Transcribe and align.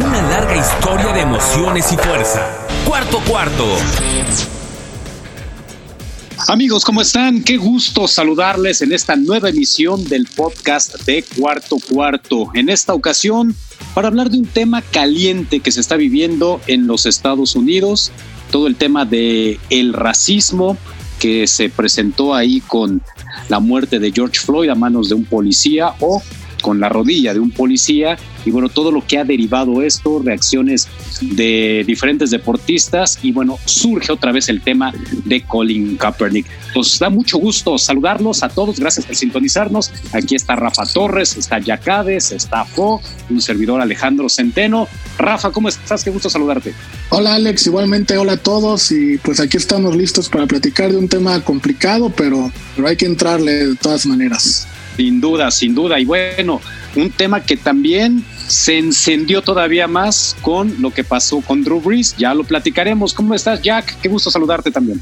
Una 0.00 0.22
larga 0.22 0.56
historia 0.56 1.12
de 1.12 1.22
emociones 1.22 1.92
y 1.92 1.96
fuerza. 1.96 2.68
Cuarto 2.86 3.18
cuarto. 3.28 3.64
Amigos, 6.46 6.84
¿cómo 6.84 7.00
están? 7.00 7.42
Qué 7.42 7.56
gusto 7.56 8.06
saludarles 8.06 8.80
en 8.80 8.92
esta 8.92 9.16
nueva 9.16 9.48
emisión 9.48 10.04
del 10.04 10.26
podcast 10.26 11.02
de 11.04 11.24
Cuarto 11.36 11.78
Cuarto. 11.90 12.48
En 12.54 12.68
esta 12.68 12.94
ocasión, 12.94 13.56
para 13.92 14.06
hablar 14.06 14.30
de 14.30 14.38
un 14.38 14.46
tema 14.46 14.82
caliente 14.82 15.58
que 15.58 15.72
se 15.72 15.80
está 15.80 15.96
viviendo 15.96 16.60
en 16.68 16.86
los 16.86 17.04
Estados 17.04 17.56
Unidos, 17.56 18.12
todo 18.52 18.68
el 18.68 18.76
tema 18.76 19.04
de 19.04 19.58
el 19.68 19.94
racismo 19.94 20.76
que 21.18 21.48
se 21.48 21.70
presentó 21.70 22.36
ahí 22.36 22.60
con 22.60 23.02
la 23.48 23.58
muerte 23.58 23.98
de 23.98 24.12
George 24.12 24.38
Floyd 24.38 24.68
a 24.68 24.76
manos 24.76 25.08
de 25.08 25.16
un 25.16 25.24
policía 25.24 25.94
o 25.98 26.22
con 26.60 26.80
la 26.80 26.88
rodilla 26.88 27.34
de 27.34 27.40
un 27.40 27.50
policía 27.50 28.18
y 28.44 28.50
bueno, 28.50 28.68
todo 28.68 28.90
lo 28.90 29.06
que 29.06 29.18
ha 29.18 29.24
derivado 29.24 29.82
esto, 29.82 30.20
reacciones 30.24 30.88
de 31.20 31.84
diferentes 31.86 32.30
deportistas 32.30 33.18
y 33.22 33.32
bueno, 33.32 33.58
surge 33.64 34.12
otra 34.12 34.32
vez 34.32 34.48
el 34.48 34.60
tema 34.62 34.92
de 35.24 35.42
Colin 35.42 35.96
Kaepernick. 35.96 36.46
Nos 36.74 36.98
da 36.98 37.10
mucho 37.10 37.38
gusto 37.38 37.76
saludarlos 37.78 38.42
a 38.42 38.48
todos, 38.48 38.78
gracias 38.78 39.06
por 39.06 39.16
sintonizarnos. 39.16 39.90
Aquí 40.12 40.34
está 40.34 40.56
Rafa 40.56 40.84
Torres, 40.86 41.36
está 41.36 41.58
Yacades, 41.58 42.32
está 42.32 42.64
Fo, 42.64 43.02
un 43.28 43.40
servidor 43.40 43.80
Alejandro 43.80 44.28
Centeno. 44.28 44.88
Rafa, 45.18 45.50
¿cómo 45.50 45.68
estás? 45.68 46.04
Qué 46.04 46.10
gusto 46.10 46.30
saludarte. 46.30 46.72
Hola 47.10 47.34
Alex, 47.34 47.66
igualmente 47.66 48.16
hola 48.16 48.32
a 48.32 48.36
todos 48.36 48.92
y 48.92 49.18
pues 49.18 49.40
aquí 49.40 49.56
estamos 49.56 49.96
listos 49.96 50.28
para 50.28 50.46
platicar 50.46 50.90
de 50.90 50.96
un 50.96 51.08
tema 51.08 51.40
complicado, 51.42 52.10
pero, 52.10 52.50
pero 52.76 52.88
hay 52.88 52.96
que 52.96 53.06
entrarle 53.06 53.66
de 53.66 53.76
todas 53.76 54.06
maneras. 54.06 54.66
Sin 54.98 55.20
duda, 55.20 55.48
sin 55.52 55.76
duda. 55.76 56.00
Y 56.00 56.04
bueno, 56.04 56.60
un 56.96 57.10
tema 57.10 57.40
que 57.40 57.56
también 57.56 58.24
se 58.48 58.78
encendió 58.78 59.42
todavía 59.42 59.86
más 59.86 60.36
con 60.42 60.74
lo 60.82 60.90
que 60.90 61.04
pasó 61.04 61.40
con 61.40 61.62
Drew 61.62 61.80
Brees. 61.80 62.16
Ya 62.16 62.34
lo 62.34 62.42
platicaremos. 62.42 63.14
¿Cómo 63.14 63.32
estás, 63.32 63.62
Jack? 63.62 64.00
Qué 64.02 64.08
gusto 64.08 64.28
saludarte 64.28 64.72
también. 64.72 65.00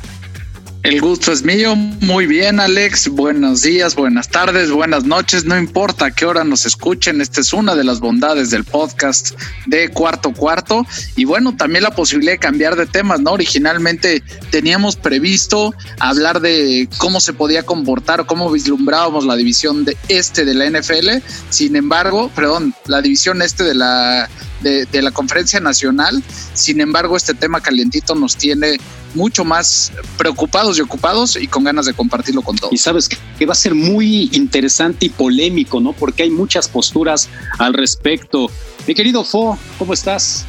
El 0.87 1.01
gusto 1.01 1.33
es 1.33 1.43
mío. 1.43 1.75
Muy 1.75 2.29
bien, 2.29 2.61
Alex. 2.61 3.09
Buenos 3.09 3.63
días, 3.63 3.97
buenas 3.97 4.29
tardes, 4.29 4.71
buenas 4.71 5.03
noches. 5.03 5.45
No 5.45 5.59
importa 5.59 6.05
a 6.07 6.11
qué 6.13 6.27
hora 6.27 6.45
nos 6.45 6.65
escuchen. 6.65 7.21
Esta 7.21 7.41
es 7.41 7.53
una 7.53 7.75
de 7.75 7.83
las 7.83 7.99
bondades 7.99 8.51
del 8.51 8.63
podcast 8.63 9.33
de 9.67 9.89
Cuarto 9.89 10.33
Cuarto. 10.33 10.87
Y 11.17 11.25
bueno, 11.25 11.57
también 11.57 11.83
la 11.83 11.91
posibilidad 11.91 12.35
de 12.35 12.39
cambiar 12.39 12.77
de 12.77 12.87
temas, 12.87 13.19
¿no? 13.19 13.33
Originalmente 13.33 14.23
teníamos 14.53 14.95
previsto 14.95 15.75
hablar 15.99 16.41
de 16.41 16.89
cómo 16.99 17.19
se 17.19 17.33
podía 17.33 17.65
comportar 17.65 18.25
cómo 18.25 18.49
vislumbrábamos 18.49 19.27
la 19.27 19.35
división 19.35 19.85
de 19.85 19.97
este 20.09 20.45
de 20.45 20.55
la 20.55 20.71
NFL. 20.71 21.21
Sin 21.51 21.75
embargo, 21.75 22.31
perdón, 22.33 22.77
la 22.87 23.03
división 23.03 23.43
este 23.43 23.65
de 23.65 23.75
la 23.75 24.31
de, 24.61 25.03
la 25.03 25.11
conferencia 25.11 25.61
nacional. 25.61 26.23
Sin 26.55 26.81
embargo, 26.81 27.17
este 27.17 27.35
tema 27.35 27.61
calientito 27.61 28.15
nos 28.15 28.37
tiene 28.37 28.79
mucho 29.15 29.45
más 29.45 29.93
preocupados 30.19 30.79
y 30.79 30.83
ocupados 30.83 31.37
y 31.37 31.47
con 31.47 31.65
ganas 31.65 31.87
de 31.87 31.95
compartirlo 31.95 32.43
con 32.43 32.57
todos. 32.57 32.73
Y 32.73 32.77
sabes 32.77 33.09
que 33.09 33.47
va 33.47 33.53
a 33.53 33.57
ser 33.57 33.75
muy 33.75 34.29
interesante 34.33 35.07
y 35.07 35.09
polémico, 35.09 35.81
¿no? 35.81 35.93
Porque 35.93 36.23
hay 36.23 36.31
muchas 36.31 36.69
posturas 36.69 37.29
al 37.59 37.75
respecto. 37.75 38.51
Mi 38.87 38.95
querido 38.95 39.25
Fo, 39.25 39.59
¿cómo 39.79 39.93
estás? 39.93 40.45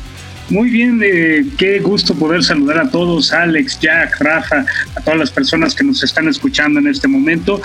Muy 0.50 0.70
bien, 0.70 1.02
eh, 1.04 1.46
qué 1.58 1.80
gusto 1.80 2.16
poder 2.16 2.42
saludar 2.42 2.78
a 2.78 2.90
todos, 2.90 3.34
Alex, 3.34 3.80
Jack, 3.82 4.18
Rafa, 4.22 4.66
a 4.96 5.02
todas 5.02 5.20
las 5.20 5.30
personas 5.30 5.76
que 5.76 5.84
nos 5.84 6.02
están 6.04 6.30
escuchando 6.30 6.80
en 6.80 6.88
este 6.88 7.10
momento. 7.10 7.62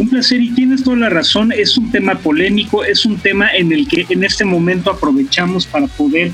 Un 0.00 0.08
placer 0.08 0.40
y 0.40 0.50
tienes 0.50 0.82
toda 0.82 0.96
la 0.96 1.10
razón, 1.10 1.52
es 1.52 1.78
un 1.78 1.92
tema 1.92 2.18
polémico, 2.18 2.84
es 2.84 3.06
un 3.06 3.18
tema 3.18 3.54
en 3.54 3.72
el 3.72 3.86
que 3.86 4.04
en 4.08 4.24
este 4.24 4.44
momento 4.44 4.90
aprovechamos 4.90 5.64
para 5.64 5.86
poder 5.86 6.32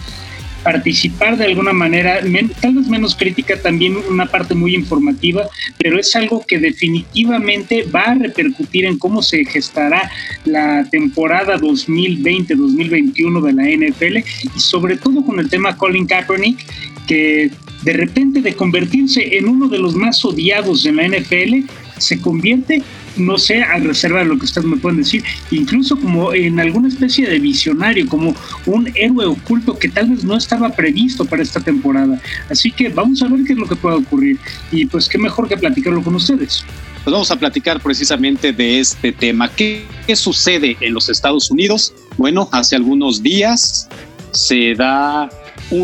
participar 0.62 1.36
de 1.36 1.46
alguna 1.46 1.72
manera, 1.72 2.20
tal 2.60 2.74
vez 2.74 2.88
menos 2.88 3.14
crítica, 3.14 3.60
también 3.60 3.96
una 4.08 4.26
parte 4.26 4.54
muy 4.54 4.74
informativa, 4.74 5.48
pero 5.78 5.98
es 5.98 6.14
algo 6.16 6.44
que 6.46 6.58
definitivamente 6.58 7.84
va 7.84 8.02
a 8.02 8.14
repercutir 8.14 8.84
en 8.84 8.98
cómo 8.98 9.22
se 9.22 9.44
gestará 9.44 10.10
la 10.44 10.84
temporada 10.90 11.56
2020-2021 11.58 13.42
de 13.42 13.52
la 13.52 13.64
NFL 13.64 14.16
y 14.56 14.60
sobre 14.60 14.96
todo 14.96 15.24
con 15.24 15.38
el 15.38 15.48
tema 15.48 15.76
Colin 15.76 16.06
Kaepernick, 16.06 16.58
que 17.06 17.50
de 17.82 17.92
repente 17.92 18.42
de 18.42 18.54
convertirse 18.54 19.36
en 19.36 19.48
uno 19.48 19.68
de 19.68 19.78
los 19.78 19.94
más 19.94 20.24
odiados 20.24 20.84
en 20.84 20.96
la 20.96 21.08
NFL, 21.08 21.66
se 22.00 22.20
convierte 22.20 22.82
no 23.16 23.38
sé, 23.38 23.62
a 23.62 23.78
reserva 23.78 24.20
de 24.20 24.26
lo 24.26 24.38
que 24.38 24.44
ustedes 24.44 24.66
me 24.66 24.76
pueden 24.76 24.98
decir, 24.98 25.22
incluso 25.50 25.96
como 25.96 26.32
en 26.32 26.60
alguna 26.60 26.88
especie 26.88 27.28
de 27.28 27.38
visionario, 27.38 28.08
como 28.08 28.34
un 28.66 28.90
héroe 28.94 29.26
oculto 29.26 29.78
que 29.78 29.88
tal 29.88 30.10
vez 30.10 30.24
no 30.24 30.36
estaba 30.36 30.70
previsto 30.70 31.24
para 31.24 31.42
esta 31.42 31.60
temporada. 31.60 32.20
Así 32.48 32.70
que 32.70 32.88
vamos 32.88 33.22
a 33.22 33.28
ver 33.28 33.44
qué 33.44 33.52
es 33.52 33.58
lo 33.58 33.66
que 33.66 33.76
puede 33.76 33.96
ocurrir. 33.96 34.38
Y 34.70 34.86
pues 34.86 35.08
qué 35.08 35.18
mejor 35.18 35.48
que 35.48 35.56
platicarlo 35.56 36.02
con 36.02 36.14
ustedes. 36.14 36.64
Pues 37.04 37.12
vamos 37.12 37.30
a 37.30 37.36
platicar 37.36 37.80
precisamente 37.80 38.52
de 38.52 38.80
este 38.80 39.12
tema. 39.12 39.50
¿Qué, 39.50 39.84
qué 40.06 40.16
sucede 40.16 40.76
en 40.80 40.94
los 40.94 41.08
Estados 41.08 41.50
Unidos? 41.50 41.94
Bueno, 42.16 42.48
hace 42.52 42.76
algunos 42.76 43.22
días 43.22 43.88
se 44.32 44.74
da 44.74 45.28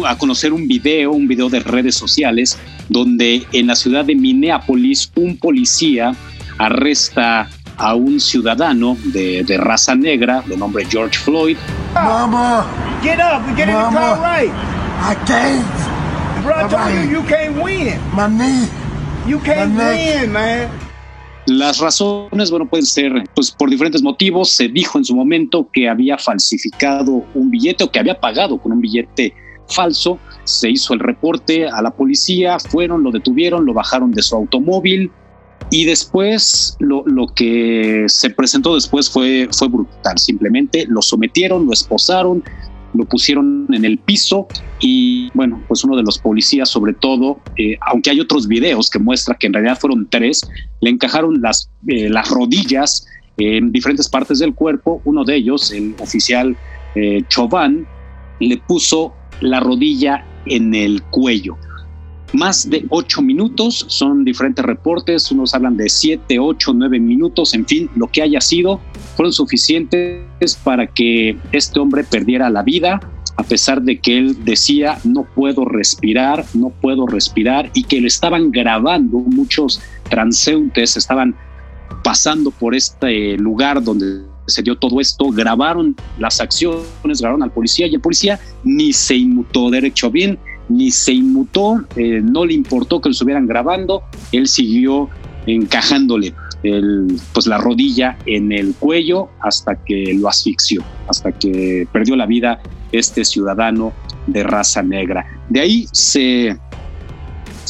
a 0.07 0.19
conocer 0.19 0.53
un 0.53 0.67
video, 0.67 1.13
un 1.13 1.29
video 1.29 1.49
de 1.49 1.61
redes 1.61 1.95
sociales, 1.95 2.59
donde 2.89 3.47
en 3.53 3.67
la 3.67 3.77
ciudad 3.77 4.05
de 4.05 4.15
Minneapolis 4.15 5.11
un 5.17 5.37
policía 5.37 6.15
arresta 6.59 7.49
a 7.77 7.95
un 7.95 8.21
ciudadano 8.21 8.97
de, 9.05 9.45
de, 9.45 9.59
raza 9.59 9.95
negra 9.95 10.43
de 10.47 10.57
nombre 10.57 10.87
George 10.89 11.19
Floyd. 11.19 11.57
Mama, 11.95 12.67
get 13.03 13.19
up, 13.21 13.47
we're 13.47 13.55
getting 13.55 13.75
Mama, 13.75 13.91
the 13.91 13.97
car 13.97 14.21
right. 14.21 14.51
I 15.01 15.15
can't. 15.27 16.43
Bro, 16.43 16.55
I 16.55 16.69
told 16.69 16.95
you 16.95 17.11
you 17.11 17.23
can't 17.29 17.63
win. 17.63 17.99
My 18.15 18.29
knee. 18.29 18.69
You 19.27 19.39
can't 19.41 19.77
win, 19.77 20.33
man. 20.33 20.69
Las 21.47 21.79
razones, 21.79 22.51
bueno, 22.51 22.67
pueden 22.67 22.87
ser 22.87 23.25
pues, 23.35 23.53
por 23.53 23.71
diferentes 23.71 24.03
motivos. 24.03 24.51
Se 24.51 24.69
dijo 24.69 24.99
en 24.99 25.05
su 25.05 25.15
momento 25.15 25.69
que 25.73 25.89
había 25.89 26.19
falsificado 26.19 27.25
un 27.35 27.51
billete 27.51 27.85
o 27.85 27.91
que 27.91 28.01
había 28.01 28.19
pagado 28.19 28.59
con 28.59 28.73
un 28.73 28.81
billete 28.81 29.33
falso. 29.69 30.19
Se 30.45 30.71
hizo 30.71 30.95
el 30.95 31.01
reporte 31.01 31.69
a 31.69 31.83
la 31.83 31.91
policía, 31.91 32.59
fueron, 32.59 33.03
lo 33.03 33.11
detuvieron, 33.11 33.67
lo 33.67 33.75
bajaron 33.75 34.13
de 34.13 34.23
su 34.23 34.37
automóvil, 34.37 35.11
y 35.71 35.85
después 35.85 36.77
lo, 36.79 37.03
lo, 37.07 37.27
que 37.29 38.05
se 38.07 38.31
presentó 38.31 38.75
después 38.75 39.11
fue, 39.11 39.49
fue 39.51 39.69
brutal. 39.69 40.19
Simplemente 40.19 40.87
lo 40.89 41.03
sometieron, 41.03 41.67
lo 41.67 41.73
esposaron, 41.73 42.45
lo 42.95 43.05
pusieron 43.05 43.67
en 43.73 43.85
el 43.85 43.99
piso 43.99 44.47
y 44.81 45.31
bueno, 45.35 45.63
pues 45.69 45.85
uno 45.85 45.97
de 45.97 46.03
los 46.03 46.19
policías 46.19 46.69
sobre 46.69 46.95
todo, 46.95 47.41
eh, 47.57 47.77
aunque 47.81 48.11
hay 48.11 48.21
otros 48.21 48.47
videos 48.47 48.91
que 48.91 48.99
muestra 48.99 49.37
que 49.37 49.49
en 49.49 49.55
realidad 49.55 49.79
fueron 49.79 50.07
tres, 50.09 50.49
le 50.81 50.91
encajaron 50.91 51.41
las, 51.41 51.69
eh, 51.89 52.09
las 52.09 52.31
rodillas 52.31 53.07
en 53.39 53.73
diferentes 53.73 54.09
partes 54.09 54.39
del 54.39 54.55
cuerpo. 54.55 55.03
Uno 55.05 55.25
de 55.25 55.37
ellos, 55.37 55.73
el 55.73 55.95
oficial 56.01 56.57
eh, 56.95 57.25
le 58.39 58.57
puso 58.59 59.15
la 59.41 59.61
rodilla 59.61 60.25
en 60.47 60.75
el 60.75 61.03
cuello. 61.03 61.57
Más 62.33 62.69
de 62.69 62.85
ocho 62.91 63.23
minutos, 63.23 63.87
son 63.89 64.25
diferentes 64.25 64.65
reportes, 64.65 65.31
unos 65.31 65.55
hablan 65.55 65.77
de 65.77 65.89
siete, 65.89 66.39
ocho, 66.39 66.73
nueve 66.75 66.99
minutos, 66.99 67.55
en 67.55 67.65
fin, 67.67 67.89
lo 67.95 68.09
que 68.09 68.23
haya 68.23 68.41
sido, 68.41 68.81
fueron 69.17 69.33
suficientes 69.33 70.57
para 70.65 70.87
que 70.87 71.39
este 71.53 71.79
hombre 71.79 72.05
perdiera 72.05 72.51
la 72.51 72.63
vida, 72.63 73.01
a 73.37 73.43
pesar 73.43 73.83
de 73.83 73.99
que 73.99 74.19
él 74.19 74.45
decía, 74.45 74.99
no 75.05 75.25
puedo 75.25 75.65
respirar, 75.65 76.45
no 76.55 76.71
puedo 76.71 77.07
respirar, 77.07 77.71
y 77.75 77.85
que 77.85 78.01
le 78.01 78.09
estaban 78.09 78.51
grabando 78.51 79.19
muchos 79.19 79.81
transeúntes, 80.11 80.97
estaban 80.97 81.35
pasando 82.03 82.51
por 82.51 82.75
este 82.75 83.37
lugar 83.37 83.83
donde 83.83 84.23
se 84.47 84.63
dio 84.63 84.77
todo 84.77 85.01
esto, 85.01 85.27
grabaron 85.31 85.97
las 86.19 86.41
acciones, 86.41 87.21
grabaron 87.21 87.43
al 87.43 87.51
policía 87.51 87.87
y 87.87 87.95
el 87.95 88.01
policía 88.01 88.41
ni 88.65 88.93
se 88.93 89.17
inmutó 89.17 89.71
derecho 89.71 90.11
bien, 90.11 90.39
ni 90.69 90.91
se 90.91 91.13
inmutó, 91.13 91.85
eh, 91.97 92.21
no 92.23 92.45
le 92.45 92.55
importó 92.55 93.01
que 93.01 93.09
lo 93.09 93.13
estuvieran 93.13 93.47
grabando, 93.47 94.03
él 94.33 94.49
siguió 94.49 95.09
encajándole 95.47 96.35
el, 96.63 97.21
pues 97.33 97.47
la 97.47 97.59
rodilla 97.59 98.19
en 98.27 98.53
el 98.53 98.75
cuello 98.75 99.29
hasta 99.41 99.77
que 99.77 100.15
lo 100.15 100.29
asfixió, 100.29 100.83
hasta 101.09 101.33
que 101.33 101.87
perdió 101.93 102.17
la 102.17 102.27
vida 102.27 102.61
este 102.93 103.25
ciudadano 103.25 103.93
de 104.27 104.43
raza 104.43 104.83
negra. 104.83 105.27
De 105.49 105.61
ahí 105.61 105.87
se 105.93 106.59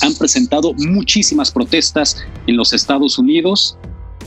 han 0.03 0.15
presentado 0.19 0.73
muchísimas 0.75 1.50
protestas 1.50 2.25
en 2.47 2.56
los 2.56 2.73
Estados 2.73 3.19
Unidos, 3.19 3.79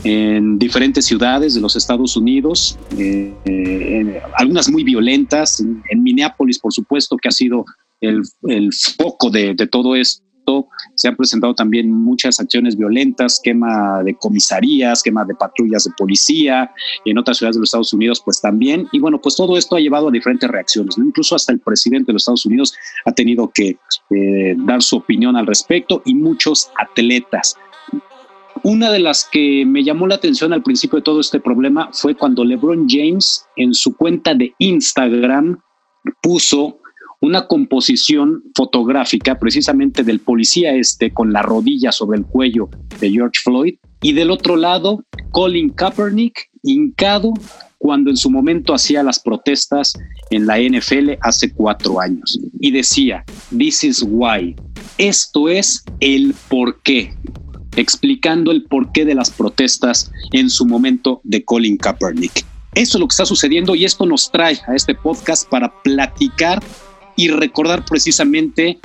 en 0.04 0.58
diferentes 0.58 1.04
ciudades 1.04 1.54
de 1.54 1.60
los 1.60 1.76
Estados 1.76 2.16
Unidos, 2.16 2.78
eh, 2.98 3.34
eh, 3.44 4.22
algunas 4.34 4.70
muy 4.70 4.84
violentas, 4.84 5.60
en, 5.60 6.02
Minneapolis, 6.02 6.58
por 6.58 6.72
supuesto, 6.72 7.16
que 7.16 7.28
ha 7.28 7.32
sido 7.32 7.64
el, 8.00 8.22
el 8.44 8.72
foco 8.72 9.30
de, 9.30 9.54
de, 9.54 9.66
todo 9.66 9.94
esto. 9.94 10.24
esto 10.40 10.68
se 10.94 11.08
han 11.08 11.16
presentado 11.16 11.54
también 11.54 11.90
muchas 11.90 12.40
acciones 12.40 12.76
violentas, 12.76 13.40
quema 13.42 14.02
de 14.02 14.14
comisarías, 14.14 15.02
quema 15.02 15.24
de 15.24 15.34
patrullas 15.34 15.84
de 15.84 15.92
policía, 15.96 16.70
y 17.04 17.10
en 17.10 17.18
otras 17.18 17.38
ciudades 17.38 17.56
de 17.56 17.60
los 17.60 17.68
Estados 17.68 17.92
Unidos 17.92 18.20
pues 18.24 18.40
también. 18.40 18.86
Y 18.92 18.98
bueno, 18.98 19.20
pues 19.20 19.36
todo 19.36 19.56
esto 19.56 19.76
ha 19.76 19.80
llevado 19.80 20.08
a 20.08 20.10
diferentes 20.10 20.50
reacciones, 20.50 20.98
incluso 20.98 21.34
hasta 21.34 21.52
el 21.52 21.60
presidente 21.60 22.06
de 22.08 22.14
los 22.14 22.22
Estados 22.22 22.46
Unidos 22.46 22.74
ha 23.04 23.12
tenido 23.12 23.50
que 23.54 23.78
eh, 24.10 24.54
dar 24.58 24.82
su 24.82 24.96
opinión 24.96 25.36
al 25.36 25.46
respecto 25.46 26.02
y 26.04 26.14
muchos 26.14 26.70
atletas. 26.78 27.56
Una 28.62 28.90
de 28.90 28.98
las 28.98 29.26
que 29.30 29.64
me 29.64 29.82
llamó 29.82 30.06
la 30.06 30.16
atención 30.16 30.52
al 30.52 30.62
principio 30.62 30.98
de 30.98 31.02
todo 31.02 31.20
este 31.20 31.40
problema 31.40 31.88
fue 31.92 32.14
cuando 32.14 32.44
LeBron 32.44 32.86
James 32.88 33.46
en 33.56 33.72
su 33.72 33.96
cuenta 33.96 34.34
de 34.34 34.54
Instagram 34.58 35.60
puso 36.20 36.78
una 37.20 37.46
composición 37.46 38.42
fotográfica 38.54 39.38
precisamente 39.38 40.02
del 40.02 40.20
policía 40.20 40.74
este 40.74 41.12
con 41.12 41.32
la 41.32 41.42
rodilla 41.42 41.92
sobre 41.92 42.18
el 42.18 42.26
cuello 42.26 42.68
de 42.98 43.10
George 43.10 43.40
Floyd. 43.42 43.74
Y 44.02 44.12
del 44.12 44.30
otro 44.30 44.56
lado 44.56 45.04
Colin 45.30 45.70
Kaepernick 45.70 46.50
hincado 46.62 47.32
cuando 47.78 48.10
en 48.10 48.16
su 48.16 48.30
momento 48.30 48.74
hacía 48.74 49.02
las 49.02 49.18
protestas 49.18 49.94
en 50.30 50.46
la 50.46 50.58
NFL 50.58 51.12
hace 51.22 51.52
cuatro 51.52 51.98
años. 51.98 52.38
Y 52.58 52.70
decía, 52.72 53.24
This 53.56 53.84
is 53.84 54.04
why. 54.06 54.54
Esto 54.98 55.48
es 55.48 55.82
el 56.00 56.34
por 56.48 56.80
qué 56.82 57.14
explicando 57.76 58.50
el 58.50 58.64
porqué 58.64 59.04
de 59.04 59.14
las 59.14 59.30
protestas 59.30 60.10
en 60.32 60.50
su 60.50 60.66
momento 60.66 61.20
de 61.24 61.44
Colin 61.44 61.76
Kaepernick. 61.76 62.44
Eso 62.74 62.96
es 62.96 63.00
lo 63.00 63.08
que 63.08 63.12
está 63.12 63.26
sucediendo 63.26 63.74
y 63.74 63.84
esto 63.84 64.06
nos 64.06 64.30
trae 64.30 64.58
a 64.68 64.74
este 64.74 64.94
podcast 64.94 65.48
para 65.48 65.72
platicar 65.82 66.62
y 67.16 67.28
recordar 67.28 67.84
precisamente 67.84 68.78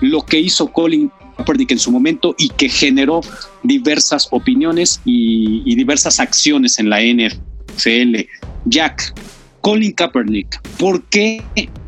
lo 0.00 0.24
que 0.24 0.38
hizo 0.38 0.68
Colin 0.72 1.10
Kaepernick 1.36 1.72
en 1.72 1.78
su 1.78 1.90
momento 1.90 2.34
y 2.38 2.50
que 2.50 2.68
generó 2.68 3.22
diversas 3.62 4.28
opiniones 4.30 5.00
y, 5.04 5.74
diversas 5.74 6.20
acciones 6.20 6.78
en 6.78 6.90
la 6.90 7.00
NFL. 7.00 8.26
Jack, 8.66 9.14
Colin 9.62 9.92
Kaepernick, 9.92 10.60
¿por 10.78 11.02
qué 11.04 11.42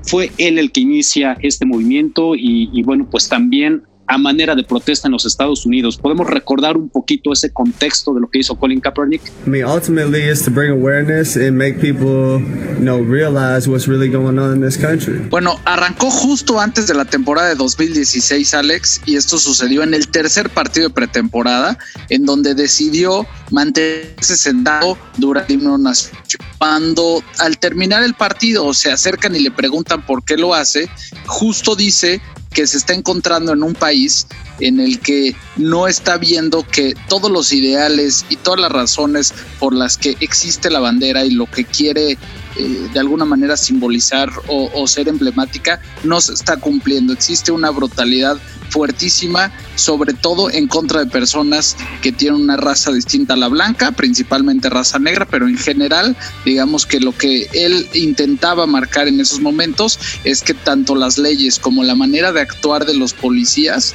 fue 0.05 0.31
él 0.39 0.59
el 0.59 0.73
que 0.73 0.81
inicia 0.81 1.37
este 1.43 1.67
movimiento? 1.67 2.35
Y, 2.35 2.71
y 2.73 2.83
bueno, 2.83 3.09
pues 3.11 3.29
también 3.29 3.83
a 4.07 4.19
manera 4.19 4.55
de 4.55 4.65
protesta 4.65 5.09
en 5.09 5.13
los 5.13 5.25
Estados 5.25 5.65
Unidos. 5.65 5.97
¿Podemos 5.97 6.27
recordar 6.27 6.77
un 6.77 6.89
poquito 6.89 7.33
ese 7.33 7.51
contexto 7.51 8.13
de 8.15 8.21
lo 8.21 8.29
que 8.29 8.41
hizo 8.41 8.57
Colin 8.57 8.81
Kaepernick? 8.81 9.23
I 9.47 9.51
mean, 9.51 9.65
ultimately 9.65 10.23
it's 10.23 10.45
to 10.45 10.51
bring 10.51 10.71
awareness 10.71 11.37
and 11.37 11.57
make 11.57 11.81
people, 11.81 12.41
you 12.79 12.85
know, 12.85 12.99
realize 12.99 13.69
what's 13.69 13.87
really 13.87 14.09
going 14.09 14.39
on 14.39 14.55
in 14.55 14.61
this 14.61 14.77
country. 14.77 15.19
Bueno, 15.31 15.59
arrancó 15.65 16.11
justo 16.11 16.61
antes 16.61 16.87
de 16.87 16.95
la 16.95 17.05
temporada 17.05 17.49
de 17.49 17.55
2016, 17.55 18.55
Alex, 18.55 19.01
y 19.07 19.17
esto 19.17 19.39
sucedió 19.39 19.83
en 19.83 19.95
el 19.95 20.09
tercer 20.09 20.51
partido 20.51 20.89
de 20.89 20.95
pretemporada, 20.95 21.79
en 22.09 22.25
donde 22.25 22.55
decidió 22.55 23.27
mantenerse 23.51 24.37
sentado 24.37 24.99
durante 25.17 25.53
el 25.55 25.61
himno 25.61 25.79
nacional. 25.79 26.23
Cuando 26.59 27.23
al 27.39 27.59
terminar 27.59 28.03
el 28.03 28.15
partido 28.15 28.73
se 28.75 28.91
acercan 28.91 29.35
y 29.35 29.41
le 29.41 29.51
preguntan 29.51 30.05
por 30.07 30.25
qué 30.25 30.37
lo 30.37 30.55
hace, 30.55 30.89
justo 31.27 31.75
dice 31.75 32.21
que 32.53 32.67
se 32.67 32.77
está 32.77 32.95
encontrando 32.95 33.53
en 33.53 33.63
un 33.63 33.75
país 33.75 34.27
en 34.61 34.79
el 34.79 35.01
que 35.01 35.35
no 35.57 35.89
está 35.89 36.19
viendo 36.19 36.67
que 36.67 36.95
todos 37.09 37.31
los 37.31 37.53
ideales 37.53 38.25
y 38.29 38.37
todas 38.37 38.61
las 38.61 38.73
razones 38.73 39.35
por 39.59 39.75
las 39.75 39.97
que 39.97 40.17
existe 40.21 40.71
la 40.71 40.81
bandera 40.81 41.25
y 41.25 41.31
lo 41.31 41.47
que 41.47 41.65
quiere 41.65 42.13
eh, 42.13 42.89
de 42.93 43.01
alguna 43.01 43.25
manera 43.25 43.57
simbolizar 43.57 44.31
o, 44.47 44.71
o, 44.75 44.87
ser 44.87 45.09
emblemática 45.09 45.81
no 46.05 46.21
se 46.21 46.35
está 46.35 46.59
cumpliendo. 46.59 47.13
Existe 47.13 47.51
una 47.51 47.71
brutalidad 47.71 48.39
fuertísima, 48.73 49.53
sobre 49.75 50.15
todo 50.15 50.51
en 50.51 50.67
contra 50.67 51.05
de 51.05 51.11
personas 51.11 51.77
que 52.01 52.11
tienen 52.11 52.41
una 52.41 52.57
raza 52.57 52.91
distinta 52.91 53.35
a 53.35 53.37
la 53.37 53.49
blanca, 53.49 53.93
principalmente 53.93 54.71
raza 54.71 54.99
negra, 54.99 55.27
pero 55.31 55.47
en 55.47 55.59
general, 55.59 56.17
digamos 56.45 56.87
que 56.87 56.99
lo 56.99 57.17
que 57.17 57.49
él 57.53 57.87
intentaba 57.93 58.67
marcar 58.67 59.09
en 59.09 59.21
esos 59.21 59.41
momentos 59.41 59.99
es 60.25 60.43
que 60.43 60.55
tanto 60.55 60.95
las 60.95 61.19
leyes 61.19 61.59
como 61.59 61.85
la 61.85 61.95
manera 61.95 62.33
de 62.33 62.41
actuar 62.41 62.87
de 62.87 62.95
los 62.95 63.13
policías 63.13 63.95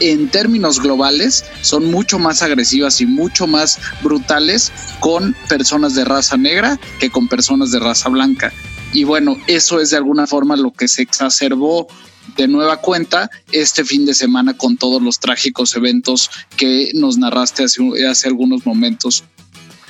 en 0.00 0.28
términos 0.28 0.80
globales 0.80 1.44
son 1.60 1.88
mucho 1.90 2.18
más 2.18 2.42
agresivas 2.42 3.00
y 3.00 3.06
mucho 3.06 3.46
más 3.46 3.78
brutales 4.02 4.72
con 4.98 5.36
personas 5.48 5.94
de 5.94 6.04
raza 6.04 6.36
negra 6.36 6.80
que 6.98 7.10
con 7.10 7.28
personas 7.28 7.70
de 7.70 7.78
raza 7.78 8.08
blanca. 8.08 8.52
Y 8.92 9.04
bueno, 9.04 9.36
eso 9.46 9.80
es 9.80 9.90
de 9.90 9.96
alguna 9.96 10.26
forma 10.26 10.56
lo 10.56 10.72
que 10.72 10.88
se 10.88 11.02
exacerbó 11.02 11.86
de 12.36 12.48
nueva 12.48 12.78
cuenta 12.78 13.30
este 13.50 13.84
fin 13.84 14.04
de 14.06 14.14
semana 14.14 14.56
con 14.56 14.76
todos 14.76 15.02
los 15.02 15.18
trágicos 15.18 15.74
eventos 15.76 16.30
que 16.56 16.90
nos 16.94 17.18
narraste 17.18 17.64
hace, 17.64 17.82
hace 18.06 18.28
algunos 18.28 18.66
momentos. 18.66 19.24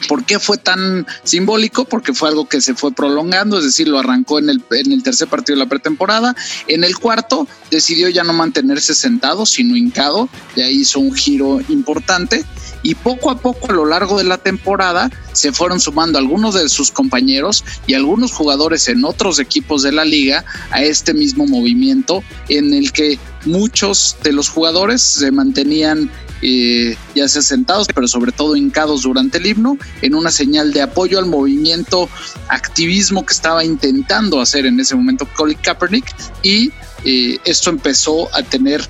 ¿Por 0.08 0.24
qué 0.24 0.38
fue 0.38 0.58
tan 0.58 1.06
simbólico? 1.22 1.84
Porque 1.84 2.12
fue 2.12 2.28
algo 2.28 2.48
que 2.48 2.60
se 2.60 2.74
fue 2.74 2.92
prolongando, 2.92 3.58
es 3.58 3.64
decir, 3.64 3.86
lo 3.86 3.98
arrancó 3.98 4.38
en 4.38 4.50
el, 4.50 4.62
en 4.72 4.92
el 4.92 5.02
tercer 5.02 5.28
partido 5.28 5.56
de 5.56 5.64
la 5.64 5.68
pretemporada. 5.68 6.34
En 6.66 6.82
el 6.82 6.98
cuarto 6.98 7.46
decidió 7.70 8.08
ya 8.08 8.24
no 8.24 8.32
mantenerse 8.32 8.94
sentado, 8.94 9.46
sino 9.46 9.76
hincado. 9.76 10.28
Ya 10.56 10.68
hizo 10.68 10.98
un 10.98 11.14
giro 11.14 11.60
importante 11.68 12.44
y 12.82 12.94
poco 12.94 13.30
a 13.30 13.38
poco 13.38 13.70
a 13.70 13.74
lo 13.74 13.86
largo 13.86 14.18
de 14.18 14.24
la 14.24 14.38
temporada 14.38 15.10
se 15.32 15.52
fueron 15.52 15.80
sumando 15.80 16.18
algunos 16.18 16.54
de 16.54 16.68
sus 16.68 16.90
compañeros 16.90 17.64
y 17.86 17.94
algunos 17.94 18.32
jugadores 18.32 18.88
en 18.88 19.04
otros 19.04 19.38
equipos 19.38 19.82
de 19.82 19.92
la 19.92 20.04
liga 20.04 20.44
a 20.70 20.82
este 20.82 21.14
mismo 21.14 21.46
movimiento 21.46 22.22
en 22.48 22.74
el 22.74 22.92
que 22.92 23.18
muchos 23.44 24.16
de 24.22 24.32
los 24.32 24.48
jugadores 24.48 25.02
se 25.02 25.30
mantenían 25.30 26.10
eh, 26.44 26.96
ya 27.14 27.28
sea 27.28 27.40
sentados, 27.40 27.86
pero 27.94 28.08
sobre 28.08 28.32
todo 28.32 28.56
hincados 28.56 29.02
durante 29.02 29.38
el 29.38 29.46
himno, 29.46 29.78
en 30.02 30.16
una 30.16 30.32
señal 30.32 30.72
de 30.72 30.82
apoyo 30.82 31.20
al 31.20 31.26
movimiento 31.26 32.08
activismo 32.48 33.24
que 33.24 33.32
estaba 33.32 33.64
intentando 33.64 34.40
hacer 34.40 34.66
en 34.66 34.80
ese 34.80 34.96
momento 34.96 35.28
Colin 35.36 35.58
Kaepernick 35.62 36.12
y 36.42 36.72
eh, 37.04 37.38
esto 37.44 37.70
empezó 37.70 38.28
a 38.34 38.42
tener 38.42 38.84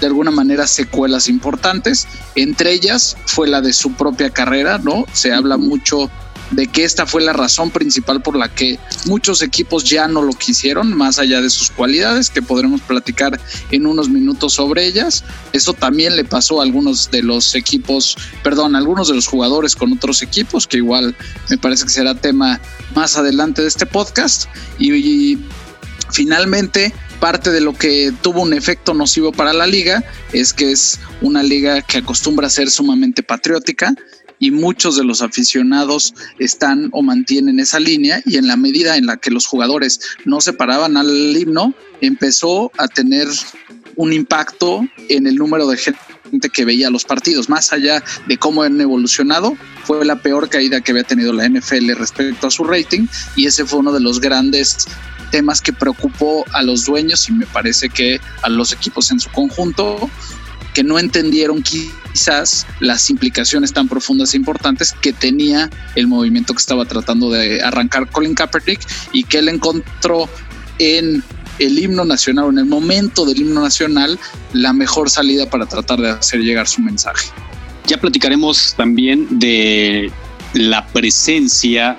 de 0.00 0.06
alguna 0.06 0.30
manera 0.30 0.66
secuelas 0.66 1.28
importantes. 1.28 2.06
Entre 2.34 2.72
ellas 2.72 3.16
fue 3.26 3.48
la 3.48 3.60
de 3.60 3.72
su 3.72 3.92
propia 3.92 4.30
carrera, 4.30 4.78
¿no? 4.78 5.04
Se 5.12 5.32
habla 5.32 5.56
mucho 5.56 6.10
de 6.50 6.66
que 6.66 6.84
esta 6.84 7.06
fue 7.06 7.22
la 7.22 7.32
razón 7.32 7.70
principal 7.70 8.22
por 8.22 8.36
la 8.36 8.48
que 8.48 8.78
muchos 9.06 9.42
equipos 9.42 9.84
ya 9.84 10.08
no 10.08 10.22
lo 10.22 10.32
quisieron, 10.32 10.96
más 10.96 11.18
allá 11.18 11.40
de 11.40 11.50
sus 11.50 11.70
cualidades, 11.70 12.30
que 12.30 12.42
podremos 12.42 12.80
platicar 12.80 13.40
en 13.70 13.86
unos 13.86 14.08
minutos 14.08 14.54
sobre 14.54 14.86
ellas. 14.86 15.24
Eso 15.52 15.72
también 15.72 16.16
le 16.16 16.24
pasó 16.24 16.60
a 16.60 16.64
algunos 16.64 17.10
de 17.10 17.22
los 17.22 17.54
equipos, 17.54 18.16
perdón, 18.42 18.74
a 18.74 18.78
algunos 18.78 19.08
de 19.08 19.14
los 19.14 19.26
jugadores 19.26 19.76
con 19.76 19.92
otros 19.92 20.22
equipos, 20.22 20.66
que 20.66 20.78
igual 20.78 21.16
me 21.48 21.58
parece 21.58 21.84
que 21.84 21.90
será 21.90 22.14
tema 22.14 22.60
más 22.94 23.16
adelante 23.16 23.62
de 23.62 23.68
este 23.68 23.86
podcast. 23.86 24.46
Y, 24.78 24.92
y 24.92 25.38
finalmente 26.12 26.92
parte 27.20 27.50
de 27.50 27.60
lo 27.60 27.74
que 27.74 28.12
tuvo 28.22 28.42
un 28.42 28.54
efecto 28.54 28.94
nocivo 28.94 29.32
para 29.32 29.52
la 29.52 29.66
liga 29.66 30.02
es 30.32 30.52
que 30.52 30.72
es 30.72 30.98
una 31.20 31.42
liga 31.42 31.82
que 31.82 31.98
acostumbra 31.98 32.46
a 32.46 32.50
ser 32.50 32.70
sumamente 32.70 33.22
patriótica 33.22 33.94
y 34.40 34.50
muchos 34.50 34.96
de 34.96 35.04
los 35.04 35.22
aficionados 35.22 36.14
están 36.38 36.88
o 36.92 37.02
mantienen 37.02 37.60
esa 37.60 37.78
línea 37.78 38.22
y 38.24 38.38
en 38.38 38.48
la 38.48 38.56
medida 38.56 38.96
en 38.96 39.06
la 39.06 39.18
que 39.18 39.30
los 39.30 39.46
jugadores 39.46 40.00
no 40.24 40.40
se 40.40 40.54
paraban 40.54 40.96
al 40.96 41.36
himno, 41.36 41.74
empezó 42.00 42.72
a 42.78 42.88
tener 42.88 43.28
un 43.96 44.12
impacto 44.12 44.80
en 45.10 45.26
el 45.26 45.36
número 45.36 45.68
de 45.68 45.76
gente 45.76 46.48
que 46.52 46.64
veía 46.64 46.90
los 46.90 47.04
partidos, 47.04 47.48
más 47.48 47.72
allá 47.72 48.02
de 48.26 48.38
cómo 48.38 48.62
han 48.62 48.80
evolucionado, 48.80 49.56
fue 49.84 50.04
la 50.04 50.22
peor 50.22 50.48
caída 50.48 50.80
que 50.80 50.92
había 50.92 51.04
tenido 51.04 51.32
la 51.32 51.48
NFL 51.48 51.90
respecto 51.96 52.46
a 52.46 52.50
su 52.50 52.64
rating 52.64 53.06
y 53.36 53.46
ese 53.46 53.66
fue 53.66 53.80
uno 53.80 53.92
de 53.92 54.00
los 54.00 54.20
grandes 54.20 54.86
temas 55.30 55.60
que 55.60 55.72
preocupó 55.72 56.44
a 56.52 56.62
los 56.62 56.84
dueños 56.84 57.28
y 57.28 57.32
me 57.32 57.46
parece 57.46 57.88
que 57.88 58.20
a 58.42 58.48
los 58.48 58.72
equipos 58.72 59.10
en 59.10 59.20
su 59.20 59.30
conjunto 59.30 60.10
que 60.74 60.84
no 60.84 60.98
entendieron 60.98 61.62
quizás 61.62 62.66
las 62.78 63.10
implicaciones 63.10 63.72
tan 63.72 63.88
profundas 63.88 64.34
e 64.34 64.36
importantes 64.36 64.92
que 64.92 65.12
tenía 65.12 65.70
el 65.96 66.06
movimiento 66.06 66.54
que 66.54 66.60
estaba 66.60 66.84
tratando 66.84 67.30
de 67.30 67.62
arrancar 67.62 68.08
Colin 68.10 68.34
Kaepernick 68.34 68.80
y 69.12 69.24
que 69.24 69.38
él 69.38 69.48
encontró 69.48 70.28
en 70.78 71.22
el 71.58 71.78
himno 71.78 72.04
nacional 72.04 72.48
en 72.50 72.58
el 72.58 72.64
momento 72.66 73.26
del 73.26 73.40
himno 73.40 73.62
nacional 73.62 74.18
la 74.52 74.72
mejor 74.72 75.10
salida 75.10 75.48
para 75.48 75.66
tratar 75.66 76.00
de 76.00 76.10
hacer 76.10 76.40
llegar 76.40 76.66
su 76.66 76.80
mensaje. 76.80 77.28
Ya 77.86 77.98
platicaremos 78.00 78.74
también 78.76 79.26
de 79.38 80.10
la 80.54 80.86
presencia 80.86 81.96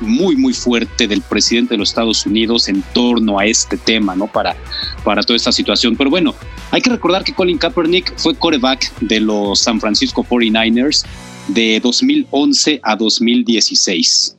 muy, 0.00 0.36
muy 0.36 0.52
fuerte 0.52 1.06
del 1.06 1.22
presidente 1.22 1.74
de 1.74 1.78
los 1.78 1.90
Estados 1.90 2.26
Unidos 2.26 2.68
en 2.68 2.82
torno 2.92 3.38
a 3.38 3.46
este 3.46 3.76
tema, 3.76 4.14
¿no? 4.14 4.26
Para, 4.26 4.56
para 5.04 5.22
toda 5.22 5.36
esta 5.36 5.52
situación. 5.52 5.96
Pero 5.96 6.10
bueno, 6.10 6.34
hay 6.70 6.80
que 6.80 6.90
recordar 6.90 7.24
que 7.24 7.32
Colin 7.32 7.58
Kaepernick 7.58 8.16
fue 8.16 8.34
coreback 8.34 8.92
de 9.00 9.20
los 9.20 9.60
San 9.60 9.80
Francisco 9.80 10.24
49ers 10.24 11.04
de 11.48 11.80
2011 11.80 12.80
a 12.82 12.96
2016 12.96 14.36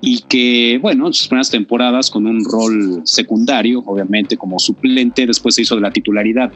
y 0.00 0.20
que, 0.22 0.78
bueno, 0.80 1.06
en 1.06 1.12
sus 1.12 1.28
primeras 1.28 1.50
temporadas 1.50 2.10
con 2.10 2.26
un 2.26 2.44
rol 2.44 3.02
secundario, 3.04 3.80
obviamente 3.80 4.36
como 4.36 4.58
suplente, 4.58 5.26
después 5.26 5.54
se 5.54 5.62
hizo 5.62 5.74
de 5.74 5.82
la 5.82 5.92
titularidad. 5.92 6.50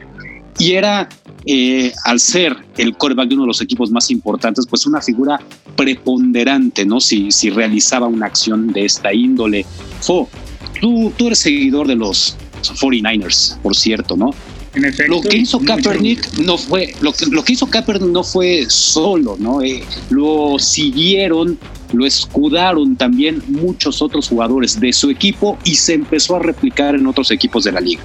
Y 0.57 0.73
era, 0.73 1.09
eh, 1.45 1.91
al 2.03 2.19
ser 2.19 2.55
el 2.77 2.95
coreback 2.95 3.29
de 3.29 3.35
uno 3.35 3.43
de 3.43 3.47
los 3.47 3.61
equipos 3.61 3.91
más 3.91 4.09
importantes, 4.11 4.65
pues 4.67 4.85
una 4.85 5.01
figura 5.01 5.39
preponderante, 5.75 6.85
¿no? 6.85 6.99
Si, 6.99 7.31
si 7.31 7.49
realizaba 7.49 8.07
una 8.07 8.27
acción 8.27 8.71
de 8.71 8.85
esta 8.85 9.13
índole. 9.13 9.65
Fo, 10.01 10.29
tú, 10.79 11.11
tú 11.17 11.27
eres 11.27 11.39
seguidor 11.39 11.87
de 11.87 11.95
los 11.95 12.37
49ers, 12.63 13.57
por 13.59 13.75
cierto, 13.75 14.15
¿no? 14.15 14.31
lo 15.07 15.21
que 15.21 15.37
hizo 15.37 15.59
Kaepernick 15.59 16.39
no 16.39 16.57
fue 16.57 16.93
lo 16.99 17.13
que, 17.13 17.25
lo 17.27 17.43
que 17.43 17.53
hizo 17.53 17.67
Kaepernick 17.67 18.11
no 18.11 18.23
fue 18.23 18.65
solo, 18.67 19.37
¿no? 19.39 19.61
Eh, 19.61 19.83
lo 20.09 20.59
siguieron, 20.59 21.57
lo 21.93 22.05
escudaron 22.05 22.95
también 22.97 23.41
muchos 23.47 24.01
otros 24.01 24.27
jugadores 24.27 24.79
de 24.79 24.91
su 24.91 25.09
equipo 25.09 25.57
y 25.63 25.75
se 25.75 25.93
empezó 25.93 26.35
a 26.35 26.39
replicar 26.39 26.95
en 26.95 27.07
otros 27.07 27.31
equipos 27.31 27.63
de 27.63 27.71
la 27.71 27.79
liga. 27.79 28.03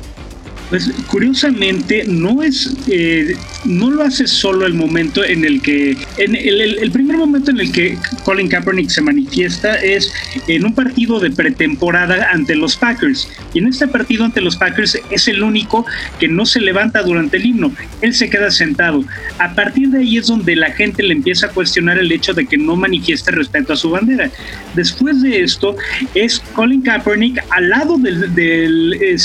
Pues 0.71 0.89
curiosamente 1.09 2.05
no 2.07 2.45
es, 2.45 2.73
eh, 2.89 3.35
no 3.65 3.91
lo 3.91 4.05
hace 4.05 4.29
solo 4.29 4.67
el 4.67 4.75
momento 4.75 5.25
en 5.25 5.45
el 5.45 5.61
que, 5.61 5.97
en 6.17 6.37
el, 6.37 6.91
primer 6.93 7.17
momento 7.17 7.51
en 7.51 7.59
el 7.59 7.73
que 7.73 7.99
Colin 8.25 8.49
Kaepernick 8.49 8.89
se 8.89 9.03
manifiesta 9.03 9.75
es 9.75 10.13
en 10.47 10.65
un 10.65 10.73
partido 10.73 11.19
de 11.19 11.33
pretemporada 11.33 12.31
ante 12.31 12.55
los 12.55 12.77
Packers. 12.77 13.29
Y 13.53 13.59
en 13.59 13.67
este 13.67 13.89
partido 13.89 14.25
ante 14.25 14.41
los 14.41 14.57
Packers 14.57 14.97
es 15.11 15.27
el 15.27 15.43
único 15.43 15.85
que 16.21 16.29
no 16.29 16.47
se 16.47 16.61
levanta 16.61 17.03
durante 17.03 17.39
el 17.39 17.47
himno. 17.47 17.75
Él 18.01 18.15
se 18.15 18.31
queda 18.31 18.53
sentado. 18.53 19.05
A 19.39 19.55
partir 19.57 19.89
de 19.89 19.99
ahí 19.99 20.19
es 20.19 20.29
donde 20.29 20.55
la 20.55 20.71
gente 20.71 21.03
le 21.03 21.15
empieza 21.15 21.47
a 21.47 21.51
cuestionar 21.51 21.99
el 21.99 22.13
hecho 22.13 22.33
de 22.33 22.47
que 22.47 22.57
no 22.57 22.77
manifieste 22.77 23.33
respeto 23.33 23.73
a 23.73 23.77
su 23.77 23.91
bandera. 23.91 24.31
Después 24.77 25.21
de 25.21 25.43
esto 25.43 25.75
es 26.15 26.39
Colin 26.55 26.83
Kaepernick 26.83 27.43
al 27.51 27.71
lado 27.71 27.99
del, 27.99 28.33
del 28.37 28.95
eh, 29.01 29.19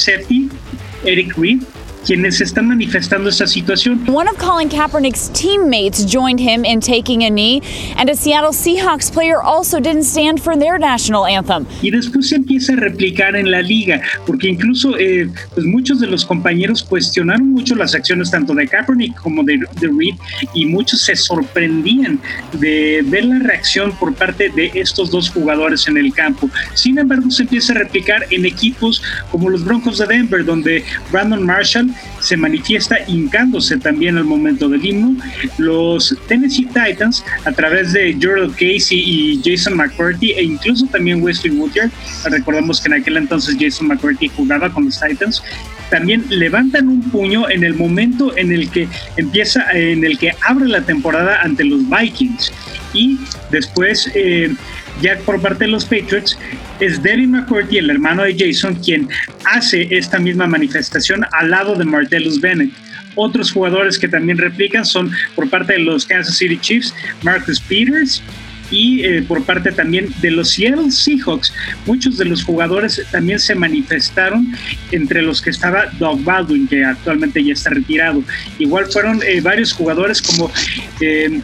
Eric 1.07 1.37
Reed 1.37 1.63
quienes 2.05 2.39
están 2.39 2.67
manifestando 2.67 3.29
esta 3.29 3.47
situación. 3.47 4.03
One 4.07 4.29
of 4.29 4.37
Colin 4.37 4.69
Kaepernick's 4.69 5.29
teammates 5.33 6.05
joined 6.05 6.39
him 6.39 6.63
in 6.63 6.79
taking 6.79 7.23
a 7.23 7.29
knee, 7.29 7.61
and 7.97 8.09
a 8.09 8.15
Seattle 8.15 8.51
Seahawks 8.51 9.11
player 9.11 9.41
also 9.41 9.79
didn't 9.79 10.03
stand 10.03 10.41
for 10.41 10.57
their 10.57 10.77
national 10.77 11.25
anthem. 11.25 11.65
Y 11.81 11.91
después 11.91 12.29
se 12.29 12.35
empieza 12.35 12.73
a 12.73 12.75
replicar 12.77 13.35
en 13.35 13.49
la 13.49 13.61
liga, 13.61 14.01
porque 14.25 14.49
incluso 14.49 14.97
eh, 14.97 15.29
pues 15.53 15.65
muchos 15.65 15.99
de 15.99 16.07
los 16.07 16.25
compañeros 16.25 16.83
cuestionaron 16.83 17.49
mucho 17.49 17.75
las 17.75 17.95
acciones 17.95 18.29
tanto 18.31 18.53
de 18.53 18.67
Kaepernick 18.67 19.15
como 19.21 19.43
de, 19.43 19.57
de 19.79 19.87
Reed, 19.87 20.15
y 20.53 20.65
muchos 20.65 21.01
se 21.01 21.15
sorprendían 21.15 22.19
de 22.53 23.03
ver 23.05 23.25
la 23.25 23.39
reacción 23.39 23.91
por 23.97 24.13
parte 24.13 24.49
de 24.49 24.71
estos 24.75 25.09
dos 25.09 25.29
jugadores 25.29 25.87
en 25.87 25.97
el 25.97 26.13
campo. 26.13 26.49
Sin 26.73 26.97
embargo, 26.99 27.31
se 27.31 27.43
empieza 27.43 27.73
a 27.73 27.77
replicar 27.77 28.25
en 28.29 28.45
equipos 28.45 29.01
como 29.31 29.49
los 29.49 29.63
Broncos 29.63 29.97
de 29.97 30.05
Denver, 30.05 30.45
donde 30.45 30.83
Brandon 31.11 31.43
Marshall 31.43 31.94
se 32.19 32.37
manifiesta 32.37 32.97
hincándose 33.07 33.77
también 33.77 34.17
al 34.17 34.25
momento 34.25 34.67
del 34.69 34.85
himno. 34.85 35.15
Los 35.57 36.15
Tennessee 36.27 36.67
Titans, 36.67 37.23
a 37.45 37.51
través 37.51 37.93
de 37.93 38.17
Gerald 38.19 38.53
Casey 38.53 38.99
y 38.99 39.41
Jason 39.43 39.75
McCarthy, 39.75 40.31
e 40.31 40.43
incluso 40.43 40.85
también 40.87 41.21
Wesley 41.21 41.55
Woodyard, 41.55 41.91
recordamos 42.25 42.81
que 42.81 42.87
en 42.87 43.01
aquel 43.01 43.17
entonces 43.17 43.55
Jason 43.59 43.87
McCarthy 43.87 44.29
jugaba 44.29 44.71
con 44.71 44.85
los 44.85 44.99
Titans, 44.99 45.41
también 45.89 46.25
levantan 46.29 46.87
un 46.87 47.01
puño 47.11 47.49
en 47.49 47.63
el 47.63 47.75
momento 47.75 48.35
en 48.37 48.51
el 48.51 48.69
que 48.69 48.87
empieza, 49.17 49.65
en 49.71 50.03
el 50.03 50.17
que 50.17 50.31
abre 50.47 50.67
la 50.67 50.81
temporada 50.81 51.41
ante 51.41 51.63
los 51.63 51.81
Vikings. 51.89 52.51
Y 52.93 53.19
después, 53.51 54.09
eh, 54.15 54.53
ya 55.01 55.17
por 55.19 55.41
parte 55.41 55.65
de 55.65 55.71
los 55.71 55.85
Patriots, 55.85 56.37
es 56.79 57.01
Devin 57.01 57.31
McCourty, 57.31 57.77
el 57.77 57.89
hermano 57.89 58.23
de 58.23 58.35
Jason, 58.37 58.75
quien 58.75 59.09
hace 59.45 59.87
esta 59.91 60.19
misma 60.19 60.47
manifestación 60.47 61.25
al 61.31 61.51
lado 61.51 61.75
de 61.75 61.85
Martellus 61.85 62.39
Bennett. 62.39 62.71
Otros 63.15 63.51
jugadores 63.51 63.97
que 63.97 64.07
también 64.07 64.37
replican 64.37 64.85
son 64.85 65.11
por 65.35 65.49
parte 65.49 65.73
de 65.73 65.79
los 65.79 66.05
Kansas 66.05 66.37
City 66.37 66.57
Chiefs, 66.57 66.93
Marcus 67.23 67.61
Peters, 67.61 68.21
y 68.71 69.03
eh, 69.03 69.21
por 69.21 69.43
parte 69.43 69.71
también 69.71 70.09
de 70.21 70.31
los 70.31 70.51
Seattle 70.51 70.91
Seahawks. 70.91 71.53
Muchos 71.85 72.17
de 72.17 72.25
los 72.25 72.43
jugadores 72.43 73.01
también 73.11 73.39
se 73.39 73.55
manifestaron, 73.55 74.53
entre 74.91 75.21
los 75.21 75.41
que 75.41 75.49
estaba 75.51 75.85
Doug 75.99 76.23
Baldwin, 76.23 76.67
que 76.67 76.83
actualmente 76.83 77.43
ya 77.43 77.53
está 77.53 77.69
retirado. 77.69 78.23
Igual 78.59 78.87
fueron 78.91 79.21
eh, 79.23 79.41
varios 79.41 79.73
jugadores 79.73 80.21
como 80.21 80.51
eh, 80.99 81.41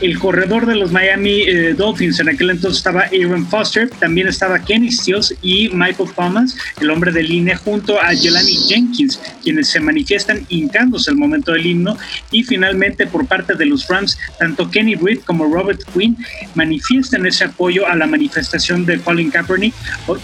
el 0.00 0.18
corredor 0.18 0.66
de 0.66 0.76
los 0.76 0.92
Miami 0.92 1.42
eh, 1.42 1.74
Dolphins. 1.74 2.20
En 2.20 2.28
aquel 2.28 2.50
entonces 2.50 2.78
estaba 2.78 3.02
Aaron 3.02 3.46
Foster, 3.46 3.88
también 3.90 4.28
estaba 4.28 4.58
Kenny 4.58 4.90
Stills 4.90 5.34
y 5.42 5.68
Michael 5.70 6.10
Thomas, 6.14 6.56
el 6.80 6.90
hombre 6.90 7.12
de 7.12 7.22
línea, 7.22 7.56
junto 7.56 8.00
a 8.00 8.14
Jelani 8.14 8.56
Jenkins, 8.68 9.20
quienes 9.42 9.68
se 9.68 9.80
manifiestan 9.80 10.44
hincándose 10.48 11.10
al 11.10 11.16
momento 11.16 11.52
del 11.52 11.66
himno. 11.66 11.96
Y 12.30 12.42
finalmente, 12.42 13.06
por 13.06 13.26
parte 13.26 13.54
de 13.54 13.66
los 13.66 13.86
Rams, 13.88 14.18
tanto 14.38 14.70
Kenny 14.70 14.94
Reed 14.94 15.20
como 15.20 15.52
Robert 15.52 15.80
Quinn 15.92 16.16
manifiestan 16.54 17.26
ese 17.26 17.44
apoyo 17.44 17.86
a 17.86 17.94
la 17.96 18.06
manifestación 18.06 18.86
de 18.86 18.98
Colin 19.00 19.30
Kaepernick, 19.30 19.74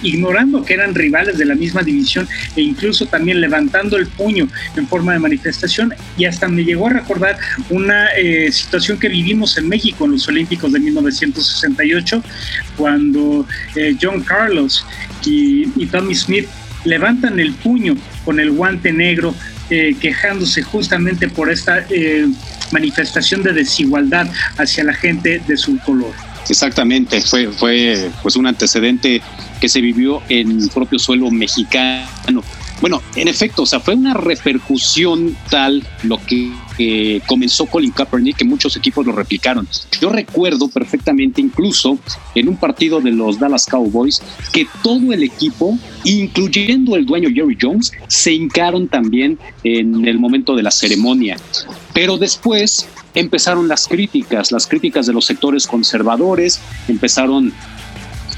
ignorando 0.02 0.64
que 0.64 0.74
eran 0.74 0.94
rivales 0.94 1.38
de 1.38 1.44
la 1.44 1.54
misma 1.54 1.82
división 1.82 2.28
e 2.54 2.62
incluso 2.62 3.06
también 3.06 3.40
levantando 3.40 3.96
el 3.96 4.06
puño 4.06 4.48
en 4.76 4.86
forma 4.88 5.12
de 5.12 5.18
manifestación. 5.18 5.94
Y 6.16 6.24
hasta 6.24 6.48
me 6.48 6.64
llegó 6.64 6.86
a 6.86 6.90
recordar 6.90 7.38
una 7.70 8.08
eh, 8.16 8.50
situación 8.52 8.98
que 8.98 9.08
vivimos 9.08 9.56
en 9.58 9.65
México 9.66 10.04
en 10.04 10.12
los 10.12 10.28
Olímpicos 10.28 10.72
de 10.72 10.80
1968, 10.80 12.22
cuando 12.76 13.46
eh, 13.74 13.96
John 14.00 14.22
Carlos 14.22 14.86
y, 15.24 15.86
Tommy 15.86 16.14
Smith 16.14 16.46
levantan 16.84 17.40
el 17.40 17.52
puño 17.54 17.96
con 18.24 18.40
el 18.40 18.50
guante 18.50 18.92
negro, 18.92 19.34
eh, 19.70 19.96
quejándose 20.00 20.62
justamente 20.62 21.28
por 21.28 21.50
esta 21.50 21.84
eh, 21.90 22.26
manifestación 22.70 23.42
de 23.42 23.52
desigualdad 23.52 24.28
hacia 24.58 24.84
la 24.84 24.94
gente 24.94 25.42
de 25.46 25.56
su 25.56 25.78
color. 25.78 26.12
Exactamente, 26.48 27.20
fue, 27.22 27.48
fue 27.48 28.10
pues 28.22 28.36
un 28.36 28.46
antecedente 28.46 29.20
que 29.60 29.68
se 29.68 29.80
vivió 29.80 30.22
en 30.28 30.62
el 30.62 30.70
propio 30.70 30.98
suelo 30.98 31.30
mexicano. 31.30 32.44
Bueno, 32.80 33.02
en 33.16 33.28
efecto, 33.28 33.62
o 33.62 33.66
sea, 33.66 33.80
fue 33.80 33.94
una 33.94 34.14
repercusión 34.14 35.36
tal 35.50 35.82
lo 36.02 36.24
que 36.24 36.52
comenzó 37.26 37.66
Colin 37.66 37.90
Kaepernick 37.90 38.36
que 38.36 38.44
muchos 38.44 38.76
equipos 38.76 39.06
lo 39.06 39.12
replicaron. 39.12 39.66
Yo 40.00 40.10
recuerdo 40.10 40.68
perfectamente 40.68 41.40
incluso 41.40 41.98
en 42.34 42.48
un 42.48 42.56
partido 42.56 43.00
de 43.00 43.12
los 43.12 43.38
Dallas 43.38 43.66
Cowboys 43.66 44.22
que 44.52 44.66
todo 44.82 45.12
el 45.12 45.22
equipo, 45.22 45.78
incluyendo 46.04 46.96
el 46.96 47.06
dueño 47.06 47.30
Jerry 47.32 47.56
Jones, 47.60 47.92
se 48.08 48.32
hincaron 48.32 48.88
también 48.88 49.38
en 49.64 50.06
el 50.06 50.18
momento 50.18 50.54
de 50.54 50.62
la 50.62 50.70
ceremonia. 50.70 51.36
Pero 51.94 52.18
después 52.18 52.86
empezaron 53.14 53.66
las 53.68 53.88
críticas, 53.88 54.52
las 54.52 54.66
críticas 54.66 55.06
de 55.06 55.12
los 55.12 55.24
sectores 55.24 55.66
conservadores, 55.66 56.60
empezaron 56.86 57.52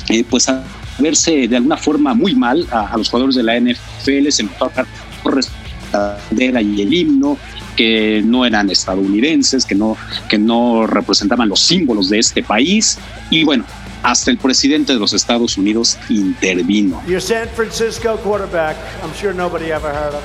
eh, 0.08 0.24
pues 0.28 0.48
a 0.48 0.64
verse 0.98 1.48
de 1.48 1.56
alguna 1.56 1.76
forma 1.76 2.14
muy 2.14 2.34
mal 2.34 2.66
a, 2.70 2.96
los 2.96 3.08
jugadores 3.08 3.34
de 3.34 3.42
la 3.42 3.60
NFL, 3.60 4.28
se 4.30 4.42
empezó 4.42 4.70
a 4.74 4.86
la 5.92 6.18
bandera 6.30 6.62
y 6.62 6.82
el 6.82 6.94
himno, 6.94 7.36
que 7.78 8.22
no 8.24 8.44
eran 8.44 8.68
estadounidenses, 8.70 9.64
que 9.64 9.76
no, 9.76 9.96
que 10.28 10.36
no 10.36 10.84
representaban 10.84 11.48
los 11.48 11.60
símbolos 11.60 12.10
de 12.10 12.18
este 12.18 12.42
país. 12.42 12.98
Y 13.30 13.44
bueno, 13.44 13.64
hasta 14.02 14.32
el 14.32 14.38
presidente 14.38 14.94
de 14.94 14.98
los 14.98 15.12
Estados 15.12 15.56
Unidos 15.56 15.96
intervino. 16.08 17.00
Your 17.06 17.22
San 17.22 17.48
Francisco 17.54 18.16
quarterback, 18.16 18.76
I'm 19.00 19.14
sure 19.14 19.32
nobody 19.32 19.66
ever 19.70 19.92
heard 19.92 20.14
of 20.14 20.22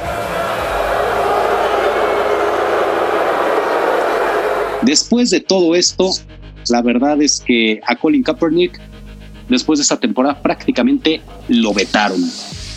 Después 4.82 5.30
de 5.30 5.40
todo 5.40 5.76
esto, 5.76 6.10
la 6.70 6.82
verdad 6.82 7.22
es 7.22 7.40
que 7.40 7.80
a 7.86 7.96
Colin 7.96 8.24
Kaepernick 8.24 8.82
después 9.48 9.78
de 9.78 9.84
esta 9.84 10.00
temporada 10.00 10.42
prácticamente 10.42 11.22
lo 11.50 11.72
vetaron. 11.72 12.20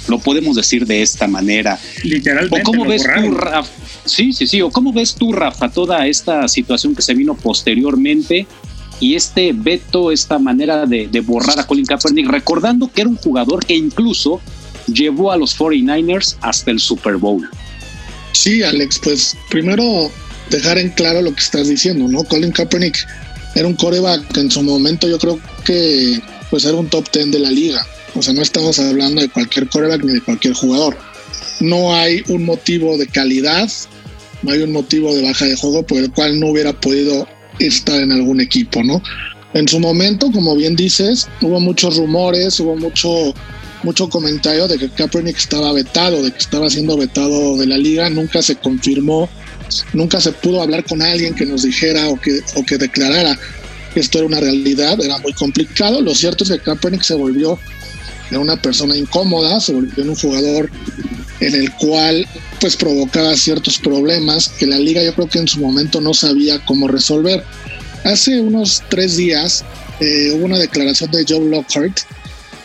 Lo 0.09 0.18
podemos 0.18 0.54
decir 0.54 0.87
de 0.87 1.02
esta 1.02 1.26
manera. 1.26 1.78
Literalmente. 2.04 2.61
¿O 2.61 2.62
cómo 2.62 2.85
ves 2.85 3.02
tú, 3.02 3.33
Rafa? 3.33 3.71
Sí, 4.07 4.33
sí, 4.33 4.47
sí. 4.47 4.63
¿O 4.63 4.71
cómo 4.71 4.93
ves 4.93 5.15
tú, 5.15 5.33
Rafa, 5.33 5.69
toda 5.69 6.07
esta 6.07 6.49
situación 6.49 6.95
que 6.95 7.03
se 7.03 7.15
vino 7.15 7.35
posteriormente 7.35 8.47
y 9.01 9.15
este 9.15 9.53
veto, 9.53 10.11
esta 10.11 10.39
manera 10.39 10.87
de, 10.87 11.09
borrar 11.21 11.61
a 11.61 11.67
Colin 11.67 11.85
Kaepernick, 11.85 12.29
recordando 12.29 12.91
que 12.91 13.03
era 13.03 13.11
un 13.11 13.17
jugador 13.17 13.65
que 13.65 13.75
incluso 13.75 14.41
llevó 14.87 15.33
a 15.33 15.37
los 15.37 15.59
49ers 15.59 16.37
hasta 16.41 16.71
el 16.71 16.81
Super 16.81 17.17
Bowl? 17.17 17.49
Sí, 18.33 18.63
Alex, 18.63 19.01
pues 19.03 19.37
primero 19.51 20.11
dejar 20.51 20.79
en 20.79 20.91
claro 20.91 21.21
lo 21.23 21.35
que 21.35 21.41
estás 21.41 21.69
diciendo, 21.69 22.09
¿no? 22.09 22.25
Colin 22.25 22.53
Kaepernick 22.53 22.97
era 23.55 23.67
un 23.67 23.75
coreback 23.75 24.37
en 24.37 24.51
su 24.51 24.63
momento 24.63 25.09
yo 25.09 25.19
creo 25.19 25.41
que 25.65 26.21
pues 26.51 26.65
era 26.65 26.77
un 26.77 26.89
top 26.89 27.11
10 27.11 27.33
de 27.33 27.39
la 27.39 27.51
liga. 27.51 27.85
O 28.15 28.23
sea, 28.23 28.33
no 28.33 28.43
estamos 28.43 28.79
hablando 28.79 29.21
de 29.21 29.29
cualquier 29.29 29.69
coreback 29.69 30.05
ni 30.05 30.15
de 30.15 30.21
cualquier 30.21 30.55
jugador. 30.55 30.97
No 31.61 31.95
hay 31.95 32.23
un 32.29 32.45
motivo 32.45 32.97
de 32.97 33.07
calidad, 33.07 33.69
hay 34.53 34.62
un 34.62 34.73
motivo 34.73 35.15
de 35.15 35.23
baja 35.23 35.45
de 35.45 35.57
juego 35.57 35.85
por 35.85 35.99
el 35.99 36.11
cual 36.12 36.38
no 36.38 36.49
hubiera 36.49 36.73
podido 36.73 37.26
estar 37.59 38.00
en 38.00 38.12
algún 38.12 38.41
equipo, 38.41 38.83
¿no? 38.83 39.03
En 39.55 39.67
su 39.69 39.81
momento, 39.81 40.31
como 40.33 40.55
bien 40.55 40.76
dices, 40.76 41.29
hubo 41.41 41.61
muchos 41.61 41.97
rumores, 41.97 42.61
hubo 42.61 42.76
mucho, 42.76 43.35
mucho 43.83 44.09
comentario 44.09 44.69
de 44.69 44.79
que 44.79 44.91
Kaepernick 44.91 45.37
estaba 45.37 45.73
vetado, 45.73 46.23
de 46.23 46.31
que 46.31 46.38
estaba 46.38 46.69
siendo 46.69 46.97
vetado 46.97 47.57
de 47.57 47.67
la 47.67 47.79
liga. 47.79 48.11
Nunca 48.11 48.43
se 48.43 48.57
confirmó 48.57 49.29
nunca 49.93 50.21
se 50.21 50.33
pudo 50.33 50.62
hablar 50.62 50.85
con 50.85 51.03
alguien 51.03 51.35
que 51.35 51.47
nos 51.47 51.62
dijera 51.62 52.09
o 52.09 52.21
que, 52.21 52.41
o 52.55 52.65
que 52.65 52.79
declarara 52.79 53.38
que 53.93 54.00
esto 54.00 54.19
era 54.19 54.26
una 54.26 54.41
realidad, 54.41 55.03
era 55.03 55.19
muy 55.19 55.33
complicado. 55.33 56.00
Lo 56.00 56.15
cierto 56.15 56.45
es 56.45 56.50
que 56.50 56.59
Kaepernick 56.59 57.03
se 57.03 57.15
volvió 57.15 57.59
una 58.33 58.61
persona 58.61 58.97
incómoda, 58.97 59.61
se 59.61 59.73
volvió 59.73 60.05
un 60.05 60.17
jugador 60.17 60.71
en 61.41 61.55
el 61.55 61.73
cual 61.75 62.26
pues 62.61 62.77
provocaba 62.77 63.37
ciertos 63.37 63.79
problemas 63.79 64.49
que 64.49 64.67
la 64.67 64.79
liga 64.79 65.03
yo 65.03 65.15
creo 65.15 65.29
que 65.29 65.39
en 65.39 65.49
su 65.49 65.61
momento 65.61 66.01
no 66.01 66.15
sabía 66.15 66.65
cómo 66.65 66.89
resolver. 66.89 67.43
Hace 68.05 68.41
unos 68.41 68.83
tres 68.89 69.17
días 69.17 69.65
eh, 70.01 70.33
hubo 70.35 70.45
una 70.45 70.59
declaración 70.59 71.11
de 71.11 71.25
Joe 71.29 71.49
Lockhart 71.49 71.99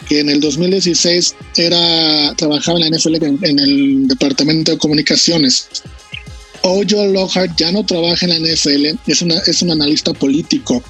que 0.07 0.19
en 0.19 0.29
el 0.29 0.41
2016 0.41 1.35
era 1.57 2.33
trabajaba 2.35 2.79
en 2.79 2.91
la 2.91 2.97
NFL 2.97 3.15
en, 3.43 3.59
el 3.59 4.07
departamento 4.07 4.71
de 4.71 4.77
comunicaciones. 4.77 5.67
Hoy 6.63 6.85
Joe 6.89 7.11
Lockhart 7.11 7.57
ya 7.57 7.71
no 7.71 7.85
trabaja 7.85 8.25
en 8.25 8.43
la 8.43 8.53
NFL, 8.53 8.97
es, 9.07 9.21
una, 9.21 9.37
es 9.47 9.61
un 9.61 9.71
analista 9.71 10.13
político 10.13 10.83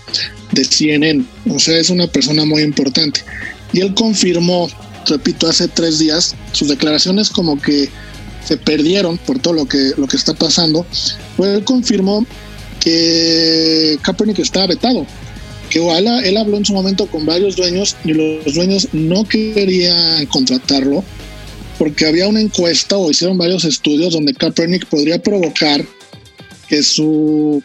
de 0.52 0.66
CNN, 0.66 1.24
o 1.50 1.60
sea, 1.60 1.78
es 1.78 1.90
una 1.90 2.08
persona 2.08 2.44
muy 2.46 2.62
importante. 2.62 3.24
Y 3.72 3.80
él 3.80 3.94
confirmó 3.94 4.70
repito, 5.08 5.48
hace 5.48 5.68
tres 5.68 6.00
días, 6.00 6.36
sus 6.52 6.68
declaraciones 6.68 7.30
como 7.30 7.60
que 7.62 7.90
se 8.46 8.58
perdieron 8.58 9.18
por 9.18 9.40
todo 9.40 9.54
lo 9.54 9.66
que, 9.66 9.92
lo 9.98 10.08
que 10.08 10.18
está 10.18 10.34
pasando, 10.34 10.86
pues 11.38 11.58
él 11.58 11.64
confirmó 11.64 12.26
que 12.80 13.98
Kaepernick 14.02 14.40
estaba 14.40 14.68
vetado, 14.68 15.06
que 15.70 15.80
ojalá 15.80 16.20
él 16.22 16.38
habló 16.38 16.58
en 16.58 16.66
su 16.66 16.74
momento 16.74 17.06
con 17.08 17.26
varios 17.26 17.56
dueños 17.56 17.96
y 18.04 18.14
los 18.14 18.54
dueños 18.54 18.88
no 18.94 19.24
querían 19.26 20.26
contratarlo 20.28 21.04
porque 21.78 22.06
había 22.06 22.28
una 22.28 22.42
encuesta 22.42 22.98
o 22.98 23.10
hicieron 23.10 23.38
varios 23.38 23.66
estudios 23.66 24.14
donde 24.14 24.34
Kaepernick 24.34 24.86
podría 24.86 25.22
provocar 25.22 25.84
que 26.68 26.84
su 26.84 27.64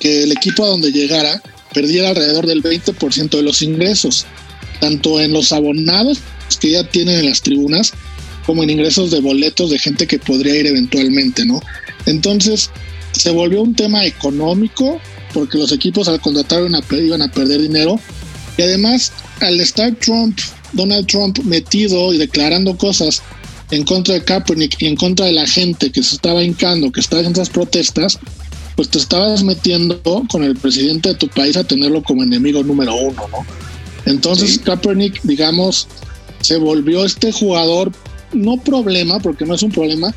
que 0.00 0.24
el 0.24 0.32
equipo 0.32 0.64
a 0.64 0.68
donde 0.68 0.92
llegara 0.92 1.42
perdiera 1.72 2.10
alrededor 2.10 2.46
del 2.46 2.62
20% 2.62 3.30
de 3.30 3.42
los 3.42 3.62
ingresos 3.62 4.26
tanto 4.80 5.20
en 5.20 5.32
los 5.32 5.52
abonados 5.52 6.18
que 6.60 6.70
ya 6.70 6.84
tienen 6.84 7.18
en 7.18 7.26
las 7.26 7.42
tribunas, 7.42 7.92
como 8.46 8.62
en 8.62 8.70
ingresos 8.70 9.10
de 9.10 9.20
boletos 9.20 9.70
de 9.70 9.78
gente 9.78 10.06
que 10.06 10.18
podría 10.18 10.54
ir 10.54 10.66
eventualmente, 10.66 11.44
¿no? 11.44 11.60
Entonces, 12.06 12.70
se 13.12 13.30
volvió 13.30 13.62
un 13.62 13.74
tema 13.74 14.04
económico, 14.04 15.00
porque 15.34 15.58
los 15.58 15.72
equipos 15.72 16.08
al 16.08 16.20
contratar 16.20 16.60
iban 16.60 16.76
a, 16.76 16.82
iban 16.96 17.22
a 17.22 17.30
perder 17.30 17.60
dinero, 17.60 17.98
y 18.56 18.62
además, 18.62 19.12
al 19.40 19.60
estar 19.60 19.94
Trump, 19.96 20.38
Donald 20.72 21.06
Trump 21.06 21.38
metido 21.44 22.12
y 22.12 22.18
declarando 22.18 22.76
cosas 22.76 23.22
en 23.70 23.84
contra 23.84 24.14
de 24.14 24.24
Kaepernick 24.24 24.80
y 24.80 24.86
en 24.86 24.96
contra 24.96 25.26
de 25.26 25.32
la 25.32 25.46
gente 25.46 25.90
que 25.90 26.02
se 26.02 26.14
estaba 26.14 26.42
hincando, 26.42 26.92
que 26.92 27.00
estaba 27.00 27.22
en 27.22 27.32
esas 27.32 27.50
protestas, 27.50 28.18
pues 28.76 28.88
te 28.90 28.98
estabas 28.98 29.42
metiendo 29.42 30.00
con 30.30 30.44
el 30.44 30.54
presidente 30.54 31.10
de 31.10 31.14
tu 31.16 31.28
país 31.28 31.56
a 31.56 31.64
tenerlo 31.64 32.02
como 32.02 32.22
enemigo 32.22 32.62
número 32.62 32.94
uno, 32.94 33.26
¿no? 33.30 33.38
Entonces 34.04 34.60
Kaepernick, 34.60 35.20
digamos, 35.22 35.88
se 36.40 36.58
volvió 36.58 37.04
este 37.04 37.32
jugador, 37.32 37.90
no 38.32 38.56
problema, 38.58 39.20
porque 39.20 39.44
no 39.44 39.54
es 39.54 39.62
un 39.62 39.70
problema, 39.70 40.14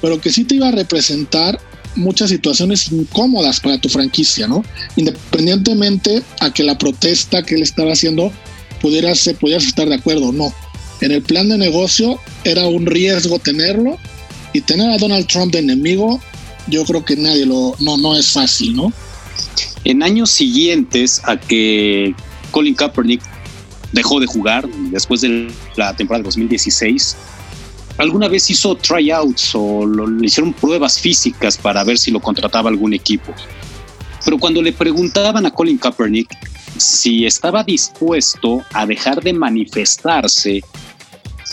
pero 0.00 0.20
que 0.20 0.30
sí 0.30 0.44
te 0.44 0.56
iba 0.56 0.68
a 0.68 0.72
representar 0.72 1.60
muchas 1.96 2.30
situaciones 2.30 2.90
incómodas 2.92 3.60
para 3.60 3.78
tu 3.78 3.88
franquicia, 3.88 4.46
¿no? 4.46 4.64
Independientemente 4.96 6.22
a 6.40 6.52
que 6.52 6.62
la 6.62 6.78
protesta 6.78 7.42
que 7.42 7.56
él 7.56 7.62
estaba 7.62 7.92
haciendo 7.92 8.32
pudieras, 8.80 9.28
pudieras 9.40 9.64
estar 9.64 9.88
de 9.88 9.96
acuerdo 9.96 10.28
o 10.28 10.32
no. 10.32 10.52
En 11.00 11.12
el 11.12 11.22
plan 11.22 11.48
de 11.48 11.58
negocio 11.58 12.18
era 12.44 12.66
un 12.66 12.86
riesgo 12.86 13.38
tenerlo 13.38 13.98
y 14.52 14.60
tener 14.60 14.90
a 14.90 14.98
Donald 14.98 15.26
Trump 15.26 15.52
de 15.52 15.60
enemigo, 15.60 16.20
yo 16.66 16.84
creo 16.84 17.04
que 17.04 17.16
nadie 17.16 17.46
lo, 17.46 17.74
no, 17.80 17.96
no 17.96 18.16
es 18.16 18.30
fácil, 18.32 18.76
¿no? 18.76 18.92
En 19.84 20.02
años 20.02 20.30
siguientes 20.30 21.20
a 21.24 21.38
que 21.38 22.14
Colin 22.50 22.74
Kaepernick 22.74 23.22
dejó 23.92 24.20
de 24.20 24.26
jugar 24.26 24.68
después 24.90 25.20
de 25.22 25.50
la 25.76 25.94
temporada 25.96 26.22
de 26.22 26.26
2016. 26.26 27.16
Alguna 28.00 28.28
vez 28.28 28.48
hizo 28.48 28.74
tryouts 28.76 29.50
o 29.54 29.86
le 29.86 30.26
hicieron 30.26 30.54
pruebas 30.54 30.98
físicas 30.98 31.58
para 31.58 31.84
ver 31.84 31.98
si 31.98 32.10
lo 32.10 32.18
contrataba 32.18 32.70
algún 32.70 32.94
equipo. 32.94 33.34
Pero 34.24 34.38
cuando 34.38 34.62
le 34.62 34.72
preguntaban 34.72 35.44
a 35.44 35.50
Colin 35.50 35.76
Kaepernick 35.76 36.34
si 36.78 37.26
estaba 37.26 37.62
dispuesto 37.62 38.62
a 38.72 38.86
dejar 38.86 39.22
de 39.22 39.34
manifestarse 39.34 40.64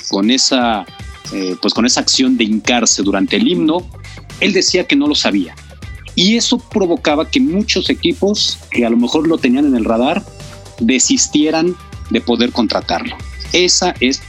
con 0.07 0.31
esa, 0.31 0.85
eh, 1.33 1.57
pues 1.61 1.73
con 1.73 1.85
esa 1.85 1.99
acción 1.99 2.37
de 2.37 2.45
hincarse 2.45 3.03
durante 3.03 3.35
el 3.35 3.45
himno, 3.45 3.85
él 4.39 4.53
decía 4.53 4.87
que 4.87 4.95
no 4.95 5.07
lo 5.07 5.15
sabía. 5.15 5.53
Y 6.15 6.37
eso 6.37 6.59
provocaba 6.59 7.29
que 7.29 7.41
muchos 7.41 7.89
equipos 7.89 8.57
que 8.71 8.85
a 8.85 8.89
lo 8.89 8.95
mejor 8.95 9.27
lo 9.27 9.37
tenían 9.37 9.65
en 9.65 9.75
el 9.75 9.83
radar 9.83 10.23
desistieran 10.79 11.75
de 12.09 12.21
poder 12.21 12.53
contratarlo. 12.53 13.17
Esa 13.51 13.93
es 13.99 14.21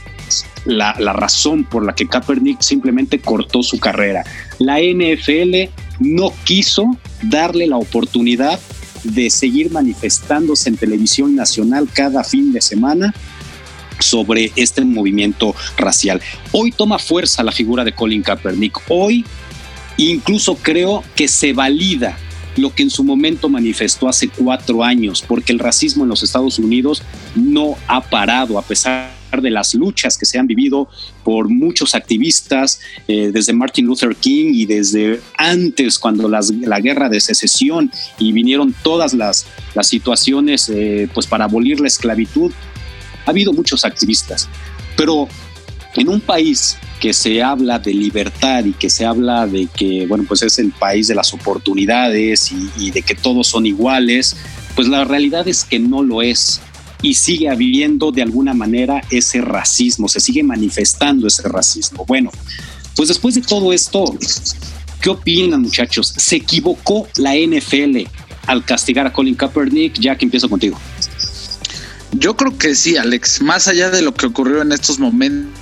la, 0.65 0.93
razón 1.13 1.63
por 1.63 1.85
la 1.85 1.93
que 1.93 2.07
Kaepernick 2.07 2.61
simplemente 2.61 3.19
cortó 3.19 3.63
su 3.63 3.79
carrera. 3.79 4.23
La 4.59 4.79
NFL 4.79 5.71
no 5.99 6.33
quiso 6.43 6.97
darle 7.23 7.67
la 7.67 7.77
oportunidad 7.77 8.59
de 9.03 9.29
seguir 9.29 9.71
manifestándose 9.71 10.69
en 10.69 10.77
televisión 10.77 11.35
nacional 11.35 11.87
cada 11.91 12.23
fin 12.23 12.51
de 12.51 12.61
semana 12.61 13.13
sobre 13.99 14.51
este 14.55 14.83
movimiento 14.83 15.55
racial. 15.77 16.21
Hoy 16.51 16.71
toma 16.71 16.99
fuerza 16.99 17.43
la 17.43 17.51
figura 17.51 17.83
de 17.83 17.93
Colin 17.93 18.23
Kaepernick. 18.23 18.79
Hoy 18.87 19.25
incluso 19.97 20.55
creo 20.55 21.03
que 21.15 21.27
se 21.27 21.53
valida 21.53 22.17
lo 22.55 22.73
que 22.73 22.83
en 22.83 22.89
su 22.89 23.03
momento 23.03 23.47
manifestó 23.47 24.09
hace 24.09 24.27
cuatro 24.29 24.83
años, 24.83 25.23
porque 25.25 25.53
el 25.53 25.59
racismo 25.59 26.03
en 26.03 26.09
los 26.09 26.23
Estados 26.23 26.59
Unidos 26.59 27.03
no 27.35 27.75
ha 27.87 28.01
parado 28.01 28.57
a 28.57 28.61
pesar 28.61 29.18
de 29.41 29.49
las 29.49 29.73
luchas 29.75 30.17
que 30.17 30.25
se 30.25 30.39
han 30.39 30.47
vivido 30.47 30.89
por 31.23 31.49
muchos 31.49 31.95
activistas, 31.95 32.79
eh, 33.07 33.31
desde 33.31 33.53
Martin 33.53 33.85
Luther 33.85 34.15
King 34.15 34.51
y 34.53 34.65
desde 34.65 35.21
antes, 35.37 35.99
cuando 35.99 36.27
la 36.27 36.79
guerra 36.79 37.09
de 37.09 37.21
secesión 37.21 37.91
y 38.17 38.31
vinieron 38.31 38.73
todas 38.83 39.13
las, 39.13 39.45
las 39.75 39.87
situaciones 39.87 40.69
eh, 40.69 41.07
pues 41.13 41.27
para 41.27 41.45
abolir 41.45 41.79
la 41.79 41.87
esclavitud, 41.87 42.51
ha 43.25 43.29
habido 43.29 43.53
muchos 43.53 43.85
activistas. 43.85 44.49
Pero 44.97 45.27
en 45.95 46.09
un 46.09 46.19
país 46.19 46.77
que 46.99 47.13
se 47.13 47.41
habla 47.41 47.79
de 47.79 47.93
libertad 47.93 48.65
y 48.65 48.73
que 48.73 48.89
se 48.89 49.05
habla 49.05 49.47
de 49.47 49.67
que, 49.67 50.05
bueno, 50.07 50.25
pues 50.27 50.41
es 50.41 50.59
el 50.59 50.71
país 50.71 51.07
de 51.07 51.15
las 51.15 51.33
oportunidades 51.33 52.51
y, 52.77 52.91
de 52.91 53.01
que 53.01 53.15
todos 53.15 53.47
son 53.47 53.65
iguales, 53.65 54.35
pues 54.75 54.87
la 54.87 55.05
realidad 55.05 55.47
es 55.47 55.63
que 55.63 55.79
no 55.79 56.03
lo 56.03 56.21
es 56.21 56.61
y 57.01 57.13
sigue 57.13 57.49
habiendo 57.49 58.11
de 58.11 58.21
alguna 58.21 58.53
manera 58.53 59.01
ese 59.09 59.41
racismo, 59.41 60.07
se 60.07 60.19
sigue 60.19 60.43
manifestando 60.43 61.27
ese 61.27 61.47
racismo. 61.47 62.05
Bueno, 62.05 62.31
pues 62.95 63.07
después 63.07 63.35
de 63.35 63.41
todo 63.41 63.71
esto, 63.71 64.17
¿qué 65.01 65.09
opinan 65.09 65.61
muchachos? 65.61 66.13
¿Se 66.17 66.37
equivocó 66.37 67.07
la 67.17 67.35
NFL 67.35 68.07
al 68.47 68.65
castigar 68.65 69.07
a 69.07 69.13
Colin 69.13 69.35
Kaepernick? 69.35 69.99
Ya 69.99 70.17
que 70.17 70.25
empiezo 70.25 70.49
contigo. 70.49 70.77
Yo 72.11 72.35
creo 72.35 72.57
que 72.57 72.75
sí, 72.75 72.97
Alex. 72.97 73.41
Más 73.41 73.67
allá 73.67 73.89
de 73.89 74.01
lo 74.01 74.13
que 74.13 74.25
ocurrió 74.25 74.61
en 74.61 74.71
estos 74.71 74.99
momentos, 74.99 75.58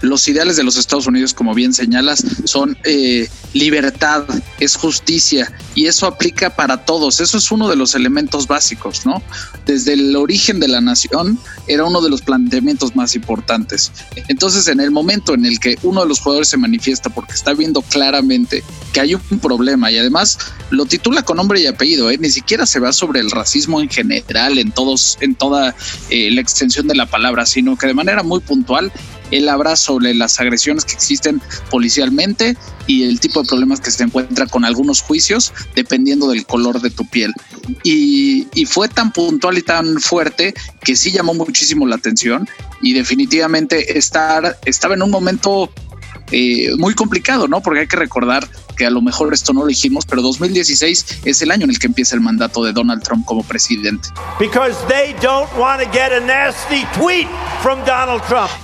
los 0.00 0.28
ideales 0.28 0.56
de 0.56 0.64
los 0.64 0.76
Estados 0.76 1.06
Unidos, 1.06 1.34
como 1.34 1.54
bien 1.54 1.72
señalas, 1.72 2.24
son 2.44 2.76
eh, 2.84 3.28
libertad, 3.52 4.24
es 4.60 4.76
justicia, 4.76 5.52
y 5.74 5.86
eso 5.86 6.06
aplica 6.06 6.50
para 6.50 6.84
todos. 6.84 7.20
Eso 7.20 7.38
es 7.38 7.50
uno 7.50 7.68
de 7.68 7.76
los 7.76 7.94
elementos 7.94 8.46
básicos, 8.46 9.06
¿no? 9.06 9.22
Desde 9.66 9.94
el 9.94 10.16
origen 10.16 10.60
de 10.60 10.68
la 10.68 10.80
nación 10.80 11.38
era 11.66 11.84
uno 11.84 12.00
de 12.00 12.10
los 12.10 12.22
planteamientos 12.22 12.96
más 12.96 13.14
importantes. 13.14 13.92
Entonces, 14.28 14.68
en 14.68 14.80
el 14.80 14.90
momento 14.90 15.34
en 15.34 15.44
el 15.44 15.60
que 15.60 15.78
uno 15.82 16.02
de 16.02 16.08
los 16.08 16.20
jugadores 16.20 16.48
se 16.48 16.56
manifiesta 16.56 17.10
porque 17.10 17.32
está 17.32 17.54
viendo 17.54 17.82
claramente 17.82 18.62
que 18.92 19.00
hay 19.00 19.14
un 19.14 19.38
problema 19.40 19.90
y 19.90 19.98
además 19.98 20.38
lo 20.70 20.86
titula 20.86 21.22
con 21.22 21.36
nombre 21.36 21.60
y 21.60 21.66
apellido, 21.66 22.10
¿eh? 22.10 22.18
ni 22.18 22.30
siquiera 22.30 22.66
se 22.66 22.80
va 22.80 22.92
sobre 22.92 23.20
el 23.20 23.30
racismo 23.30 23.80
en 23.80 23.88
general, 23.88 24.58
en 24.58 24.72
todos, 24.72 25.18
en 25.20 25.34
toda 25.34 25.74
eh, 26.10 26.30
la 26.30 26.40
extensión 26.40 26.86
de 26.86 26.94
la 26.94 27.06
palabra, 27.06 27.46
sino 27.46 27.76
que 27.76 27.86
de 27.86 27.94
manera 27.94 28.22
muy 28.22 28.40
puntual 28.40 28.92
él 29.30 29.48
habla 29.48 29.76
sobre 29.76 30.14
las 30.14 30.40
agresiones 30.40 30.84
que 30.84 30.94
existen 30.94 31.40
policialmente 31.70 32.56
y 32.86 33.04
el 33.04 33.20
tipo 33.20 33.42
de 33.42 33.48
problemas 33.48 33.80
que 33.80 33.90
se 33.90 34.04
encuentra 34.04 34.46
con 34.46 34.64
algunos 34.64 35.02
juicios 35.02 35.52
dependiendo 35.74 36.28
del 36.28 36.46
color 36.46 36.80
de 36.80 36.90
tu 36.90 37.06
piel. 37.06 37.32
Y, 37.84 38.46
fue 38.66 38.88
tan 38.88 39.12
puntual 39.12 39.56
y 39.56 39.62
tan 39.62 39.98
fuerte 39.98 40.52
que 40.82 40.94
sí 40.94 41.10
llamó 41.10 41.32
muchísimo 41.32 41.86
la 41.86 41.96
atención 41.96 42.46
y 42.82 42.92
definitivamente 42.92 43.96
estar, 43.98 44.58
estaba 44.66 44.94
en 44.94 45.02
un 45.02 45.10
momento 45.10 45.70
eh, 46.30 46.74
muy 46.76 46.94
complicado, 46.94 47.48
¿no? 47.48 47.62
Porque 47.62 47.80
hay 47.80 47.86
que 47.88 47.96
recordar 47.96 48.46
que 48.78 48.86
a 48.86 48.90
lo 48.90 49.02
mejor 49.02 49.34
esto 49.34 49.52
no 49.52 49.62
lo 49.62 49.66
dijimos, 49.66 50.06
pero 50.06 50.22
2016 50.22 51.20
es 51.24 51.42
el 51.42 51.50
año 51.50 51.64
en 51.64 51.70
el 51.70 51.78
que 51.78 51.88
empieza 51.88 52.14
el 52.14 52.22
mandato 52.22 52.64
de 52.64 52.72
Donald 52.72 53.02
Trump 53.02 53.26
como 53.26 53.42
presidente. 53.42 54.08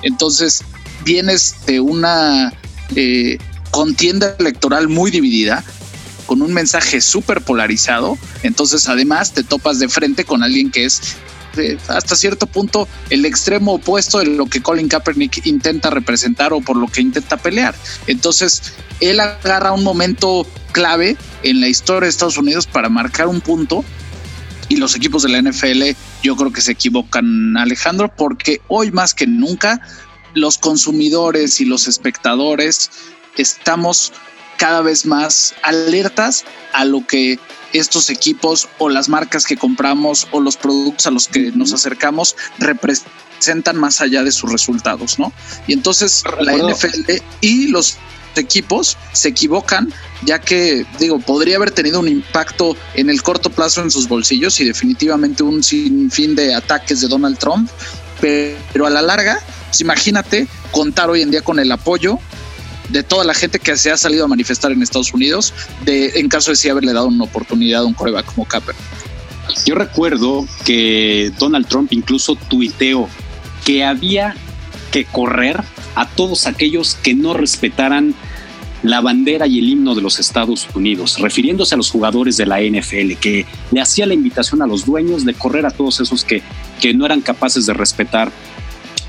Entonces, 0.03 0.63
vienes 1.05 1.57
de 1.67 1.81
una 1.81 2.53
eh, 2.95 3.39
contienda 3.71 4.37
electoral 4.39 4.89
muy 4.89 5.11
dividida 5.11 5.65
con 6.27 6.41
un 6.41 6.55
mensaje 6.55 7.01
súper 7.01 7.43
polarizado, 7.43 8.17
entonces 8.43 8.89
además 8.89 9.33
te 9.33 9.43
topas 9.43 9.79
de 9.79 9.89
frente 9.89 10.25
con 10.25 10.43
alguien 10.43 10.71
que 10.71 10.87
es 10.87 11.17
hasta 11.89 12.17
cierto 12.17 12.47
punto 12.47 12.89
el 13.11 13.25
extremo 13.25 13.75
opuesto 13.75 14.19
de 14.19 14.27
lo 14.27 14.47
que 14.47 14.63
Colin 14.63 14.89
Kaepernick 14.89 15.47
intenta 15.47 15.91
representar 15.91 16.53
o 16.53 16.61
por 16.61 16.77
lo 16.77 16.87
que 16.87 17.01
intenta 17.01 17.37
pelear. 17.37 17.75
Entonces, 18.07 18.75
él 19.01 19.21
agarra 19.21 19.73
un 19.73 19.85
momento 19.85 20.47
clave 20.73 21.17
en 21.43 21.61
la 21.61 21.69
historia 21.69 22.07
de 22.07 22.11
Estados 22.11 22.37
Unidos 22.37 22.67
para 22.67 22.89
marcar 22.89 23.29
un 23.29 23.41
punto 23.41 23.85
y 24.69 24.77
los 24.77 24.95
equipos 24.97 25.23
de 25.23 25.29
la 25.29 25.43
NFL 25.43 25.97
yo 26.23 26.37
creo 26.37 26.53
que 26.53 26.61
se 26.61 26.73
equivocan, 26.73 27.57
Alejandro, 27.57 28.13
porque 28.15 28.61
hoy 28.69 28.91
más 28.91 29.15
que 29.15 29.27
nunca 29.27 29.81
los 30.35 30.59
consumidores 30.59 31.61
y 31.61 31.65
los 31.65 31.87
espectadores 31.87 32.91
estamos 33.37 34.13
cada 34.57 34.81
vez 34.83 35.07
más 35.07 35.55
alertas 35.63 36.45
a 36.73 36.85
lo 36.85 37.07
que 37.07 37.39
estos 37.73 38.09
equipos 38.09 38.69
o 38.79 38.89
las 38.89 39.09
marcas 39.09 39.45
que 39.45 39.57
compramos 39.57 40.29
o 40.31 40.41
los 40.41 40.57
productos 40.57 41.07
a 41.07 41.11
los 41.11 41.29
que 41.29 41.51
nos 41.53 41.73
acercamos 41.73 42.37
representan 42.59 43.77
más 43.77 44.01
allá 44.01 44.23
de 44.23 44.33
sus 44.33 44.51
resultados, 44.51 45.19
¿no? 45.19 45.33
Y 45.67 45.73
entonces 45.73 46.23
la 46.41 46.57
NFL 46.57 47.13
y 47.41 47.69
los 47.69 47.99
equipos 48.37 48.97
se 49.13 49.29
equivocan, 49.29 49.93
ya 50.25 50.41
que, 50.41 50.87
digo, 50.99 51.19
podría 51.19 51.57
haber 51.57 51.71
tenido 51.71 52.01
un 52.01 52.09
impacto 52.09 52.77
en 52.95 53.11
el 53.11 53.23
corto 53.23 53.51
plazo 53.51 53.83
en 53.83 53.91
sus 53.91 54.09
bolsillos 54.09 54.59
y 54.61 54.65
definitivamente 54.65 55.43
un 55.43 55.63
sinfín 55.63 56.35
de 56.35 56.55
ataques 56.55 57.01
de 57.01 57.09
Donald 57.09 57.39
Trump, 57.39 57.69
pero 58.21 58.87
a 58.87 58.91
la 58.91 59.03
larga, 59.03 59.41
pues 59.67 59.81
imagínate 59.81 60.49
contar 60.71 61.11
hoy 61.11 61.23
en 61.23 61.31
día 61.31 61.43
con 61.43 61.59
el 61.59 61.71
apoyo 61.71 62.19
de 62.89 63.03
toda 63.03 63.25
la 63.25 63.35
gente 63.35 63.59
que 63.59 63.77
se 63.77 63.91
ha 63.91 63.97
salido 63.97 64.25
a 64.25 64.29
manifestar 64.29 64.73
en 64.73 64.83
Estados 64.83 65.13
Unidos, 65.13 65.53
de, 65.85 66.13
en 66.17 66.29
caso 66.29 66.51
de 66.51 66.57
sí 66.57 66.69
haberle 66.69 66.93
dado 66.93 67.07
una 67.07 67.25
oportunidad 67.25 67.83
a 67.83 67.87
un 67.87 67.95
coreback 67.95 68.27
como 68.27 68.47
Capper. 68.47 68.75
Yo 69.67 69.75
recuerdo 69.75 70.47
que 70.65 71.33
Donald 71.39 71.67
Trump 71.67 71.93
incluso 71.93 72.37
tuiteó 72.37 73.09
que 73.65 73.85
había 73.85 74.35
que 74.91 75.05
correr 75.05 75.63
a 75.95 76.09
todos 76.09 76.47
aquellos 76.47 76.95
que 76.95 77.15
no 77.15 77.35
respetaran 77.35 78.15
la 78.83 79.01
bandera 79.01 79.47
y 79.47 79.59
el 79.59 79.69
himno 79.71 79.95
de 79.95 80.03
los 80.03 80.19
Estados 80.19 80.69
Unidos, 80.75 81.19
refiriéndose 81.19 81.75
a 81.75 81.79
los 81.79 81.91
jugadores 81.91 82.37
de 82.37 82.45
la 82.45 82.61
NFL, 82.61 83.15
que 83.19 83.47
le 83.73 83.81
hacía 83.81 84.07
la 84.07 84.13
invitación 84.13 84.61
a 84.61 84.67
los 84.67 84.85
dueños 84.85 85.25
de 85.25 85.33
correr 85.33 85.65
a 85.65 85.71
todos 85.71 86.01
esos 86.01 86.23
que, 86.23 86.43
que 86.81 86.93
no 86.93 87.07
eran 87.07 87.23
capaces 87.23 87.65
de 87.65 87.73
respetar 87.73 88.31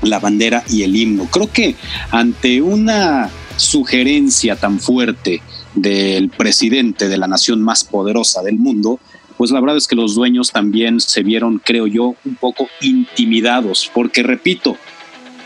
la 0.00 0.18
bandera 0.18 0.64
y 0.70 0.82
el 0.82 0.96
himno. 0.96 1.26
Creo 1.26 1.52
que 1.52 1.76
ante 2.10 2.62
una 2.62 3.30
sugerencia 3.56 4.56
tan 4.56 4.80
fuerte 4.80 5.42
del 5.74 6.30
presidente 6.30 7.08
de 7.08 7.18
la 7.18 7.28
nación 7.28 7.62
más 7.62 7.84
poderosa 7.84 8.42
del 8.42 8.58
mundo, 8.58 8.98
pues 9.36 9.50
la 9.50 9.60
verdad 9.60 9.76
es 9.76 9.86
que 9.86 9.96
los 9.96 10.14
dueños 10.14 10.50
también 10.50 11.00
se 11.00 11.22
vieron, 11.22 11.60
creo 11.62 11.86
yo, 11.86 12.14
un 12.24 12.36
poco 12.36 12.68
intimidados, 12.80 13.90
porque 13.92 14.22
repito, 14.22 14.76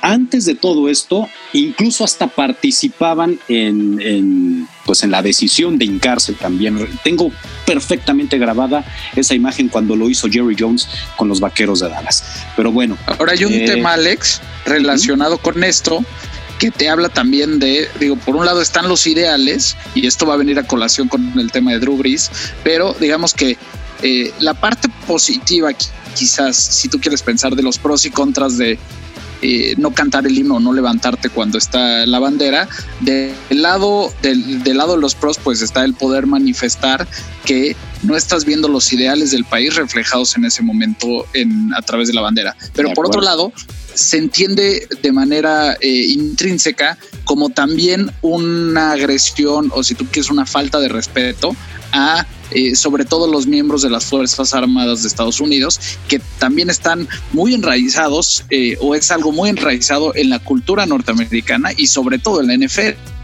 antes 0.02 0.46
de 0.46 0.54
todo 0.54 0.88
esto, 0.88 1.28
incluso 1.52 2.04
hasta 2.04 2.26
participaban 2.26 3.38
en, 3.48 4.66
pues 4.86 5.02
en 5.02 5.10
la 5.10 5.22
decisión 5.22 5.78
de 5.78 5.84
hincarse 5.84 6.32
también. 6.32 6.78
Tengo 7.04 7.30
perfectamente 7.66 8.38
grabada 8.38 8.84
esa 9.14 9.34
imagen 9.34 9.68
cuando 9.68 9.96
lo 9.96 10.08
hizo 10.08 10.28
Jerry 10.30 10.56
Jones 10.58 10.88
con 11.16 11.28
los 11.28 11.40
Vaqueros 11.40 11.80
de 11.80 11.88
Dallas. 11.88 12.24
Pero 12.56 12.72
bueno. 12.72 12.96
Ahora 13.06 13.32
hay 13.32 13.44
un 13.44 13.52
eh, 13.52 13.66
tema, 13.66 13.94
Alex, 13.94 14.40
relacionado 14.64 15.38
con 15.38 15.62
esto, 15.64 16.04
que 16.60 16.70
te 16.70 16.90
habla 16.90 17.08
también 17.08 17.58
de, 17.58 17.88
digo, 17.98 18.16
por 18.16 18.36
un 18.36 18.44
lado 18.44 18.60
están 18.60 18.86
los 18.86 19.06
ideales, 19.06 19.76
y 19.94 20.06
esto 20.06 20.26
va 20.26 20.34
a 20.34 20.36
venir 20.36 20.58
a 20.58 20.66
colación 20.66 21.08
con 21.08 21.32
el 21.38 21.50
tema 21.50 21.72
de 21.72 21.80
Drew 21.80 21.96
Brees, 21.96 22.30
pero 22.62 22.94
digamos 23.00 23.32
que 23.32 23.56
eh, 24.02 24.30
la 24.40 24.52
parte 24.52 24.88
positiva, 25.06 25.70
quizás, 26.14 26.56
si 26.56 26.88
tú 26.88 27.00
quieres 27.00 27.22
pensar 27.22 27.56
de 27.56 27.62
los 27.62 27.78
pros 27.78 28.04
y 28.04 28.10
contras 28.10 28.58
de 28.58 28.78
eh, 29.42 29.74
no 29.78 29.92
cantar 29.92 30.26
el 30.26 30.36
himno, 30.36 30.60
no 30.60 30.74
levantarte 30.74 31.30
cuando 31.30 31.56
está 31.56 32.04
la 32.04 32.18
bandera. 32.18 32.68
Del 33.00 33.32
lado, 33.50 34.12
del, 34.20 34.62
lado 34.76 34.96
de 34.96 35.00
los 35.00 35.14
pros, 35.14 35.38
pues 35.42 35.62
está 35.62 35.82
el 35.86 35.94
poder 35.94 36.26
manifestar 36.26 37.08
que 37.46 37.74
no 38.02 38.16
estás 38.16 38.44
viendo 38.44 38.68
los 38.68 38.92
ideales 38.92 39.30
del 39.30 39.46
país 39.46 39.76
reflejados 39.76 40.36
en 40.36 40.44
ese 40.44 40.62
momento 40.62 41.26
en, 41.32 41.72
a 41.74 41.80
través 41.80 42.08
de 42.08 42.14
la 42.14 42.20
bandera. 42.20 42.54
Pero 42.74 42.92
por 42.92 43.06
otro 43.06 43.22
lado, 43.22 43.50
se 43.94 44.18
entiende 44.18 44.88
de 45.02 45.12
manera 45.12 45.76
eh, 45.80 45.88
intrínseca 45.88 46.98
como 47.24 47.50
también 47.50 48.10
una 48.22 48.92
agresión 48.92 49.70
o 49.74 49.82
si 49.82 49.94
tú 49.94 50.06
quieres 50.06 50.30
una 50.30 50.46
falta 50.46 50.80
de 50.80 50.88
respeto 50.88 51.54
a 51.92 52.26
eh, 52.52 52.74
sobre 52.74 53.04
todo 53.04 53.30
los 53.30 53.46
miembros 53.46 53.82
de 53.82 53.90
las 53.90 54.06
Fuerzas 54.06 54.54
Armadas 54.54 55.02
de 55.02 55.08
Estados 55.08 55.40
Unidos, 55.40 55.80
que 56.08 56.20
también 56.38 56.68
están 56.68 57.08
muy 57.32 57.54
enraizados 57.54 58.44
eh, 58.50 58.76
o 58.80 58.96
es 58.96 59.10
algo 59.12 59.30
muy 59.30 59.50
enraizado 59.50 60.12
en 60.16 60.30
la 60.30 60.40
cultura 60.40 60.84
norteamericana 60.84 61.70
y 61.76 61.86
sobre 61.86 62.18
todo 62.18 62.40
en 62.40 62.48
la 62.48 62.66
NFL. 62.66 63.19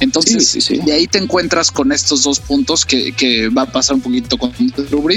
Entonces, 0.00 0.68
de 0.84 0.92
ahí 0.92 1.06
te 1.06 1.18
encuentras 1.18 1.70
con 1.70 1.92
estos 1.92 2.22
dos 2.22 2.40
puntos 2.40 2.84
que, 2.84 3.12
que 3.12 3.48
va 3.48 3.62
a 3.62 3.72
pasar 3.72 3.96
un 3.96 4.02
poquito 4.02 4.38
con 4.38 4.52
Drew 4.58 5.08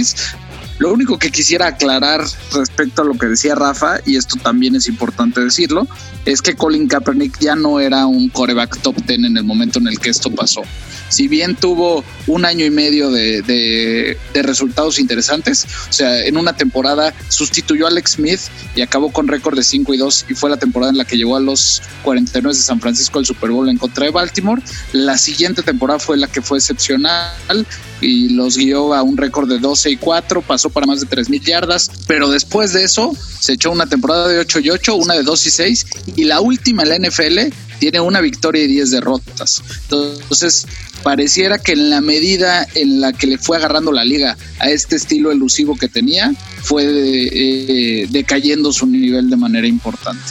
Lo 0.80 0.91
único 0.91 1.17
que 1.17 1.30
quisiera 1.30 1.67
aclarar 1.67 2.24
respecto 2.54 3.02
a 3.02 3.06
lo 3.06 3.13
que 3.13 3.28
decía 3.28 3.56
Rafa, 3.56 4.00
y 4.06 4.15
esto 4.15 4.38
también 4.41 4.76
es 4.76 4.88
importante 4.88 5.41
decirlo, 5.41 5.88
es 6.26 6.41
que 6.41 6.56
Colin 6.56 6.88
Kaepernick 6.88 7.39
ya 7.39 7.56
no 7.56 7.80
era 7.80 8.06
un 8.06 8.30
coreback 8.30 8.82
top 8.82 8.96
10 9.06 9.26
en 9.26 9.38
el 9.38 9.44
momento 9.44 9.80
en 9.80 9.88
el 9.88 10.00
que 10.00 10.10
esto 10.10 10.32
pasó 10.32 10.63
si 11.12 11.28
bien 11.28 11.56
tuvo 11.56 12.04
un 12.26 12.45
año 12.45 12.65
y 12.65 12.69
medio 12.69 13.12
de, 13.12 14.17
resultados 14.34 14.97
interesantes, 14.97 15.67
o 15.89 15.93
sea, 15.93 16.26
en 16.26 16.38
una 16.38 16.56
temporada 16.56 17.13
sustituyó 17.28 17.86
a 17.86 17.89
Alex 17.89 18.13
Smith 18.13 18.39
y 18.76 18.82
acabó 18.82 19.12
con 19.12 19.28
récord 19.28 19.56
de 19.56 19.63
5 19.63 19.93
y 19.93 19.97
2 19.97 20.26
y 20.30 20.34
fue 20.34 20.50
la 20.50 20.58
temporada 20.58 20.91
en 20.91 20.97
la 20.97 21.06
que 21.06 21.17
llegó 21.17 21.36
a 21.36 21.39
los 21.39 21.82
49 22.04 22.56
de 22.56 22.63
San 22.63 22.80
Francisco 22.80 23.19
al 23.19 23.26
Super 23.26 23.52
Bowl 23.52 23.69
en 23.69 23.78
contra 23.78 24.06
de 24.06 24.12
Baltimore. 24.12 24.62
La 24.93 25.17
siguiente 25.17 25.62
temporada 25.63 26.00
fue 26.00 26.17
la 26.17 26.28
que 26.28 26.41
fue 26.41 26.58
excepcional 26.58 27.67
y 28.00 28.30
los 28.30 28.58
guió 28.58 28.93
a 28.93 29.04
un 29.04 29.17
récord 29.17 29.50
de 29.50 29.60
12 29.60 29.91
y 29.91 29.97
4, 29.97 30.41
pasó 30.41 30.69
para 30.69 30.88
más 30.88 31.02
de 31.02 31.06
3 31.06 31.30
mil 31.30 31.43
yardas, 31.43 31.91
pero 32.08 32.30
después 32.30 32.74
de 32.74 32.84
eso 32.84 33.15
se 33.39 33.54
echó 33.54 33.71
una 33.71 33.86
temporada 33.86 34.28
de 34.28 34.39
8 34.39 34.60
y 34.60 34.69
8, 34.69 34.95
una 34.95 35.13
de 35.13 35.24
2 35.24 35.45
y 35.45 35.52
6 35.52 35.86
y 36.15 36.24
la 36.24 36.41
última 36.41 36.84
en 36.84 36.89
la 36.89 37.10
NFL 37.10 37.54
tiene 37.82 38.00
una 38.00 38.22
victoria 38.22 38.63
y 38.63 38.67
10 38.67 38.91
derrotas. 38.91 39.63
Entonces, 39.89 40.67
pareciera 41.02 41.58
que 41.58 41.72
en 41.72 41.89
la 41.89 42.00
medida 42.00 42.67
en 42.76 43.02
la 43.02 43.12
que 43.12 43.26
le 43.26 43.39
fue 43.39 43.58
agarrando 43.58 43.91
la 43.91 44.06
liga 44.06 44.38
a 44.60 44.70
este 44.70 44.98
estilo 44.98 45.32
elusivo 45.32 45.76
que 45.76 45.88
tenía, 45.88 46.32
fue 46.62 46.86
eh, 46.86 48.08
decayendo 48.12 48.72
su 48.72 48.86
nivel 48.86 49.32
de 49.32 49.36
manera 49.36 49.65
importante. 49.65 50.22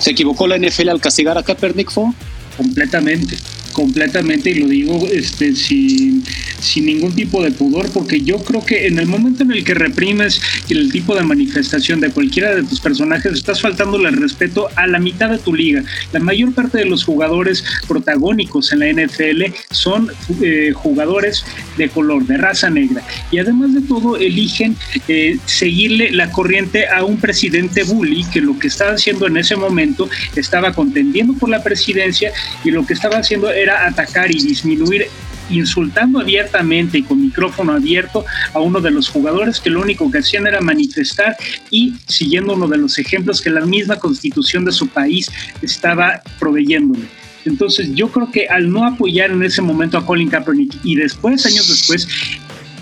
¿Se 0.00 0.12
equivocó 0.12 0.46
la 0.46 0.56
NFL 0.56 0.88
al 0.88 1.00
castigar 1.02 1.36
a 1.36 1.42
Kaepernick, 1.42 1.90
Fo? 1.90 2.14
Completamente 2.56 3.36
completamente 3.78 4.50
y 4.50 4.54
lo 4.54 4.66
digo 4.66 5.06
este, 5.12 5.54
sin, 5.54 6.24
sin 6.58 6.86
ningún 6.86 7.14
tipo 7.14 7.44
de 7.44 7.52
pudor, 7.52 7.88
porque 7.92 8.20
yo 8.22 8.38
creo 8.38 8.64
que 8.66 8.88
en 8.88 8.98
el 8.98 9.06
momento 9.06 9.44
en 9.44 9.52
el 9.52 9.62
que 9.62 9.72
reprimes 9.72 10.40
el 10.68 10.90
tipo 10.90 11.14
de 11.14 11.22
manifestación 11.22 12.00
de 12.00 12.10
cualquiera 12.10 12.56
de 12.56 12.64
tus 12.64 12.80
personajes, 12.80 13.32
estás 13.34 13.60
faltándole 13.60 14.08
el 14.08 14.16
respeto 14.16 14.66
a 14.74 14.88
la 14.88 14.98
mitad 14.98 15.30
de 15.30 15.38
tu 15.38 15.54
liga. 15.54 15.84
La 16.12 16.18
mayor 16.18 16.52
parte 16.54 16.78
de 16.78 16.86
los 16.86 17.04
jugadores 17.04 17.62
protagónicos 17.86 18.72
en 18.72 18.80
la 18.80 18.92
NFL 18.92 19.54
son 19.70 20.10
eh, 20.42 20.72
jugadores 20.74 21.44
de 21.76 21.88
color, 21.88 22.26
de 22.26 22.36
raza 22.36 22.70
negra, 22.70 23.04
y 23.30 23.38
además 23.38 23.74
de 23.74 23.82
todo 23.82 24.16
eligen 24.16 24.76
eh, 25.06 25.38
seguirle 25.46 26.10
la 26.10 26.32
corriente 26.32 26.88
a 26.88 27.04
un 27.04 27.18
presidente 27.18 27.84
bully 27.84 28.24
que 28.32 28.40
lo 28.40 28.58
que 28.58 28.66
estaba 28.66 28.94
haciendo 28.94 29.28
en 29.28 29.36
ese 29.36 29.54
momento 29.54 30.08
estaba 30.34 30.72
contendiendo 30.72 31.34
por 31.34 31.48
la 31.48 31.62
presidencia 31.62 32.32
y 32.64 32.72
lo 32.72 32.84
que 32.84 32.94
estaba 32.94 33.18
haciendo 33.18 33.52
era 33.52 33.67
atacar 33.68 34.30
y 34.30 34.40
disminuir 34.40 35.06
insultando 35.50 36.20
abiertamente 36.20 36.98
y 36.98 37.02
con 37.02 37.20
micrófono 37.20 37.72
abierto 37.72 38.24
a 38.52 38.60
uno 38.60 38.80
de 38.80 38.90
los 38.90 39.08
jugadores 39.08 39.60
que 39.60 39.70
lo 39.70 39.80
único 39.80 40.10
que 40.10 40.18
hacían 40.18 40.46
era 40.46 40.60
manifestar 40.60 41.36
y 41.70 41.94
siguiendo 42.06 42.54
uno 42.54 42.68
de 42.68 42.78
los 42.78 42.98
ejemplos 42.98 43.40
que 43.40 43.50
la 43.50 43.64
misma 43.64 43.96
constitución 43.96 44.64
de 44.64 44.72
su 44.72 44.88
país 44.88 45.30
estaba 45.62 46.22
proveyéndole. 46.38 47.06
Entonces 47.44 47.94
yo 47.94 48.08
creo 48.08 48.30
que 48.30 48.46
al 48.48 48.70
no 48.70 48.86
apoyar 48.86 49.30
en 49.30 49.42
ese 49.42 49.62
momento 49.62 49.96
a 49.96 50.04
Colin 50.04 50.28
Kaepernick 50.28 50.74
y 50.84 50.96
después, 50.96 51.46
años 51.46 51.68
después, 51.68 52.06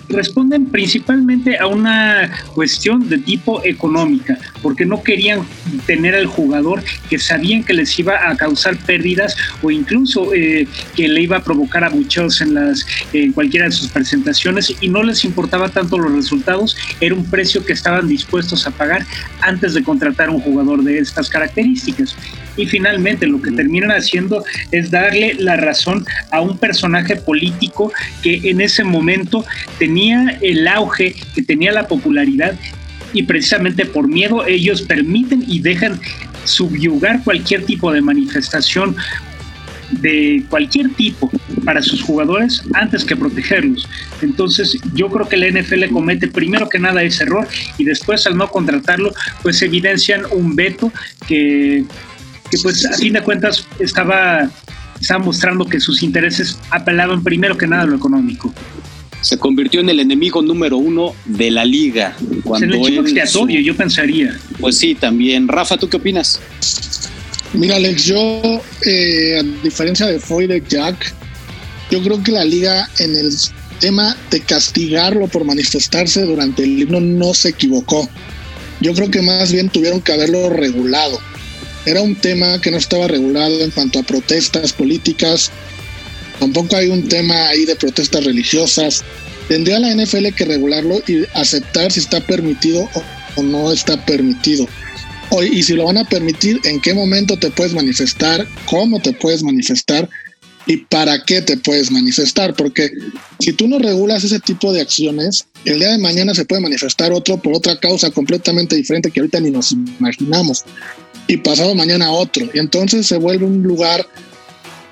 responden 0.09 0.66
principalmente 0.66 1.59
a 1.59 1.66
una 1.66 2.31
cuestión 2.55 3.09
de 3.09 3.19
tipo 3.19 3.64
económica, 3.64 4.38
porque 4.62 4.85
no 4.87 5.03
querían 5.03 5.40
tener 5.87 6.14
al 6.14 6.27
jugador 6.27 6.83
que 7.09 7.19
sabían 7.19 7.64
que 7.64 7.75
les 7.75 7.99
iba 7.99 8.29
a 8.29 8.37
causar 8.37 8.77
pérdidas 8.77 9.37
o 9.62 9.71
incluso 9.71 10.33
eh, 10.35 10.66
que 10.95 11.09
le 11.09 11.23
iba 11.23 11.38
a 11.38 11.42
provocar 11.42 11.85
abucheos 11.85 12.40
en 12.40 12.55
las 12.55 12.87
en 13.12 13.33
cualquiera 13.33 13.66
de 13.66 13.73
sus 13.73 13.88
presentaciones 13.88 14.75
y 14.81 14.88
no 14.88 15.03
les 15.03 15.25
importaba 15.25 15.69
tanto 15.69 15.99
los 15.99 16.12
resultados, 16.12 16.77
era 17.01 17.14
un 17.14 17.25
precio 17.25 17.64
que 17.64 17.73
estaban 17.73 18.09
dispuestos 18.09 18.66
a 18.66 18.71
pagar 18.71 19.05
antes 19.40 19.75
de 19.75 19.83
contratar 19.83 20.31
un 20.31 20.40
jugador 20.40 20.83
de 20.83 20.99
estas 20.99 21.29
características. 21.29 22.16
Y 22.57 22.66
finalmente 22.66 23.27
lo 23.27 23.40
que 23.40 23.51
terminan 23.51 23.90
haciendo 23.90 24.45
es 24.71 24.90
darle 24.90 25.35
la 25.38 25.57
razón 25.57 26.05
a 26.31 26.40
un 26.40 26.59
personaje 26.59 27.16
político 27.16 27.92
que 28.23 28.40
en 28.45 28.61
ese 28.61 28.85
momento 28.85 29.45
tenía 29.79 30.38
el 30.40 30.66
auge, 30.69 31.14
que 31.35 31.42
tenía 31.42 31.73
la 31.73 31.87
popularidad 31.87 32.55
y 33.12 33.23
precisamente 33.23 33.87
por 33.87 34.09
miedo 34.09 34.47
ellos 34.47 34.83
permiten 34.83 35.45
y 35.47 35.61
dejan 35.61 36.01
subyugar 36.45 37.23
cualquier 37.25 37.64
tipo 37.64 37.92
de 37.92 38.01
manifestación 38.01 38.97
de 39.90 40.42
cualquier 40.49 40.90
tipo 40.95 41.31
para 41.64 41.81
sus 41.83 42.03
jugadores 42.03 42.62
antes 42.75 43.05
que 43.05 43.16
protegerlos. 43.16 43.88
Entonces 44.21 44.79
yo 44.95 45.09
creo 45.09 45.29
que 45.29 45.37
la 45.37 45.49
NFL 45.49 45.87
comete 45.92 46.29
primero 46.29 46.69
que 46.69 46.79
nada 46.79 47.03
ese 47.03 47.25
error 47.25 47.47
y 47.79 47.85
después 47.85 48.27
al 48.27 48.37
no 48.37 48.49
contratarlo 48.49 49.12
pues 49.42 49.62
evidencian 49.62 50.23
un 50.33 50.57
veto 50.57 50.92
que, 51.29 51.85
que 52.57 52.62
pues 52.62 52.85
a 52.87 52.92
fin 52.95 53.12
de 53.12 53.23
cuentas 53.23 53.66
estaba, 53.79 54.51
estaba 55.01 55.25
mostrando 55.25 55.64
que 55.66 55.81
sus 55.81 56.03
intereses 56.03 56.59
apelaban 56.71 57.23
primero 57.23 57.57
que 57.57 57.66
nada 57.66 57.83
a 57.83 57.87
lo 57.87 57.97
económico 57.97 58.53
se 59.27 59.38
convirtió 59.38 59.81
en 59.81 59.88
el 59.88 59.99
enemigo 59.99 60.40
número 60.40 60.77
uno 60.77 61.12
de 61.25 61.51
la 61.51 61.64
liga. 61.64 62.16
Cuando 62.45 62.87
el 62.87 62.99
expiatorio, 62.99 63.61
yo 63.61 63.77
pensaría. 63.77 64.38
Pues 64.61 64.79
sí, 64.79 64.95
también. 64.95 65.49
Rafa, 65.49 65.77
¿tú 65.77 65.88
qué 65.88 65.97
opinas? 65.97 66.38
Mira, 67.53 67.75
Alex, 67.75 68.05
yo, 68.05 68.62
eh, 68.85 69.40
a 69.40 69.42
diferencia 69.64 70.07
de 70.07 70.21
Foy 70.21 70.47
de 70.47 70.62
Jack, 70.69 71.12
yo 71.90 72.03
creo 72.03 72.23
que 72.23 72.31
la 72.31 72.45
liga 72.45 72.88
en 72.99 73.16
el 73.16 73.33
tema 73.81 74.16
de 74.31 74.40
castigarlo 74.40 75.27
por 75.29 75.45
manifestarse 75.45 76.23
durante 76.23 76.62
el 76.62 76.81
himno 76.81 77.01
no 77.01 77.35
se 77.35 77.49
equivocó. 77.49 78.09
Yo 78.81 78.92
creo 78.95 79.11
que 79.11 79.23
más 79.23 79.53
bien 79.53 79.71
tuvieron 79.71 80.01
que 80.01 80.12
haberlo 80.12 80.51
regulado. 80.51 81.19
Era 81.87 82.03
un 82.03 82.14
tema 82.16 82.61
que 82.61 82.70
no 82.70 82.77
estaba 82.77 83.09
regulado 83.09 83.61
en 83.61 83.70
cuanto 83.70 84.01
a 84.01 84.03
protestas 84.03 84.72
políticas, 84.72 85.51
Tampoco 86.38 86.77
hay 86.77 86.88
un 86.88 87.09
tema 87.09 87.49
ahí 87.49 87.64
de 87.64 87.77
protestas 87.77 88.25
religiosas. 88.25 89.05
Tendría 89.49 89.79
la 89.79 89.94
NFL 89.94 90.29
que 90.37 90.44
regularlo 90.44 91.03
y 91.07 91.25
aceptar 91.35 91.92
si 91.92 92.01
está 92.01 92.20
permitido 92.20 92.88
o 93.37 93.42
no 93.42 93.72
está 93.72 94.05
permitido. 94.05 94.66
y 95.51 95.62
si 95.62 95.75
lo 95.75 95.85
van 95.85 95.99
a 95.99 96.09
permitir, 96.09 96.61
en 96.64 96.81
qué 96.81 96.94
momento 96.94 97.37
te 97.37 97.51
puedes 97.51 97.75
manifestar, 97.75 98.46
cómo 98.66 99.01
te 99.01 99.12
puedes 99.12 99.42
manifestar 99.42 100.09
y 100.66 100.79
para 100.79 101.25
qué 101.25 101.42
te 101.42 101.57
puedes 101.57 101.90
manifestar. 101.90 102.55
Porque 102.55 102.90
si 103.40 103.53
tú 103.53 103.68
no 103.68 103.79
regulas 103.79 104.25
ese 104.25 104.40
tipo 104.40 104.72
de 104.72 104.81
acciones, 104.81 105.46
el 105.64 105.79
día 105.79 105.90
de 105.90 105.99
mañana 105.99 106.35
se 106.35 106.44
puede 106.44 106.62
manifestar 106.62 107.12
otro 107.12 107.38
por 107.38 107.55
otra 107.55 107.79
causa 107.79 108.11
completamente 108.11 108.77
diferente 108.77 109.11
que 109.11 109.20
ahorita 109.20 109.40
ni 109.40 109.51
nos 109.51 109.72
imaginamos. 109.72 110.64
Y 111.27 111.39
pasado 111.39 111.75
mañana 111.75 112.11
otro. 112.11 112.47
Y 112.53 112.59
entonces 112.59 113.07
se 113.07 113.17
vuelve 113.17 113.45
un 113.45 113.62
lugar 113.62 114.07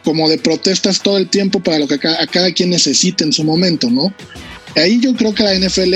como 0.05 0.29
de 0.29 0.39
protestas 0.39 1.01
todo 1.01 1.17
el 1.17 1.29
tiempo 1.29 1.61
para 1.61 1.79
lo 1.79 1.89
que 1.89 1.95
a 2.07 2.27
cada 2.27 2.53
quien 2.53 2.71
necesite 2.71 3.25
en 3.25 3.33
su 3.33 3.43
momento, 3.43 3.91
¿no? 3.91 4.13
Ahí 4.77 5.01
yo 5.01 5.15
creo 5.15 5.35
que 5.35 5.43
la 5.43 5.55
NFL 5.55 5.95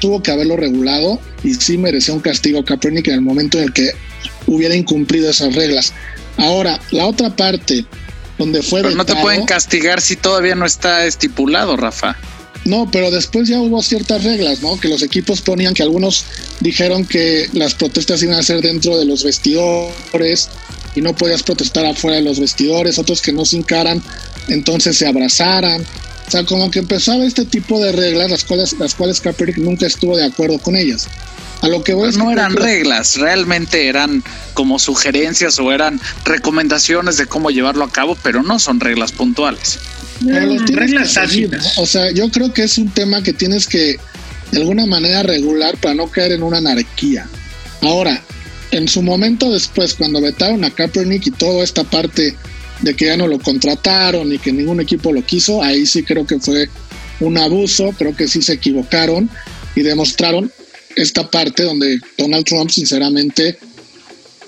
tuvo 0.00 0.22
que 0.22 0.30
haberlo 0.30 0.56
regulado 0.56 1.20
y 1.42 1.54
sí 1.54 1.78
merecía 1.78 2.14
un 2.14 2.20
castigo 2.20 2.64
Kaepernick 2.64 3.08
en 3.08 3.14
el 3.14 3.20
momento 3.20 3.58
en 3.58 3.64
el 3.64 3.72
que 3.72 3.92
hubiera 4.46 4.74
incumplido 4.74 5.30
esas 5.30 5.54
reglas. 5.54 5.92
Ahora, 6.36 6.80
la 6.90 7.06
otra 7.06 7.34
parte 7.34 7.84
donde 8.38 8.62
fue... 8.62 8.82
Pero 8.82 8.94
no 8.94 9.04
te 9.04 9.14
pueden 9.16 9.44
castigar 9.44 10.00
si 10.00 10.16
todavía 10.16 10.54
no 10.54 10.66
está 10.66 11.04
estipulado, 11.06 11.76
Rafa. 11.76 12.16
No, 12.70 12.88
pero 12.88 13.10
después 13.10 13.48
ya 13.48 13.60
hubo 13.60 13.82
ciertas 13.82 14.22
reglas, 14.22 14.62
¿no? 14.62 14.78
Que 14.78 14.88
los 14.88 15.02
equipos 15.02 15.40
ponían 15.40 15.74
que 15.74 15.82
algunos 15.82 16.24
dijeron 16.60 17.04
que 17.04 17.48
las 17.52 17.74
protestas 17.74 18.22
iban 18.22 18.38
a 18.38 18.44
ser 18.44 18.62
dentro 18.62 18.96
de 18.96 19.04
los 19.04 19.24
vestidores, 19.24 20.48
y 20.94 21.00
no 21.00 21.14
podías 21.14 21.42
protestar 21.42 21.84
afuera 21.84 22.18
de 22.18 22.22
los 22.22 22.38
vestidores, 22.38 22.96
otros 22.98 23.22
que 23.22 23.32
no 23.32 23.44
se 23.44 23.56
encaran, 23.56 24.00
entonces 24.46 24.96
se 24.96 25.08
abrazaran. 25.08 25.82
O 25.82 26.30
sea, 26.30 26.44
como 26.44 26.70
que 26.70 26.78
empezaba 26.78 27.24
este 27.24 27.44
tipo 27.44 27.80
de 27.80 27.90
reglas, 27.90 28.30
las 28.30 28.44
cuales, 28.44 28.76
las 28.78 28.94
cuales 28.94 29.20
Kaepernick 29.20 29.58
nunca 29.58 29.86
estuvo 29.86 30.16
de 30.16 30.24
acuerdo 30.24 30.60
con 30.60 30.76
ellas. 30.76 31.08
A 31.62 31.68
lo 31.68 31.82
que 31.82 31.92
voy 31.92 32.12
no 32.12 32.30
eran 32.30 32.54
reglas, 32.54 33.16
realmente 33.16 33.88
eran 33.88 34.22
como 34.54 34.78
sugerencias 34.78 35.58
o 35.58 35.72
eran 35.72 36.00
recomendaciones 36.24 37.16
de 37.16 37.26
cómo 37.26 37.50
llevarlo 37.50 37.84
a 37.84 37.90
cabo, 37.90 38.16
pero 38.22 38.44
no 38.44 38.60
son 38.60 38.78
reglas 38.78 39.10
puntuales. 39.10 39.80
Reglas 40.20 41.14
tácitas. 41.14 41.78
O 41.78 41.86
sea, 41.86 42.10
yo 42.10 42.30
creo 42.30 42.52
que 42.52 42.62
es 42.62 42.78
un 42.78 42.90
tema 42.90 43.22
que 43.22 43.32
tienes 43.32 43.66
que 43.66 43.98
de 44.52 44.58
alguna 44.58 44.86
manera 44.86 45.22
regular 45.22 45.76
para 45.78 45.94
no 45.94 46.10
caer 46.10 46.32
en 46.32 46.42
una 46.42 46.58
anarquía. 46.58 47.26
Ahora, 47.82 48.22
en 48.72 48.88
su 48.88 49.02
momento 49.02 49.50
después, 49.50 49.94
cuando 49.94 50.20
vetaron 50.20 50.64
a 50.64 50.70
Kaepernick 50.70 51.26
y 51.26 51.30
toda 51.30 51.64
esta 51.64 51.84
parte 51.84 52.34
de 52.80 52.94
que 52.94 53.06
ya 53.06 53.16
no 53.16 53.26
lo 53.26 53.38
contrataron 53.38 54.32
y 54.32 54.38
que 54.38 54.52
ningún 54.52 54.80
equipo 54.80 55.12
lo 55.12 55.24
quiso, 55.24 55.62
ahí 55.62 55.86
sí 55.86 56.02
creo 56.02 56.26
que 56.26 56.38
fue 56.38 56.68
un 57.20 57.36
abuso, 57.36 57.94
creo 57.98 58.16
que 58.16 58.28
sí 58.28 58.42
se 58.42 58.54
equivocaron 58.54 59.28
y 59.76 59.82
demostraron 59.82 60.50
esta 60.96 61.30
parte 61.30 61.62
donde 61.62 61.98
Donald 62.16 62.44
Trump 62.44 62.70
sinceramente 62.70 63.58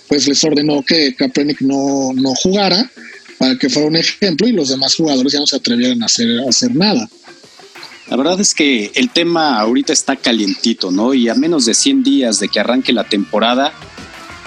pues 0.09 0.27
les 0.29 0.43
ordenó 0.45 0.83
que 0.83 1.15
Kaepernick 1.15 1.61
no, 1.61 2.13
no 2.15 2.35
jugara 2.35 2.91
para 3.43 3.57
que 3.57 3.69
fuera 3.69 3.89
un 3.89 3.97
ejemplo 3.97 4.47
y 4.47 4.53
los 4.53 4.69
demás 4.69 4.95
jugadores 4.95 5.33
ya 5.33 5.41
no 5.41 5.49
se 5.49 5.57
atrevieran 5.57 6.01
a 6.01 6.07
hacer, 6.07 6.29
a 6.47 6.49
hacer 6.49 6.77
nada. 6.77 7.09
La 8.09 8.17
verdad 8.17 8.41
es 8.41 8.55
que 8.55 8.93
el 8.95 9.11
tema 9.11 9.59
ahorita 9.59 9.93
está 9.93 10.15
calientito, 10.15 10.93
¿no? 10.93 11.13
Y 11.13 11.29
a 11.29 11.35
menos 11.35 11.65
de 11.65 11.75
100 11.75 12.05
días 12.05 12.39
de 12.39 12.49
que 12.49 12.61
arranque 12.61 12.93
la 12.93 13.03
temporada, 13.03 13.73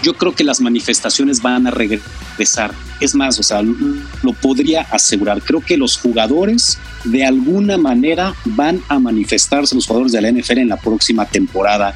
yo 0.01 0.13
creo 0.13 0.34
que 0.34 0.45
las 0.45 0.62
manifestaciones 0.62 1.41
van 1.41 1.67
a 1.67 1.71
regresar. 1.71 2.73
Es 3.01 3.15
más, 3.15 3.38
o 3.38 3.43
sea, 3.43 3.62
lo 3.62 4.31
podría 4.41 4.84
asegurar. 4.84 5.41
Creo 5.41 5.60
que 5.60 5.75
los 5.75 5.97
jugadores 5.97 6.77
de 7.03 7.25
alguna 7.25 7.77
manera 7.77 8.34
van 8.45 8.81
a 8.88 8.97
manifestarse, 8.97 9.75
los 9.75 9.88
jugadores 9.88 10.13
de 10.13 10.21
la 10.21 10.31
NFL 10.31 10.60
en 10.60 10.69
la 10.69 10.77
próxima 10.77 11.25
temporada 11.25 11.93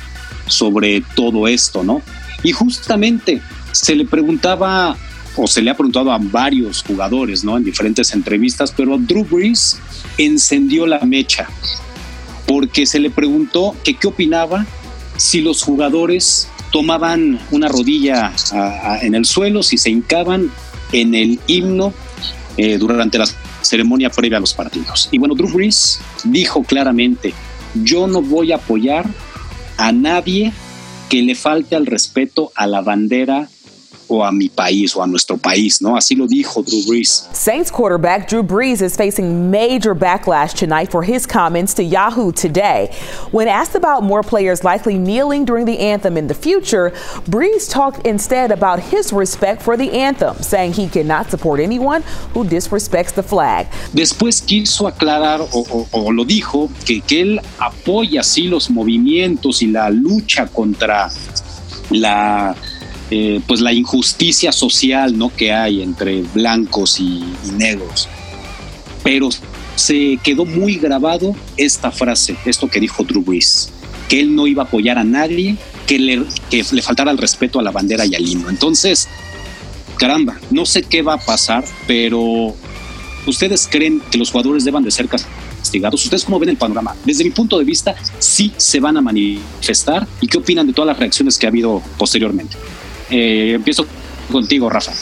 sobre 0.47 1.01
todo 1.15 1.47
esto, 1.47 1.81
¿no? 1.81 2.01
Y 2.43 2.51
justamente 2.51 3.41
se 3.71 3.95
le 3.95 4.03
preguntaba 4.03 4.97
o 5.36 5.48
se 5.48 5.62
le 5.62 5.72
ha 5.72 5.76
preguntado 5.76 6.12
a 6.12 6.18
varios 6.20 6.84
jugadores, 6.84 7.44
¿no? 7.44 7.58
En 7.58 7.63
diferentes 7.63 8.13
entrevistas, 8.13 8.74
pero 8.76 8.98
Drew 8.98 9.26
Brees 9.26 9.80
encendió 10.18 10.86
la 10.86 11.00
mecha 11.02 11.48
porque 12.46 12.86
se 12.86 13.00
le 13.00 13.12
preguntó 13.12 13.76
que 13.84 13.94
qué 13.94 14.08
opinaba 14.08 14.65
si 15.18 15.42
los 15.42 15.62
jugadores 15.62 16.48
tomaban 16.72 17.39
una 17.52 17.68
rodilla 17.68 18.34
en 19.02 19.15
el 19.15 19.26
suelo, 19.26 19.63
si 19.63 19.78
se 19.78 19.89
hincaban 19.89 20.52
en 20.92 21.13
el 21.13 21.39
himno 21.48 21.94
eh, 22.58 22.78
durante 22.78 23.18
la 23.18 23.28
ceremonia 23.62 24.10
previa 24.10 24.38
a 24.38 24.42
los 24.42 24.54
partidos. 24.54 25.10
Y 25.12 25.18
bueno, 25.18 25.36
Drew 25.36 25.50
Brees 25.50 26.00
dijo 26.24 26.63
claramente, 26.63 27.34
yo 27.84 28.08
no 28.08 28.22
voy 28.22 28.52
a 28.52 28.56
apoyar 28.56 29.06
a 29.78 29.92
nadie 29.92 30.52
que 31.10 31.22
le 31.22 31.36
falte 31.36 31.76
al 31.76 31.86
respeto 31.86 32.52
a 32.56 32.68
la 32.68 32.82
bandera 32.82 33.48
o 34.10 34.24
a 34.24 34.32
mi 34.32 34.50
país 34.50 34.95
o 34.95 35.02
a 35.02 35.08
nuestro 35.08 35.38
país, 35.38 35.82
¿no? 35.82 35.95
Así 35.95 36.15
lo 36.15 36.28
dijo 36.28 36.63
Drew 36.63 36.84
Brees. 36.88 37.28
Saints 37.32 37.72
quarterback 37.72 38.28
Drew 38.28 38.43
Brees 38.43 38.82
is 38.82 38.95
facing 38.95 39.50
major 39.52 39.95
backlash 39.95 40.54
tonight 40.54 40.91
for 40.91 41.04
his 41.04 41.26
comments 41.26 41.74
to 41.76 41.84
Yahoo 41.84 42.32
Today. 42.32 42.89
When 43.32 43.48
asked 43.48 43.76
about 43.76 44.04
more 44.04 44.24
players 44.24 44.63
likely 44.63 44.98
kneeling 44.98 45.45
during 45.45 45.65
the 45.65 45.80
anthem 45.80 46.17
in 46.17 46.28
the 46.28 46.34
future, 46.34 46.91
Brees 47.30 47.69
talked 47.69 48.06
instead 48.06 48.52
about 48.52 48.80
his 48.80 49.13
respect 49.13 49.62
for 49.62 49.78
the 49.78 49.91
anthem, 49.91 50.36
saying 50.41 50.74
he 50.74 50.88
cannot 50.88 51.30
support 51.30 51.60
anyone 51.60 52.02
who 52.34 52.43
disrespects 52.43 53.13
the 53.13 53.24
flag. 53.24 53.67
Después 53.93 54.41
quiso 54.41 54.88
aclarar 54.88 55.41
o, 55.41 55.65
o, 55.69 55.88
o 55.91 56.12
lo 56.12 56.26
dijo 56.26 56.69
que, 56.86 57.02
que 57.02 57.22
él 57.22 57.41
apoya 57.60 58.24
sí 58.24 58.48
los 58.48 58.69
movimientos 58.69 59.62
y 59.62 59.67
la 59.67 59.89
lucha 59.89 60.48
contra 60.48 61.10
la 61.91 62.56
Eh, 63.12 63.41
pues 63.48 63.60
la 63.60 63.74
injusticia 63.74 64.52
social 64.52 65.17
¿no? 65.17 65.36
que 65.36 65.52
hay 65.52 65.82
entre 65.82 66.22
blancos 66.22 67.00
y, 67.00 67.24
negros. 67.54 68.08
Pero 69.04 69.30
se 69.76 70.19
quedó 70.22 70.45
muy 70.45 70.76
grabado 70.76 71.36
esta 71.58 71.89
frase, 71.91 72.36
esto 72.45 72.67
que 72.67 72.80
dijo 72.80 73.04
Drew 73.04 73.24
Brees, 73.24 73.72
que 74.08 74.19
él 74.19 74.36
no 74.36 74.45
iba 74.45 74.63
a 74.63 74.65
apoyar 74.67 75.00
a 75.00 75.04
nadie 75.04 75.58
que 75.88 75.98
le, 75.98 76.24
que 76.52 76.63
le 76.72 76.82
faltara 76.84 77.10
el 77.10 77.17
respeto 77.17 77.60
a 77.60 77.63
la 77.63 77.72
bandera 77.72 78.06
y 78.06 78.13
al 78.13 78.28
himno. 78.28 78.50
Entonces, 78.50 79.08
caramba, 79.98 80.39
no 80.52 80.67
sé 80.67 80.84
qué 80.84 81.02
va 81.02 81.15
a 81.15 81.19
pasar, 81.19 81.65
pero 81.88 82.54
¿ustedes 83.26 83.67
creen 83.72 84.02
que 84.12 84.19
los 84.19 84.30
jugadores 84.30 84.65
deban 84.65 84.84
de 84.84 84.91
ser 84.91 85.08
castigados? 85.08 86.04
¿Ustedes 86.04 86.26
cómo 86.26 86.38
ven 86.38 86.50
el 86.50 86.58
panorama? 86.58 86.95
Desde 87.06 87.24
mi 87.24 87.32
punto 87.32 87.58
de 87.58 87.65
vista, 87.65 87.95
sí 88.19 88.54
se 88.58 88.80
van 88.80 88.98
a 88.98 89.02
manifestar. 89.02 90.08
¿Y 90.22 90.28
qué 90.28 90.38
opinan 90.38 90.67
de 90.67 90.74
todas 90.74 90.89
las 90.89 91.00
reacciones 91.00 91.39
que 91.39 91.48
ha 91.48 91.50
habido 91.50 91.82
posteriormente? 91.98 92.56
Eh, 93.10 93.54
empiezo 93.56 93.86
contigo, 94.32 94.69
Rafa. 94.69 94.93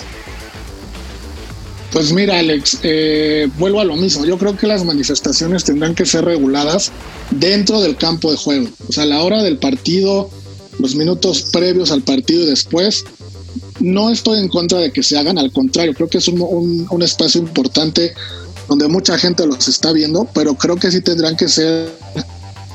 Pues 1.91 2.11
mira, 2.11 2.39
Alex, 2.39 2.79
eh, 2.83 3.49
vuelvo 3.57 3.79
a 3.79 3.85
lo 3.85 3.95
mismo. 3.95 4.25
Yo 4.25 4.37
creo 4.37 4.57
que 4.57 4.67
las 4.67 4.83
manifestaciones 4.83 5.63
tendrán 5.63 5.95
que 5.95 6.05
ser 6.05 6.25
reguladas 6.25 6.91
dentro 7.31 7.81
del 7.81 7.95
campo 7.95 8.29
de 8.29 8.37
juego. 8.37 8.67
O 8.87 8.91
sea, 8.91 9.03
a 9.03 9.07
la 9.07 9.23
hora 9.23 9.41
del 9.41 9.57
partido, 9.57 10.29
los 10.79 10.95
minutos 10.95 11.43
previos 11.51 11.91
al 11.91 12.01
partido 12.01 12.43
y 12.43 12.45
después, 12.45 13.05
no 13.79 14.09
estoy 14.09 14.39
en 14.39 14.49
contra 14.49 14.79
de 14.79 14.91
que 14.91 15.01
se 15.01 15.17
hagan, 15.17 15.37
al 15.37 15.51
contrario, 15.51 15.93
creo 15.93 16.09
que 16.09 16.17
es 16.17 16.27
un, 16.27 16.87
un 16.89 17.01
espacio 17.01 17.41
importante 17.41 18.13
donde 18.67 18.87
mucha 18.87 19.17
gente 19.17 19.47
los 19.47 19.67
está 19.67 19.93
viendo, 19.93 20.27
pero 20.33 20.55
creo 20.55 20.75
que 20.75 20.91
sí 20.91 21.01
tendrán 21.01 21.37
que 21.37 21.47
ser 21.47 21.89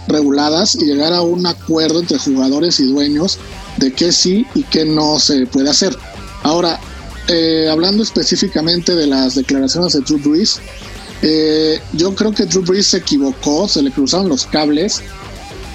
reguladas 0.09 0.75
y 0.75 0.85
llegar 0.87 1.13
a 1.13 1.23
un 1.23 1.47
acuerdo 1.47 2.01
entre 2.01 2.19
jugadores 2.19 2.81
y 2.81 2.87
dueños 2.87 3.39
de 3.83 3.93
qué 3.93 4.13
sí 4.13 4.47
y 4.55 4.63
qué 4.65 4.85
no 4.85 5.19
se 5.19 5.47
puede 5.47 5.69
hacer. 5.69 5.97
Ahora, 6.43 6.81
eh, 7.29 7.69
hablando 7.71 8.03
específicamente 8.03 8.95
de 8.95 9.07
las 9.07 9.35
declaraciones 9.35 9.93
de 9.93 10.01
Drew 10.01 10.19
Brees, 10.19 10.61
eh, 11.23 11.81
yo 11.93 12.15
creo 12.15 12.33
que 12.33 12.47
Drew 12.47 12.63
Brees 12.63 12.87
se 12.89 12.99
equivocó, 12.99 13.69
se 13.69 13.83
le 13.83 13.91
cruzaron 13.91 14.29
los 14.29 14.47
cables, 14.47 15.03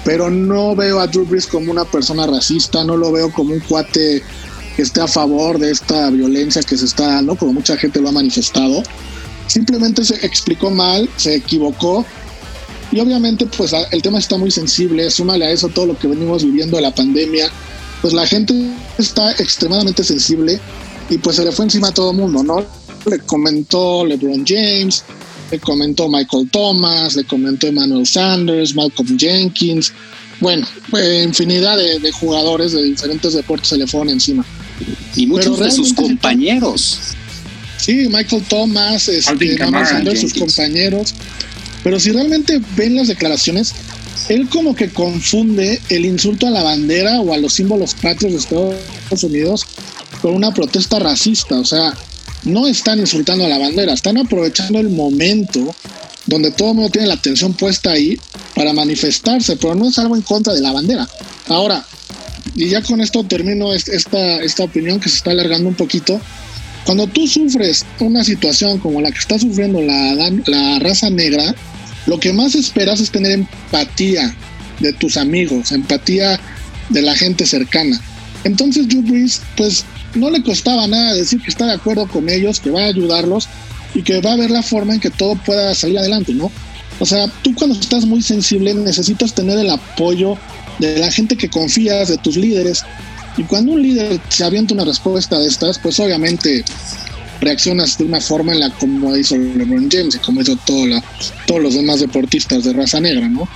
pero 0.04 0.30
no 0.30 0.74
veo 0.74 1.00
a 1.00 1.06
Drew 1.06 1.26
Brees 1.26 1.46
como 1.46 1.70
una 1.70 1.84
persona 1.84 2.26
racista, 2.26 2.84
no 2.84 2.96
lo 2.96 3.12
veo 3.12 3.32
como 3.32 3.54
un 3.54 3.60
cuate 3.60 4.22
que 4.74 4.82
esté 4.82 5.00
a 5.00 5.08
favor 5.08 5.58
de 5.58 5.70
esta 5.70 6.10
violencia 6.10 6.62
que 6.62 6.76
se 6.76 6.84
está 6.84 7.06
dando, 7.06 7.36
como 7.36 7.52
mucha 7.52 7.76
gente 7.76 8.00
lo 8.00 8.08
ha 8.08 8.12
manifestado. 8.12 8.82
Simplemente 9.46 10.04
se 10.04 10.14
explicó 10.26 10.70
mal, 10.70 11.08
se 11.16 11.34
equivocó 11.34 12.04
y 12.90 13.00
obviamente 13.00 13.46
pues 13.46 13.74
el 13.90 14.02
tema 14.02 14.18
está 14.18 14.36
muy 14.38 14.50
sensible, 14.50 15.10
súmale 15.10 15.46
a 15.46 15.50
eso 15.50 15.68
todo 15.68 15.86
lo 15.86 15.98
que 15.98 16.08
venimos 16.08 16.44
viviendo 16.44 16.76
de 16.76 16.82
la 16.82 16.94
pandemia, 16.94 17.50
pues 18.00 18.12
la 18.12 18.26
gente 18.26 18.54
está 18.98 19.32
extremadamente 19.32 20.04
sensible 20.04 20.60
y 21.10 21.18
pues 21.18 21.36
se 21.36 21.44
le 21.44 21.52
fue 21.52 21.64
encima 21.64 21.88
a 21.88 21.94
todo 21.94 22.10
el 22.10 22.16
mundo, 22.16 22.42
¿no? 22.42 22.64
Le 23.10 23.18
comentó 23.20 24.04
LeBron 24.04 24.44
James, 24.46 25.04
le 25.50 25.58
comentó 25.58 26.08
Michael 26.08 26.48
Thomas, 26.50 27.16
le 27.16 27.24
comentó 27.24 27.66
Emmanuel 27.66 28.06
Sanders, 28.06 28.74
Malcolm 28.74 29.18
Jenkins, 29.18 29.92
bueno, 30.40 30.66
eh, 30.96 31.24
infinidad 31.26 31.76
de, 31.76 32.12
jugadores 32.12 32.72
de 32.72 32.82
diferentes 32.82 33.32
deportes 33.32 33.68
se 33.68 33.76
le 33.76 33.86
fueron 33.86 34.10
encima. 34.10 34.44
Y 35.16 35.26
muchos 35.26 35.58
de 35.58 35.70
sus 35.70 35.92
compañeros. 35.92 36.98
Sí, 37.76 38.08
Michael 38.08 38.42
Thomas, 38.48 39.08
este, 39.08 39.54
Emmanuel 39.54 39.86
Sanders, 39.86 40.20
sus 40.20 40.34
compañeros. 40.34 41.14
Pero 41.82 41.98
si 41.98 42.10
realmente 42.12 42.60
ven 42.76 42.96
las 42.96 43.08
declaraciones, 43.08 43.74
él 44.28 44.48
como 44.48 44.74
que 44.74 44.90
confunde 44.90 45.80
el 45.88 46.04
insulto 46.04 46.46
a 46.46 46.50
la 46.50 46.62
bandera 46.62 47.20
o 47.20 47.32
a 47.32 47.38
los 47.38 47.54
símbolos 47.54 47.94
patrios 47.94 48.32
de 48.32 48.38
Estados 48.38 49.24
Unidos 49.24 49.66
con 50.20 50.34
una 50.34 50.52
protesta 50.52 50.98
racista. 50.98 51.58
O 51.58 51.64
sea, 51.64 51.94
no 52.44 52.66
están 52.66 52.98
insultando 52.98 53.44
a 53.44 53.48
la 53.48 53.58
bandera, 53.58 53.92
están 53.92 54.18
aprovechando 54.18 54.78
el 54.78 54.90
momento 54.90 55.74
donde 56.26 56.50
todo 56.50 56.70
el 56.70 56.74
mundo 56.74 56.90
tiene 56.90 57.08
la 57.08 57.14
atención 57.14 57.54
puesta 57.54 57.92
ahí 57.92 58.18
para 58.54 58.72
manifestarse, 58.72 59.56
pero 59.56 59.74
no 59.74 59.88
es 59.88 59.98
algo 59.98 60.14
en 60.14 60.22
contra 60.22 60.52
de 60.52 60.60
la 60.60 60.72
bandera. 60.72 61.08
Ahora, 61.48 61.86
y 62.54 62.68
ya 62.68 62.82
con 62.82 63.00
esto 63.00 63.24
termino 63.24 63.72
esta, 63.72 64.42
esta 64.42 64.64
opinión 64.64 65.00
que 65.00 65.08
se 65.08 65.16
está 65.16 65.30
alargando 65.30 65.68
un 65.68 65.74
poquito. 65.74 66.20
Cuando 66.84 67.06
tú 67.06 67.26
sufres 67.26 67.84
una 68.00 68.24
situación 68.24 68.78
como 68.78 69.00
la 69.00 69.10
que 69.10 69.18
está 69.18 69.38
sufriendo 69.38 69.80
la, 69.80 70.14
la 70.46 70.78
raza 70.80 71.08
negra, 71.08 71.54
lo 72.08 72.18
que 72.18 72.32
más 72.32 72.54
esperas 72.54 73.00
es 73.00 73.10
tener 73.10 73.32
empatía 73.32 74.34
de 74.80 74.92
tus 74.94 75.18
amigos, 75.18 75.72
empatía 75.72 76.40
de 76.88 77.02
la 77.02 77.14
gente 77.14 77.44
cercana. 77.44 78.00
Entonces 78.44 78.88
Drew 78.88 79.02
Brees, 79.02 79.42
pues 79.58 79.84
no 80.14 80.30
le 80.30 80.42
costaba 80.42 80.86
nada 80.86 81.12
decir 81.12 81.40
que 81.42 81.50
está 81.50 81.66
de 81.66 81.74
acuerdo 81.74 82.08
con 82.08 82.30
ellos, 82.30 82.60
que 82.60 82.70
va 82.70 82.80
a 82.80 82.86
ayudarlos 82.86 83.48
y 83.94 84.02
que 84.02 84.22
va 84.22 84.32
a 84.32 84.36
ver 84.36 84.50
la 84.50 84.62
forma 84.62 84.94
en 84.94 85.00
que 85.00 85.10
todo 85.10 85.36
pueda 85.36 85.74
salir 85.74 85.98
adelante, 85.98 86.32
¿no? 86.32 86.50
O 86.98 87.04
sea, 87.04 87.28
tú 87.42 87.54
cuando 87.54 87.78
estás 87.78 88.06
muy 88.06 88.22
sensible 88.22 88.72
necesitas 88.72 89.34
tener 89.34 89.58
el 89.58 89.68
apoyo 89.68 90.38
de 90.78 90.98
la 90.98 91.10
gente 91.10 91.36
que 91.36 91.50
confías, 91.50 92.08
de 92.08 92.16
tus 92.16 92.36
líderes. 92.36 92.84
Y 93.36 93.42
cuando 93.42 93.72
un 93.72 93.82
líder 93.82 94.18
se 94.30 94.44
avienta 94.44 94.72
una 94.72 94.84
respuesta 94.84 95.38
de 95.38 95.46
estas, 95.46 95.78
pues 95.78 96.00
obviamente 96.00 96.64
reaccionas 97.40 97.98
de 97.98 98.04
una 98.04 98.20
forma 98.20 98.52
en 98.52 98.60
la 98.60 98.70
como 98.70 99.16
hizo 99.16 99.36
LeBron 99.36 99.88
James 99.90 100.16
y 100.16 100.18
como 100.18 100.40
hizo 100.40 100.56
todo 100.66 100.86
todos 101.46 101.62
los 101.62 101.74
demás 101.74 102.00
deportistas 102.00 102.64
de 102.64 102.72
raza 102.72 103.00
negra, 103.00 103.28
¿no? 103.28 103.48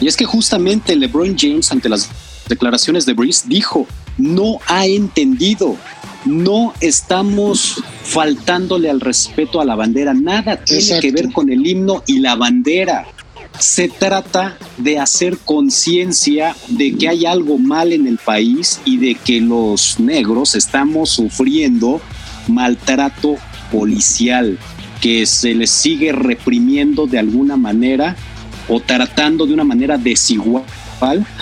Y 0.00 0.06
es 0.06 0.16
que 0.16 0.24
justamente 0.24 0.94
LeBron 0.94 1.36
James 1.38 1.70
ante 1.72 1.88
las 1.88 2.08
declaraciones 2.48 3.04
de 3.04 3.12
Breeze 3.12 3.46
dijo, 3.48 3.86
no 4.16 4.58
ha 4.66 4.86
entendido, 4.86 5.76
no 6.24 6.72
estamos 6.80 7.82
faltándole 8.02 8.90
al 8.90 9.00
respeto 9.00 9.60
a 9.60 9.64
la 9.64 9.74
bandera, 9.74 10.14
nada 10.14 10.62
tiene 10.64 11.00
que 11.00 11.12
ver 11.12 11.32
con 11.32 11.50
el 11.50 11.66
himno 11.66 12.02
y 12.06 12.20
la 12.20 12.36
bandera. 12.36 13.06
Se 13.58 13.88
trata 13.88 14.56
de 14.76 14.98
hacer 14.98 15.36
conciencia 15.38 16.54
de 16.68 16.96
que 16.96 17.08
hay 17.08 17.26
algo 17.26 17.58
mal 17.58 17.92
en 17.92 18.06
el 18.06 18.18
país 18.18 18.80
y 18.84 18.98
de 18.98 19.16
que 19.16 19.40
los 19.40 19.98
negros 19.98 20.54
estamos 20.54 21.10
sufriendo 21.10 22.00
maltrato 22.48 23.36
policial, 23.70 24.58
que 25.00 25.26
se 25.26 25.54
les 25.54 25.70
sigue 25.70 26.12
reprimiendo 26.12 27.06
de 27.06 27.18
alguna 27.18 27.56
manera 27.56 28.16
o 28.68 28.80
tratando 28.80 29.46
de 29.46 29.54
una 29.54 29.64
manera 29.64 29.96
desigual 29.96 30.64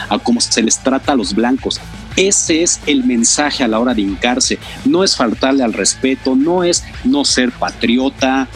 a 0.09 0.19
como 0.19 0.41
se 0.41 0.63
les 0.63 0.79
trata 0.79 1.13
a 1.13 1.17
los 1.17 1.35
blancos. 1.35 1.81
Ese 2.17 2.63
es 2.63 2.81
el 2.87 3.05
mensaje 3.05 3.63
a 3.63 3.69
la 3.69 3.79
hora 3.79 3.95
de 3.95 4.03
hincarse. 4.03 4.59
No 4.85 5.05
es 5.05 5.17
faltarle 5.17 5.63
al 5.63 5.73
respeto, 5.73 6.35
no 6.35 6.65
es 6.65 6.83
no 7.05 7.25
ser 7.25 7.53
patriota, 7.53 8.49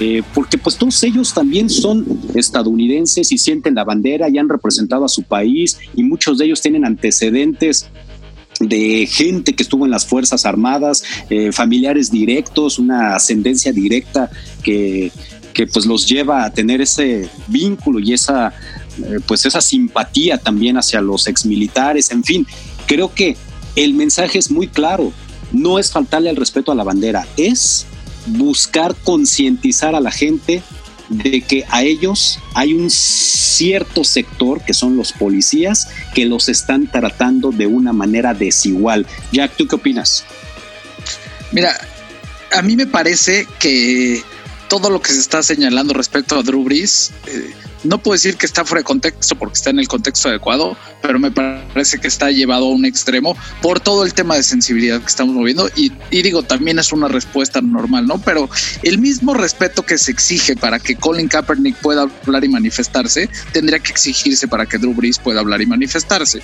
eh, 0.00 0.22
porque 0.32 0.58
pues 0.58 0.76
todos 0.76 1.02
ellos 1.02 1.34
también 1.34 1.68
son 1.68 2.06
estadounidenses 2.34 3.32
y 3.32 3.38
sienten 3.38 3.74
la 3.74 3.84
bandera 3.84 4.28
y 4.28 4.38
han 4.38 4.48
representado 4.48 5.04
a 5.04 5.08
su 5.08 5.22
país 5.24 5.78
y 5.94 6.04
muchos 6.04 6.38
de 6.38 6.46
ellos 6.46 6.62
tienen 6.62 6.84
antecedentes 6.84 7.88
de 8.60 9.06
gente 9.06 9.54
que 9.54 9.62
estuvo 9.62 9.84
en 9.84 9.90
las 9.90 10.06
Fuerzas 10.06 10.44
Armadas, 10.46 11.02
eh, 11.30 11.52
familiares 11.52 12.10
directos, 12.10 12.78
una 12.78 13.14
ascendencia 13.14 13.72
directa 13.72 14.30
que, 14.62 15.12
que, 15.52 15.66
pues 15.66 15.86
los 15.86 16.06
lleva 16.06 16.44
a 16.44 16.52
tener 16.52 16.80
ese 16.80 17.28
vínculo 17.48 17.98
y 17.98 18.12
esa 18.12 18.52
eh, 19.04 19.20
pues 19.26 19.46
esa 19.46 19.60
simpatía 19.60 20.38
también 20.38 20.76
hacia 20.76 21.00
los 21.00 21.28
exmilitares, 21.28 22.10
en 22.10 22.24
fin, 22.24 22.46
creo 22.86 23.14
que 23.14 23.36
el 23.76 23.94
mensaje 23.94 24.38
es 24.38 24.50
muy 24.50 24.66
claro, 24.66 25.12
no 25.52 25.78
es 25.78 25.92
faltarle 25.92 26.30
el 26.30 26.36
respeto 26.36 26.72
a 26.72 26.74
la 26.74 26.82
bandera, 26.82 27.26
es 27.36 27.86
buscar 28.26 28.96
concientizar 28.96 29.94
a 29.94 30.00
la 30.00 30.10
gente 30.10 30.62
de 31.08 31.40
que 31.42 31.64
a 31.70 31.82
ellos 31.82 32.38
hay 32.54 32.74
un 32.74 32.90
cierto 32.90 34.04
sector, 34.04 34.62
que 34.64 34.74
son 34.74 34.96
los 34.96 35.12
policías, 35.12 35.88
que 36.14 36.26
los 36.26 36.48
están 36.48 36.86
tratando 36.90 37.50
de 37.50 37.66
una 37.66 37.92
manera 37.92 38.34
desigual. 38.34 39.06
Jack, 39.32 39.56
¿tú 39.56 39.66
qué 39.66 39.76
opinas? 39.76 40.24
Mira, 41.52 41.74
a 42.52 42.62
mí 42.62 42.76
me 42.76 42.86
parece 42.86 43.46
que 43.58 44.22
todo 44.68 44.90
lo 44.90 45.00
que 45.00 45.12
se 45.12 45.20
está 45.20 45.42
señalando 45.42 45.94
respecto 45.94 46.38
a 46.38 46.42
Drew 46.42 46.62
Brees, 46.62 47.12
eh, 47.26 47.52
no 47.84 47.98
puedo 47.98 48.14
decir 48.14 48.36
que 48.36 48.46
está 48.46 48.64
fuera 48.64 48.80
de 48.80 48.84
contexto 48.84 49.36
porque 49.36 49.54
está 49.54 49.70
en 49.70 49.78
el 49.78 49.88
contexto 49.88 50.28
adecuado, 50.28 50.76
pero 51.02 51.18
me 51.18 51.30
parece 51.30 51.98
que 51.98 52.08
está 52.08 52.30
llevado 52.30 52.66
a 52.66 52.70
un 52.70 52.84
extremo 52.84 53.36
por 53.62 53.80
todo 53.80 54.04
el 54.04 54.14
tema 54.14 54.36
de 54.36 54.42
sensibilidad 54.42 55.00
que 55.00 55.06
estamos 55.06 55.34
moviendo 55.34 55.70
y, 55.76 55.92
digo, 56.10 56.42
también 56.42 56.78
es 56.78 56.92
una 56.92 57.08
respuesta 57.08 57.60
normal, 57.60 58.06
¿no? 58.06 58.18
Pero 58.18 58.48
el 58.82 58.98
mismo 58.98 59.34
respeto 59.34 59.84
que 59.84 59.98
se 59.98 60.10
exige 60.10 60.56
para 60.56 60.78
que 60.78 60.96
Colin 60.96 61.28
Kaepernick 61.28 61.76
pueda 61.76 62.08
hablar 62.26 62.44
y 62.44 62.48
manifestarse, 62.48 63.28
tendría 63.52 63.78
que 63.78 63.92
exigirse 63.92 64.48
para 64.48 64.66
que 64.66 64.78
Drew 64.78 64.94
Brees 64.94 65.18
pueda 65.18 65.40
hablar 65.40 65.62
y 65.62 65.66
manifestarse. 65.66 66.40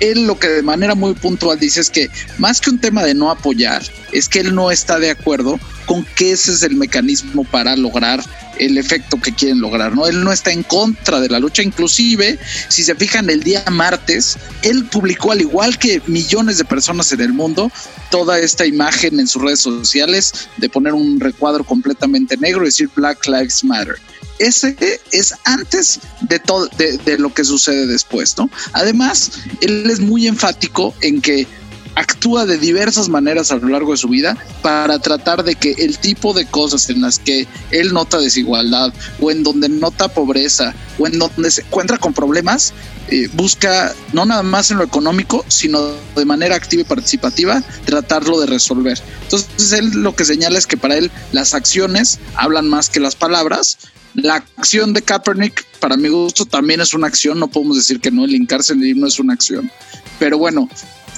Él 0.00 0.26
lo 0.26 0.38
que 0.38 0.48
de 0.48 0.62
manera 0.62 0.94
muy 0.94 1.14
puntual 1.14 1.58
dice 1.58 1.80
es 1.80 1.90
que 1.90 2.08
más 2.38 2.60
que 2.60 2.70
un 2.70 2.78
tema 2.78 3.02
de 3.04 3.14
no 3.14 3.30
apoyar, 3.30 3.82
es 4.12 4.28
que 4.28 4.40
él 4.40 4.54
no 4.54 4.70
está 4.70 4.98
de 4.98 5.10
acuerdo 5.10 5.60
con 5.86 6.04
que 6.04 6.32
ese 6.32 6.52
es 6.52 6.62
el 6.62 6.76
mecanismo 6.76 7.44
para 7.44 7.76
lograr 7.76 8.22
el 8.58 8.78
efecto 8.78 9.20
que 9.20 9.32
quieren 9.32 9.60
lograr, 9.60 9.94
¿no? 9.94 10.06
Él 10.06 10.22
no 10.22 10.32
está 10.32 10.50
en 10.50 10.62
contra 10.62 11.20
de 11.20 11.28
la 11.28 11.38
lucha, 11.38 11.62
inclusive, 11.62 12.38
si 12.68 12.82
se 12.82 12.94
fijan, 12.94 13.30
el 13.30 13.42
día 13.42 13.64
martes, 13.70 14.36
él 14.62 14.84
publicó, 14.84 15.32
al 15.32 15.40
igual 15.40 15.78
que 15.78 16.02
millones 16.06 16.58
de 16.58 16.64
personas 16.64 17.12
en 17.12 17.20
el 17.20 17.32
mundo, 17.32 17.70
toda 18.10 18.38
esta 18.38 18.66
imagen 18.66 19.20
en 19.20 19.26
sus 19.26 19.42
redes 19.42 19.60
sociales 19.60 20.48
de 20.56 20.68
poner 20.68 20.94
un 20.94 21.20
recuadro 21.20 21.64
completamente 21.64 22.36
negro 22.36 22.62
y 22.62 22.66
decir 22.66 22.90
Black 22.94 23.26
Lives 23.26 23.64
Matter 23.64 23.96
ese 24.38 24.76
es 25.10 25.34
antes 25.44 26.00
de 26.20 26.38
todo 26.38 26.68
de, 26.78 26.96
de, 26.98 27.18
lo 27.18 27.32
que 27.34 27.44
sucede 27.44 27.86
después, 27.86 28.36
¿no? 28.38 28.48
Además, 28.72 29.32
él 29.60 29.88
es 29.90 30.00
muy 30.00 30.26
enfático 30.26 30.94
en 31.00 31.20
que 31.20 31.46
actúa 31.94 32.46
de 32.46 32.58
diversas 32.58 33.08
maneras 33.08 33.50
a 33.50 33.56
lo 33.56 33.68
largo 33.68 33.92
de 33.92 33.98
su 33.98 34.08
vida 34.08 34.36
para 34.62 34.98
tratar 34.98 35.44
de 35.44 35.54
que 35.54 35.72
el 35.72 35.98
tipo 35.98 36.32
de 36.32 36.46
cosas 36.46 36.88
en 36.90 37.02
las 37.02 37.18
que 37.18 37.46
él 37.70 37.92
nota 37.92 38.18
desigualdad 38.18 38.92
o 39.20 39.30
en 39.30 39.42
donde 39.42 39.68
nota 39.68 40.08
pobreza 40.08 40.74
o 40.98 41.06
en 41.06 41.18
donde 41.18 41.50
se 41.50 41.62
encuentra 41.62 41.98
con 41.98 42.12
problemas, 42.12 42.72
eh, 43.10 43.28
busca 43.32 43.94
no 44.12 44.26
nada 44.26 44.42
más 44.42 44.70
en 44.70 44.78
lo 44.78 44.84
económico, 44.84 45.44
sino 45.48 45.92
de 46.14 46.24
manera 46.24 46.56
activa 46.56 46.82
y 46.82 46.84
participativa 46.84 47.62
tratarlo 47.84 48.38
de 48.40 48.46
resolver. 48.46 48.98
Entonces 49.22 49.72
él 49.72 49.90
lo 50.02 50.14
que 50.14 50.24
señala 50.24 50.58
es 50.58 50.66
que 50.66 50.76
para 50.76 50.96
él 50.96 51.10
las 51.32 51.54
acciones 51.54 52.18
hablan 52.34 52.68
más 52.68 52.90
que 52.90 53.00
las 53.00 53.16
palabras. 53.16 53.78
La 54.14 54.36
acción 54.56 54.94
de 54.94 55.02
Kaepernick, 55.02 55.64
para 55.80 55.96
mi 55.96 56.08
gusto, 56.08 56.44
también 56.44 56.80
es 56.80 56.92
una 56.92 57.06
acción. 57.06 57.38
No 57.38 57.48
podemos 57.48 57.76
decir 57.76 58.00
que 58.00 58.10
no, 58.10 58.24
el 58.24 58.34
hincarse 58.34 58.72
en 58.72 58.82
el 58.82 58.98
no 58.98 59.06
es 59.06 59.18
una 59.18 59.34
acción. 59.34 59.70
Pero 60.18 60.38
bueno, 60.38 60.68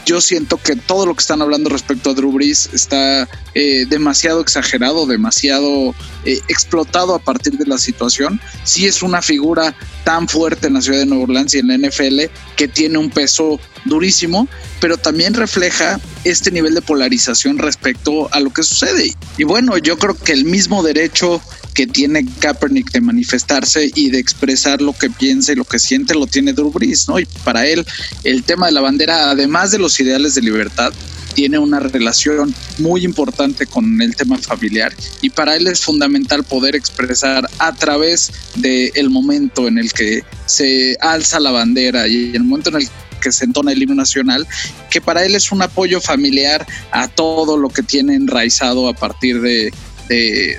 yo 0.07 0.21
siento 0.21 0.57
que 0.57 0.77
todo 0.77 1.07
lo 1.07 1.15
que 1.15 1.21
están 1.21 1.43
hablando 1.43 1.71
respecto 1.71 2.11
a 2.11 2.15
Drew 2.15 2.33
Brees 2.33 2.71
está 2.73 3.29
eh, 3.55 3.87
demasiado 3.89 4.41
exagerado, 4.41 5.07
demasiado 5.07 5.95
eh, 6.25 6.41
explotado 6.49 7.15
a 7.15 7.19
partir 7.19 7.55
de 7.59 7.67
la 7.67 7.79
situación. 7.79 8.41
Sí 8.65 8.87
es 8.87 9.03
una 9.03 9.23
figura 9.23 9.75
tan 10.05 10.29
fuerte 10.29 10.67
en 10.67 10.75
la 10.75 10.83
ciudad 10.83 10.99
de 10.99 11.07
Nueva 11.07 11.25
Orleans 11.25 11.55
y 11.55 11.59
en 11.59 11.69
la 11.69 11.79
NFL 11.79 12.21
que 12.57 12.69
tiene 12.69 12.99
un 12.99 13.11
peso 13.11 13.61
durísimo, 13.85 14.49
pero 14.81 14.97
también 14.97 15.35
refleja 15.35 16.01
este 16.25 16.51
nivel 16.51 16.75
de 16.75 16.83
polarización 16.83 17.59
respecto 17.59 18.33
a 18.33 18.41
lo 18.41 18.51
que 18.53 18.63
sucede. 18.63 19.15
Y 19.39 19.45
bueno, 19.45 19.79
yo 19.79 19.99
creo 19.99 20.17
que 20.17 20.33
el 20.33 20.45
mismo 20.45 20.83
derecho 20.83 21.41
que 21.81 21.87
tiene 21.87 22.27
Kaepernick 22.41 22.91
de 22.91 23.01
manifestarse 23.01 23.91
y 23.95 24.11
de 24.11 24.19
expresar 24.19 24.83
lo 24.83 24.93
que 24.93 25.09
piensa 25.09 25.53
y 25.53 25.55
lo 25.55 25.65
que 25.65 25.79
siente 25.79 26.13
lo 26.13 26.27
tiene 26.27 26.53
Drew 26.53 26.71
¿no? 27.09 27.19
Y 27.19 27.25
para 27.43 27.67
él 27.67 27.87
el 28.23 28.43
tema 28.43 28.67
de 28.67 28.73
la 28.73 28.83
bandera, 28.83 29.31
además 29.31 29.71
de 29.71 29.79
los 29.79 29.99
ideales 29.99 30.35
de 30.35 30.43
libertad, 30.43 30.93
tiene 31.33 31.59
una 31.59 31.81
relación 31.81 32.55
muy 32.77 33.03
importante 33.03 33.65
con 33.65 34.03
el 34.03 34.15
tema 34.15 34.37
familiar 34.37 34.95
y 35.23 35.31
para 35.31 35.57
él 35.57 35.69
es 35.69 35.81
fundamental 35.81 36.45
poder 36.45 36.77
expresar 36.77 37.49
a 37.59 37.75
través 37.75 38.31
del 38.57 38.93
el 38.95 39.09
momento 39.09 39.67
en 39.67 39.79
el 39.79 39.91
que 39.95 40.23
se 40.45 40.99
alza 41.01 41.41
la 41.41 41.51
bandera 41.51 42.07
y 42.09 42.33
el 42.35 42.45
momento 42.45 42.69
en 42.69 42.77
el 42.83 42.89
que 43.23 43.33
se 43.33 43.47
entona 43.47 43.73
el 43.73 43.83
himno 43.83 43.95
nacional, 43.95 44.47
que 44.91 45.01
para 45.01 45.25
él 45.25 45.35
es 45.35 45.51
un 45.51 45.63
apoyo 45.63 46.03
familiar 46.03 46.67
a 46.91 47.09
todo 47.09 47.57
lo 47.57 47.71
que 47.71 47.83
tiene 47.83 48.17
enraizado 48.17 48.87
a 48.87 48.93
partir 48.93 49.41
de, 49.41 49.73
de 50.09 50.59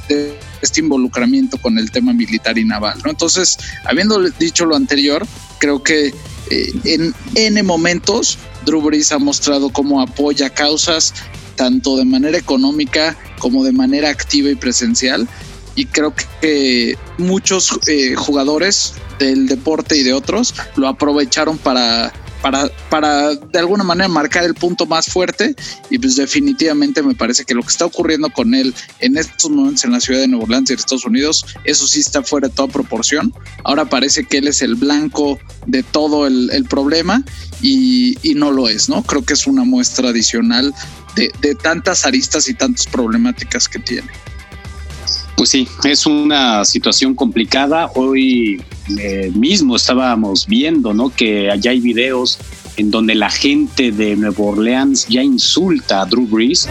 este 0.62 0.82
involucramiento 0.82 1.58
con 1.58 1.78
el 1.78 1.92
tema 1.92 2.14
militar 2.14 2.58
y 2.58 2.66
naval. 2.66 3.00
¿no? 3.04 3.10
Entonces, 3.10 3.58
habiendo 3.86 4.20
dicho 4.40 4.66
lo 4.66 4.76
anterior, 4.76 5.26
creo 5.60 5.84
que 5.84 6.14
eh, 6.50 6.74
en 6.84 7.14
N 7.36 7.64
momentos 7.64 8.38
Drew 8.66 8.82
Brees 8.82 9.12
ha 9.12 9.20
mostrado 9.20 9.70
cómo 9.70 10.02
apoya 10.02 10.50
causas 10.50 11.14
tanto 11.56 11.98
de 11.98 12.06
manera 12.06 12.38
económica 12.38 13.16
como 13.40 13.64
de 13.64 13.72
manera 13.72 14.10
activa 14.10 14.50
y 14.50 14.56
presencial. 14.56 15.28
Y 15.76 15.86
creo 15.86 16.14
que 16.42 16.98
muchos 17.18 17.80
eh, 17.88 18.16
jugadores 18.16 18.94
del 19.20 19.48
deporte 19.48 19.96
y 19.96 20.04
de 20.04 20.14
otros 20.14 20.54
lo 20.76 20.88
aprovecharon 20.88 21.58
para 21.58 22.12
para, 22.42 22.70
para 22.90 23.36
de 23.36 23.60
alguna 23.60 23.84
manera 23.84 24.08
marcar 24.08 24.44
el 24.44 24.54
punto 24.54 24.86
más 24.86 25.08
fuerte 25.08 25.56
y 25.90 26.00
pues 26.00 26.16
definitivamente 26.16 27.04
me 27.04 27.16
parece 27.16 27.46
que 27.46 27.54
lo 27.54 27.62
que 27.62 27.70
está 27.70 27.86
ocurriendo 27.86 28.30
con 28.30 28.54
él 28.54 28.74
en 29.00 29.18
estos 29.18 29.50
momentos 29.52 29.84
en 29.86 29.92
la 29.92 30.00
ciudad 30.00 30.22
de 30.22 30.28
Nueva 30.28 30.46
Orleans 30.46 30.70
y 30.70 30.74
en 30.74 30.80
Estados 30.80 31.06
Unidos, 31.06 31.46
eso 31.64 31.88
sí 31.88 32.00
está 32.00 32.24
fuera 32.24 32.48
de 32.48 32.54
toda 32.54 32.68
proporción. 32.68 33.34
Ahora 33.64 33.86
parece 33.86 34.26
que 34.26 34.38
él 34.38 34.48
es 34.48 34.62
el 34.62 34.76
blanco 34.76 35.40
de 35.68 35.84
todo 35.84 36.28
el, 36.28 36.66
problema 36.70 37.24
y, 37.62 38.18
no 38.36 38.52
lo 38.52 38.70
es, 38.70 38.88
¿no? 38.88 39.04
Creo 39.04 39.24
que 39.24 39.34
es 39.34 39.46
una 39.46 39.64
muestra 39.64 40.10
adicional 40.10 40.74
de, 41.16 41.32
de 41.42 41.56
tantas 41.56 42.06
aristas 42.06 42.48
y 42.48 42.54
tantas 42.54 42.88
problemáticas 42.88 43.68
que 43.68 43.80
tiene. 43.80 44.10
Pues 45.42 45.50
sí, 45.50 45.68
es 45.86 46.06
una 46.06 46.64
situación 46.66 47.16
complicada. 47.16 47.90
Hoy 47.96 48.62
eh, 49.00 49.32
mismo 49.34 49.76
estábamos 49.76 50.46
viendo, 50.46 50.94
¿no? 50.94 51.10
Que 51.10 51.50
allá 51.50 51.72
hay 51.72 51.80
videos 51.80 52.38
en 52.78 52.92
donde 52.92 53.16
la 53.16 53.32
gente 53.32 53.92
de 53.92 54.16
Nueva 54.16 54.38
Orleans 54.38 55.08
ya 55.08 55.24
insulta 55.24 56.02
a 56.02 56.06
Drew 56.06 56.28
Brees. 56.28 56.70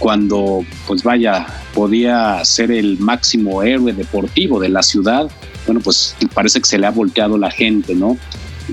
Cuando, 0.00 0.64
pues 0.88 1.04
vaya, 1.04 1.46
podía 1.72 2.44
ser 2.44 2.72
el 2.72 2.98
máximo 2.98 3.62
héroe 3.62 3.92
deportivo 3.92 4.58
de 4.58 4.70
la 4.70 4.82
ciudad, 4.82 5.30
bueno, 5.66 5.80
pues 5.80 6.16
parece 6.34 6.58
que 6.58 6.66
se 6.66 6.80
le 6.80 6.88
ha 6.88 6.90
volteado 6.90 7.38
la 7.38 7.52
gente, 7.52 7.94
¿no? 7.94 8.18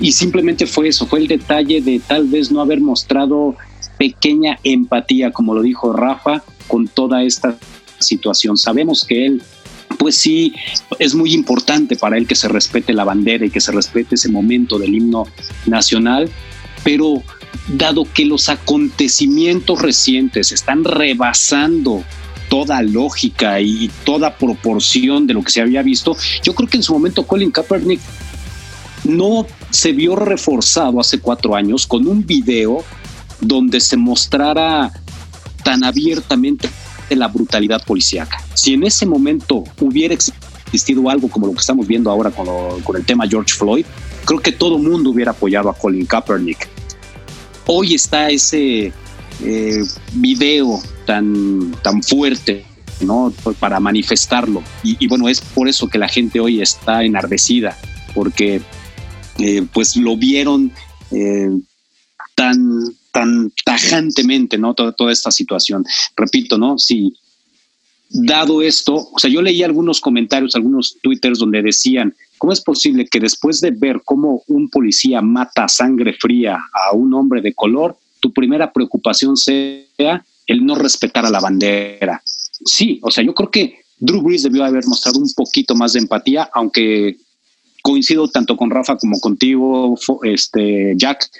Y 0.00 0.10
simplemente 0.10 0.66
fue 0.66 0.88
eso, 0.88 1.06
fue 1.06 1.20
el 1.20 1.28
detalle 1.28 1.80
de 1.80 2.00
tal 2.00 2.26
vez 2.26 2.50
no 2.50 2.60
haber 2.60 2.80
mostrado 2.80 3.54
pequeña 4.02 4.58
empatía, 4.64 5.30
como 5.30 5.54
lo 5.54 5.62
dijo 5.62 5.92
Rafa, 5.92 6.42
con 6.66 6.88
toda 6.88 7.22
esta 7.22 7.56
situación. 8.00 8.56
Sabemos 8.56 9.04
que 9.04 9.26
él 9.26 9.42
pues 9.96 10.16
sí, 10.16 10.52
es 10.98 11.14
muy 11.14 11.32
importante 11.32 11.94
para 11.94 12.18
él 12.18 12.26
que 12.26 12.34
se 12.34 12.48
respete 12.48 12.92
la 12.92 13.04
bandera 13.04 13.46
y 13.46 13.50
que 13.50 13.60
se 13.60 13.70
respete 13.70 14.16
ese 14.16 14.28
momento 14.28 14.76
del 14.76 14.92
himno 14.92 15.28
nacional, 15.66 16.28
pero 16.82 17.22
dado 17.68 18.04
que 18.12 18.24
los 18.24 18.48
acontecimientos 18.48 19.80
recientes 19.80 20.50
están 20.50 20.82
rebasando 20.82 22.02
toda 22.48 22.82
lógica 22.82 23.60
y 23.60 23.88
toda 24.02 24.36
proporción 24.36 25.28
de 25.28 25.34
lo 25.34 25.44
que 25.44 25.52
se 25.52 25.60
había 25.60 25.82
visto, 25.82 26.16
yo 26.42 26.52
creo 26.56 26.68
que 26.68 26.78
en 26.78 26.82
su 26.82 26.92
momento 26.92 27.24
Colin 27.24 27.52
Kaepernick 27.52 28.00
no 29.04 29.46
se 29.70 29.92
vio 29.92 30.16
reforzado 30.16 30.98
hace 30.98 31.20
cuatro 31.20 31.54
años 31.54 31.86
con 31.86 32.08
un 32.08 32.26
video 32.26 32.84
donde 33.42 33.80
se 33.80 33.96
mostrara 33.96 34.92
tan 35.62 35.84
abiertamente 35.84 36.70
la 37.10 37.28
brutalidad 37.28 37.84
policíaca. 37.84 38.42
Si 38.54 38.72
en 38.72 38.84
ese 38.84 39.04
momento 39.04 39.64
hubiera 39.80 40.14
existido 40.14 41.10
algo 41.10 41.28
como 41.28 41.46
lo 41.46 41.52
que 41.52 41.60
estamos 41.60 41.86
viendo 41.86 42.10
ahora 42.10 42.30
con, 42.30 42.96
el 42.96 43.04
tema 43.04 43.28
George 43.28 43.52
Floyd, 43.54 43.84
creo 44.24 44.40
que 44.40 44.52
todo 44.52 44.76
el 44.76 44.82
mundo 44.82 45.10
hubiera 45.10 45.32
apoyado 45.32 45.68
a 45.68 45.74
Colin 45.74 46.06
Kaepernick. 46.06 46.68
Hoy 47.66 47.94
está 47.94 48.30
ese 48.30 48.92
eh, 49.42 49.84
video 50.14 50.80
tan, 51.04 51.72
tan 51.82 52.02
fuerte 52.02 52.64
¿no? 53.00 53.32
para 53.58 53.78
manifestarlo. 53.80 54.62
Y, 54.82 55.06
bueno, 55.06 55.28
es 55.28 55.40
por 55.40 55.68
eso 55.68 55.88
que 55.88 55.98
la 55.98 56.08
gente 56.08 56.40
hoy 56.40 56.62
está 56.62 57.04
enardecida, 57.04 57.76
porque 58.14 58.62
eh, 59.38 59.66
pues 59.72 59.96
lo 59.96 60.16
vieron 60.16 60.72
eh, 61.10 61.50
tan 62.34 62.94
tan 63.12 63.52
tajantemente, 63.64 64.58
¿no? 64.58 64.74
Toda, 64.74 64.92
toda 64.92 65.12
esta 65.12 65.30
situación. 65.30 65.84
Repito, 66.16 66.58
¿no? 66.58 66.78
Si 66.78 67.14
dado 68.12 68.60
esto, 68.60 69.08
o 69.12 69.18
sea, 69.18 69.30
yo 69.30 69.40
leí 69.40 69.62
algunos 69.62 70.00
comentarios, 70.00 70.54
algunos 70.54 70.98
twitters 71.02 71.38
donde 71.38 71.62
decían, 71.62 72.14
¿cómo 72.38 72.52
es 72.52 72.60
posible 72.60 73.06
que 73.06 73.20
después 73.20 73.60
de 73.60 73.70
ver 73.70 74.02
cómo 74.04 74.42
un 74.48 74.68
policía 74.68 75.22
mata 75.22 75.68
sangre 75.68 76.12
fría 76.12 76.58
a 76.72 76.94
un 76.94 77.14
hombre 77.14 77.40
de 77.40 77.54
color, 77.54 77.96
tu 78.20 78.32
primera 78.32 78.72
preocupación 78.72 79.36
sea 79.36 80.24
el 80.46 80.64
no 80.64 80.74
respetar 80.74 81.24
a 81.24 81.30
la 81.30 81.40
bandera? 81.40 82.22
Sí, 82.24 83.00
o 83.02 83.10
sea, 83.10 83.24
yo 83.24 83.34
creo 83.34 83.50
que 83.50 83.78
Drew 83.98 84.20
Brees 84.20 84.42
debió 84.42 84.64
haber 84.64 84.86
mostrado 84.86 85.18
un 85.18 85.32
poquito 85.34 85.74
más 85.74 85.94
de 85.94 86.00
empatía, 86.00 86.50
aunque 86.52 87.16
coincido 87.82 88.28
tanto 88.28 88.56
con 88.56 88.70
Rafa 88.70 88.96
como 88.96 89.18
contigo, 89.20 89.98
este, 90.22 90.94
Jack, 90.96 91.30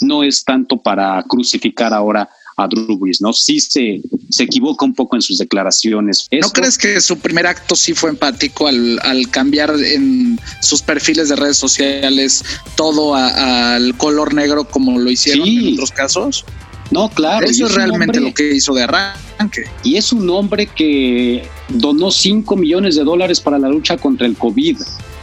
no 0.00 0.22
es 0.22 0.44
tanto 0.44 0.76
para 0.78 1.22
crucificar 1.24 1.92
ahora 1.92 2.28
a 2.56 2.68
Drew 2.68 2.98
Brees, 2.98 3.20
¿no? 3.20 3.32
Sí 3.32 3.60
se, 3.60 4.00
se 4.30 4.42
equivoca 4.42 4.84
un 4.84 4.94
poco 4.94 5.16
en 5.16 5.22
sus 5.22 5.38
declaraciones. 5.38 6.28
¿No 6.30 6.50
crees 6.50 6.76
que 6.76 7.00
su 7.00 7.18
primer 7.18 7.46
acto 7.46 7.74
sí 7.74 7.94
fue 7.94 8.10
empático 8.10 8.66
al, 8.66 9.00
cambiar 9.30 9.74
en 9.78 10.38
sus 10.60 10.82
perfiles 10.82 11.28
de 11.28 11.36
redes 11.36 11.56
sociales 11.56 12.44
todo 12.76 13.14
al 13.14 13.96
color 13.96 14.34
negro 14.34 14.64
como 14.64 14.98
lo 14.98 15.10
hicieron 15.10 15.48
en 15.48 15.74
otros 15.74 15.90
casos? 15.90 16.44
No, 16.90 17.08
claro. 17.08 17.46
Eso 17.46 17.66
es 17.66 17.74
realmente 17.74 18.20
lo 18.20 18.34
que 18.34 18.54
hizo 18.54 18.74
de 18.74 18.82
arranque. 18.82 19.64
Y 19.82 19.96
es 19.96 20.12
un 20.12 20.28
hombre 20.28 20.66
que 20.66 21.48
donó 21.68 22.10
5 22.10 22.54
millones 22.56 22.96
de 22.96 23.04
dólares 23.04 23.40
para 23.40 23.58
la 23.58 23.68
lucha 23.68 23.96
contra 23.96 24.26
el 24.26 24.36
COVID 24.36 24.76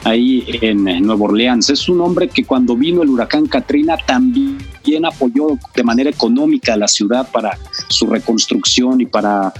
ahí 0.03 0.45
en 0.61 0.83
Nueva 1.05 1.25
Orleans. 1.25 1.69
Es 1.69 1.89
un 1.89 2.01
hombre 2.01 2.27
que 2.29 2.45
cuando 2.45 2.75
vino 2.75 3.03
el 3.03 3.09
huracán 3.09 3.45
Katrina 3.47 3.97
también 4.05 5.05
apoyó 5.05 5.57
de 5.75 5.83
manera 5.83 6.09
económica 6.09 6.73
a 6.73 6.77
la 6.77 6.87
ciudad 6.87 7.29
para 7.31 7.57
su 7.87 8.07
reconstrucción 8.07 9.01
y 9.01 9.05
para 9.05 9.53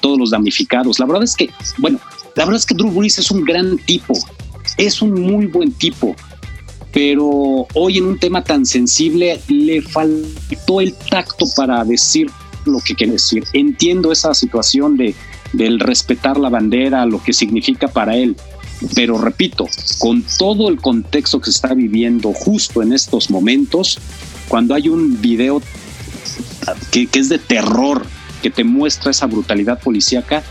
todos 0.00 0.18
los 0.18 0.30
damnificados. 0.30 0.98
La 0.98 1.06
verdad 1.06 1.22
es 1.22 1.36
que, 1.36 1.50
bueno, 1.78 1.98
la 2.36 2.44
verdad 2.44 2.58
es 2.58 2.66
que 2.66 2.74
Drew 2.74 2.90
Brees 2.90 3.18
es 3.18 3.30
un 3.30 3.44
gran 3.44 3.78
tipo, 3.78 4.14
es 4.78 5.00
un 5.00 5.14
muy 5.20 5.46
buen 5.46 5.72
tipo, 5.72 6.14
pero 6.92 7.66
hoy 7.74 7.98
en 7.98 8.06
un 8.06 8.18
tema 8.18 8.42
tan 8.42 8.66
sensible 8.66 9.40
le 9.48 9.80
faltó 9.82 10.80
el 10.80 10.94
tacto 10.94 11.46
para 11.56 11.84
decir 11.84 12.30
lo 12.64 12.78
que 12.80 12.94
quiere 12.94 13.14
decir. 13.14 13.44
Entiendo 13.52 14.12
esa 14.12 14.34
situación 14.34 14.96
de 14.96 15.14
del 15.52 15.80
respetar 15.80 16.38
la 16.38 16.48
bandera, 16.48 17.04
lo 17.06 17.22
que 17.22 17.32
significa 17.32 17.88
para 17.88 18.16
él, 18.16 18.36
pero 18.94 19.18
repito, 19.18 19.66
con 19.98 20.22
todo 20.38 20.68
el 20.68 20.80
contexto 20.80 21.40
que 21.40 21.46
se 21.46 21.50
está 21.52 21.74
viviendo 21.74 22.32
justo 22.32 22.82
en 22.82 22.92
estos 22.92 23.30
momentos, 23.30 23.98
cuando 24.48 24.74
hay 24.74 24.88
un 24.88 25.20
video 25.20 25.62
que, 26.90 27.08
es 27.12 27.28
de 27.28 27.38
terror, 27.38 28.04
que 28.42 28.50
te 28.50 28.64
muestra 28.64 29.10
esa 29.10 29.26
brutalidad 29.26 29.80
policíaca, 29.80 30.42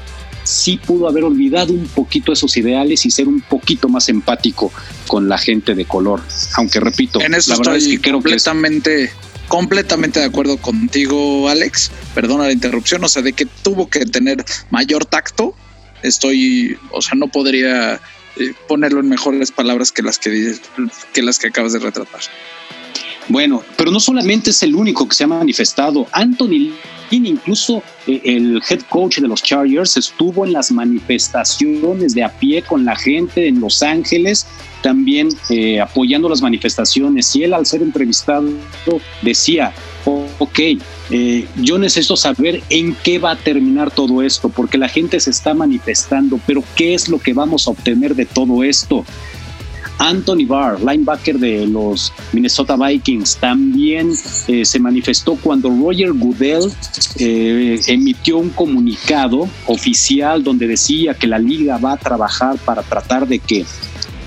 sí 0.44 0.78
pudo 0.78 1.08
haber 1.08 1.24
olvidado 1.24 1.74
un 1.74 1.88
poquito 1.88 2.34
esos 2.34 2.56
ideales 2.58 3.06
y 3.06 3.12
ser 3.12 3.28
un 3.28 3.42
poquito 3.42 3.90
más 3.90 4.10
empático 4.10 4.72
con 5.08 5.30
la 5.30 5.38
gente 5.38 5.76
de 5.76 5.86
color. 5.86 6.22
Aunque 6.56 6.80
repito, 6.80 7.22
en 7.22 7.34
eso 7.34 7.52
la 7.52 7.58
verdad 7.58 7.76
es 7.76 7.88
que 7.88 8.02
creo 8.02 8.16
completamente, 8.16 9.12
completamente 9.48 10.20
de 10.20 10.26
acuerdo 10.26 10.58
contigo, 10.58 11.48
Alex. 11.48 11.92
Perdona 12.16 12.46
la 12.46 12.54
interrupción, 12.54 13.04
o 13.04 13.10
sea, 13.10 13.22
de 13.22 13.34
que 13.34 13.46
tuvo 13.46 13.90
que 13.90 14.06
tener 14.06 14.44
mayor 14.70 15.06
tacto. 15.06 15.54
Estoy, 16.02 16.78
o 16.92 17.02
sea, 17.02 17.14
no 17.16 17.28
podría 17.28 18.02
ponerlo 18.68 19.00
en 19.00 19.10
mejores 19.10 19.52
palabras 19.52 19.92
que 19.92 20.02
las 20.02 20.18
que, 20.18 20.56
que 21.14 21.22
las 21.22 21.40
que 21.40 21.48
acabas 21.48 21.74
de 21.74 21.80
retratar. 21.80 22.22
Bueno, 23.28 23.64
pero 23.78 23.92
no 23.92 24.00
solamente 24.00 24.50
es 24.50 24.64
el 24.64 24.76
único 24.76 25.08
que 25.08 25.16
se 25.16 25.24
ha 25.24 25.28
manifestado. 25.28 26.08
Anthony 26.12 26.74
Incluso 27.12 27.84
eh, 28.08 28.22
el 28.24 28.62
head 28.70 28.82
coach 28.90 29.20
de 29.20 29.28
los 29.28 29.44
Chargers, 29.44 29.98
estuvo 29.98 30.46
en 30.46 30.54
las 30.54 30.72
manifestaciones 30.72 32.14
de 32.14 32.24
a 32.24 32.30
pie 32.30 32.62
con 32.62 32.86
la 32.86 32.96
gente 32.96 33.48
en 33.48 33.60
Los 33.60 33.84
Ángeles, 33.84 34.48
también 34.82 35.30
eh, 35.50 35.80
apoyando 35.80 36.30
las 36.30 36.42
manifestaciones. 36.42 37.36
Y 37.36 37.44
él, 37.44 37.54
al 37.54 37.66
ser 37.66 37.82
entrevistado, 37.82 38.50
decía: 39.22 39.74
Ok, 40.06 40.60
eh, 41.12 41.46
yo 41.58 41.78
necesito 41.78 42.16
saber 42.16 42.64
en 42.70 42.96
qué 43.04 43.20
va 43.20 43.32
a 43.32 43.36
terminar 43.36 43.92
todo 43.92 44.22
esto, 44.22 44.50
porque 44.50 44.78
la 44.78 44.88
gente 44.88 45.20
se 45.20 45.30
está 45.30 45.54
manifestando, 45.54 46.40
pero 46.48 46.64
¿qué 46.76 46.94
es 46.94 47.10
lo 47.10 47.20
que 47.20 47.34
vamos 47.34 47.68
a 47.68 47.72
obtener 47.72 48.16
de 48.16 48.26
todo 48.26 48.64
esto? 48.64 49.06
Anthony 50.02 50.48
Barr, 50.48 50.80
linebacker 50.82 51.38
de 51.38 51.68
los 51.68 52.12
Minnesota 52.34 52.76
Vikings, 52.76 53.38
también 53.38 54.12
eh, 54.48 54.66
se 54.66 54.80
manifestó 54.80 55.36
cuando 55.36 55.70
Roger 55.70 56.12
Goodell 56.14 56.72
eh, 57.20 57.80
emitió 57.86 58.40
un 58.40 58.50
comunicado 58.50 59.48
oficial 59.68 60.44
donde 60.44 60.66
decía 60.68 61.14
que 61.14 61.28
la 61.28 61.38
liga 61.38 61.78
va 61.78 61.94
a 61.94 61.98
trabajar 61.98 62.58
para 62.66 62.82
tratar 62.82 63.28
de 63.28 63.38
que 63.38 63.64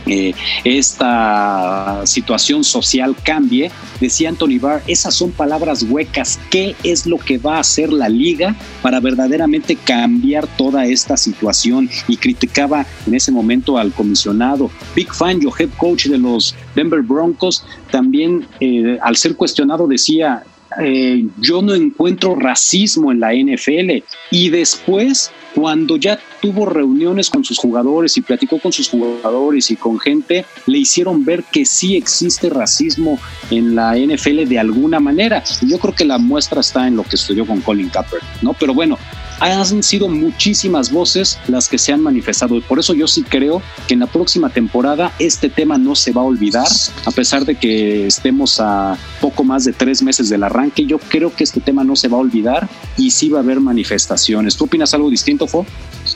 eh, 0.07 0.35
esta 0.65 2.03
situación 2.05 2.65
social 2.65 3.17
cambie, 3.23 3.71
decía 4.01 4.29
Anthony 4.29 4.59
Barr, 4.61 4.83
esas 4.87 5.15
son 5.15 5.31
palabras 5.31 5.83
huecas. 5.83 6.39
¿Qué 6.51 6.75
es 6.83 7.07
lo 7.07 7.19
que 7.19 7.39
va 7.39 7.57
a 7.57 7.61
hacer 7.61 7.93
la 7.93 8.09
liga 8.09 8.55
para 8.83 9.01
verdaderamente 9.01 9.77
cambiar 9.77 10.47
toda 10.47 10.87
esta 10.87 11.17
situación? 11.17 11.89
Y 12.09 12.17
criticaba 12.17 12.87
en 13.07 13.15
ese 13.15 13.33
momento 13.33 13.79
al 13.79 13.93
comisionado. 13.93 14.71
Big 14.95 15.13
Fangio, 15.13 15.53
head 15.59 15.71
coach 15.77 16.07
de 16.07 16.19
los 16.19 16.55
Denver 16.75 17.03
Broncos, 17.03 17.65
también 17.91 18.47
eh, 18.61 18.99
al 19.01 19.17
ser 19.17 19.37
cuestionado 19.37 19.87
decía, 19.87 20.43
eh, 20.81 21.27
yo 21.41 21.63
no 21.63 21.75
encuentro 21.75 22.35
racismo 22.35 23.13
en 23.13 23.21
la 23.21 23.33
NFL. 23.33 24.03
Y 24.31 24.51
después, 24.51 25.31
cuando 25.55 25.97
ya 25.97 26.19
tuvo 26.45 26.67
reuniones 26.67 27.31
con 27.31 27.43
sus 27.43 27.59
jugadores 27.59 28.19
y 28.19 28.21
platicó 28.21 28.59
con 28.59 28.71
sus 28.71 28.91
jugadores 28.91 29.71
y 29.71 29.77
con 29.77 29.99
gente, 29.99 30.45
le 30.67 30.77
hicieron 30.77 31.25
ver 31.25 31.43
que 31.43 31.65
sí 31.65 31.97
existe 31.97 32.51
racismo 32.51 33.19
en 33.51 33.75
la 33.75 33.97
NFL 33.97 34.45
de 34.47 34.59
alguna 34.59 35.01
manera. 35.01 35.43
Yo 35.63 35.79
creo 35.79 35.95
que 35.95 36.05
la 36.05 36.19
muestra 36.19 36.61
está 36.61 36.87
en 36.87 36.97
lo 36.97 37.03
que 37.03 37.17
estudió 37.17 37.47
con 37.47 37.63
Colin 37.63 37.89
Kaepernick, 37.89 38.43
¿no? 38.43 38.53
Pero 38.53 38.75
bueno, 38.75 38.99
han 39.41 39.83
sido 39.83 40.07
muchísimas 40.09 40.93
voces 40.93 41.39
las 41.49 41.67
que 41.67 41.79
se 41.79 41.95
han 41.95 42.03
manifestado 42.03 42.57
y 42.57 42.61
por 42.61 42.79
eso 42.79 42.93
yo 42.93 43.09
sí 43.09 43.23
creo 43.23 43.63
que 43.89 43.95
en 43.95 44.01
la 44.01 44.07
próxima 44.07 44.51
temporada 44.51 45.13
este 45.19 45.49
tema 45.49 45.79
no 45.79 45.95
se 45.95 46.13
va 46.13 46.21
a 46.21 46.25
olvidar, 46.25 46.69
a 47.07 47.11
pesar 47.11 47.47
de 47.47 47.55
que 47.55 48.07
estemos 48.07 48.61
a 48.61 48.99
poco 49.23 49.45
más 49.45 49.65
de 49.65 49.73
tres 49.73 50.03
meses 50.03 50.29
del 50.29 50.43
arranque, 50.43 50.85
yo 50.85 50.99
creo 50.99 51.35
que 51.35 51.45
este 51.45 51.61
tema 51.61 51.85
no 51.85 51.97
se 51.97 52.09
va 52.09 52.19
a 52.19 52.21
olvidar 52.21 52.69
y 52.99 53.11
sí 53.13 53.31
va 53.31 53.39
a 53.39 53.43
haber 53.43 53.61
manifestaciones. 53.61 54.57
¿Tú 54.57 54.65
opinas 54.65 54.93
algo 54.93 55.09
distinto, 55.09 55.47
Fo? 55.47 55.65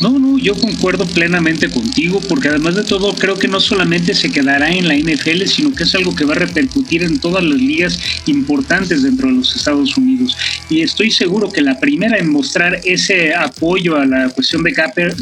No, 0.00 0.18
no, 0.18 0.38
yo 0.38 0.54
concuerdo 0.54 1.06
plenamente 1.06 1.68
contigo, 1.68 2.20
porque 2.28 2.48
además 2.48 2.76
de 2.76 2.84
todo 2.84 3.12
creo 3.14 3.36
que 3.36 3.48
no 3.48 3.58
solamente 3.58 4.14
se 4.14 4.30
quedará 4.30 4.70
en 4.70 4.86
la 4.86 4.94
NFL, 4.94 5.44
sino 5.46 5.74
que 5.74 5.82
es 5.82 5.94
algo 5.94 6.14
que 6.14 6.24
va 6.24 6.34
a 6.34 6.38
repercutir 6.38 7.02
en 7.02 7.18
todas 7.18 7.42
las 7.42 7.58
ligas 7.60 7.98
importantes 8.26 9.02
dentro 9.02 9.28
de 9.28 9.34
los 9.34 9.56
Estados 9.56 9.96
Unidos. 9.96 10.36
Y 10.70 10.82
estoy 10.82 11.10
seguro 11.10 11.50
que 11.50 11.62
la 11.62 11.80
primera 11.80 12.16
en 12.18 12.30
mostrar 12.30 12.80
ese 12.84 13.34
apoyo 13.34 13.96
a 13.96 14.06
la 14.06 14.28
cuestión 14.28 14.62
de, 14.62 14.72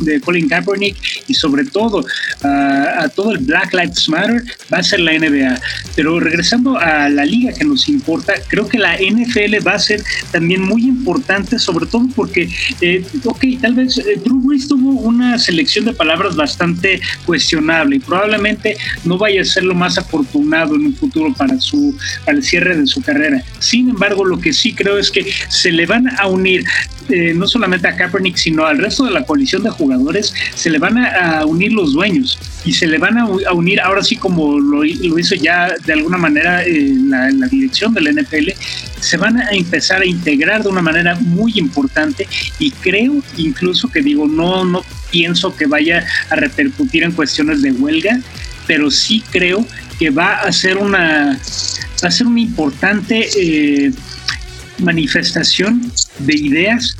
de 0.02 0.20
Colin 0.20 0.48
Kaepernick 0.48 0.96
y 1.26 1.34
sobre 1.34 1.64
todo 1.64 2.04
a 2.42 3.08
todo 3.14 3.32
el 3.32 3.38
Black 3.38 3.72
Lives 3.72 4.08
Matter 4.08 4.42
va 4.72 4.78
a 4.78 4.82
ser 4.82 5.00
la 5.00 5.12
NBA. 5.18 5.58
Pero 5.94 6.20
regresando 6.20 6.76
a 6.78 7.08
la 7.08 7.24
liga 7.24 7.52
que 7.52 7.64
nos 7.64 7.88
importa, 7.88 8.34
creo 8.48 8.68
que 8.68 8.78
la 8.78 8.96
NFL 8.96 9.66
va 9.66 9.74
a 9.74 9.78
ser 9.78 10.02
también 10.30 10.62
muy 10.62 10.82
importante, 10.82 11.58
sobre 11.58 11.86
todo 11.86 12.06
porque, 12.14 12.48
eh, 12.80 13.04
ok, 13.24 13.44
tal 13.60 13.74
vez 13.74 13.98
eh, 13.98 14.20
Drew 14.22 14.40
Brees 14.40 14.65
tuvo 14.66 15.00
una 15.00 15.38
selección 15.38 15.84
de 15.84 15.92
palabras 15.92 16.36
bastante 16.36 17.00
cuestionable 17.24 17.96
y 17.96 17.98
probablemente 18.00 18.76
no 19.04 19.18
vaya 19.18 19.42
a 19.42 19.44
ser 19.44 19.64
lo 19.64 19.74
más 19.74 19.98
afortunado 19.98 20.74
en 20.74 20.86
un 20.86 20.94
futuro 20.94 21.32
para, 21.34 21.60
su, 21.60 21.96
para 22.24 22.38
el 22.38 22.42
cierre 22.42 22.76
de 22.76 22.86
su 22.86 23.02
carrera. 23.02 23.42
Sin 23.58 23.90
embargo, 23.90 24.24
lo 24.24 24.38
que 24.38 24.52
sí 24.52 24.74
creo 24.74 24.98
es 24.98 25.10
que 25.10 25.26
se 25.48 25.72
le 25.72 25.86
van 25.86 26.08
a 26.18 26.26
unir 26.26 26.64
eh, 27.08 27.32
no 27.34 27.46
solamente 27.46 27.88
a 27.88 27.96
Kaepernick, 27.96 28.36
sino 28.36 28.66
al 28.66 28.78
resto 28.78 29.04
de 29.04 29.12
la 29.12 29.24
coalición 29.24 29.62
de 29.62 29.70
jugadores, 29.70 30.32
se 30.54 30.70
le 30.70 30.78
van 30.78 30.98
a, 30.98 31.44
unir 31.46 31.72
los 31.72 31.92
dueños 31.92 32.38
y 32.64 32.72
se 32.72 32.86
le 32.86 32.98
van 32.98 33.18
a, 33.18 33.26
unir, 33.52 33.80
ahora 33.80 34.02
sí 34.02 34.16
como 34.16 34.58
lo, 34.58 34.84
hizo 34.84 35.34
ya 35.34 35.74
de 35.84 35.92
alguna 35.92 36.18
manera 36.18 36.64
en 36.64 37.10
la, 37.10 37.30
la, 37.30 37.46
dirección 37.46 37.94
del 37.94 38.14
NFL, 38.14 38.50
se 39.00 39.16
van 39.16 39.38
a 39.38 39.50
empezar 39.50 40.02
a 40.02 40.06
integrar 40.06 40.62
de 40.62 40.68
una 40.68 40.82
manera 40.82 41.14
muy 41.14 41.52
importante 41.56 42.26
y 42.58 42.70
creo 42.70 43.22
incluso 43.36 43.88
que 43.88 44.02
digo, 44.02 44.26
no, 44.26 44.64
no 44.64 44.84
pienso 45.10 45.54
que 45.54 45.66
vaya 45.66 46.04
a 46.30 46.36
repercutir 46.36 47.04
en 47.04 47.12
cuestiones 47.12 47.62
de 47.62 47.72
huelga, 47.72 48.18
pero 48.66 48.90
sí 48.90 49.22
creo 49.30 49.64
que 49.98 50.10
va 50.10 50.40
a 50.40 50.52
ser 50.52 50.76
una, 50.78 51.38
va 52.02 52.08
a 52.08 52.10
ser 52.10 52.26
una 52.26 52.40
importante... 52.40 53.28
Eh, 53.36 53.92
manifestación 54.78 55.92
de 56.18 56.34
ideas 56.34 56.96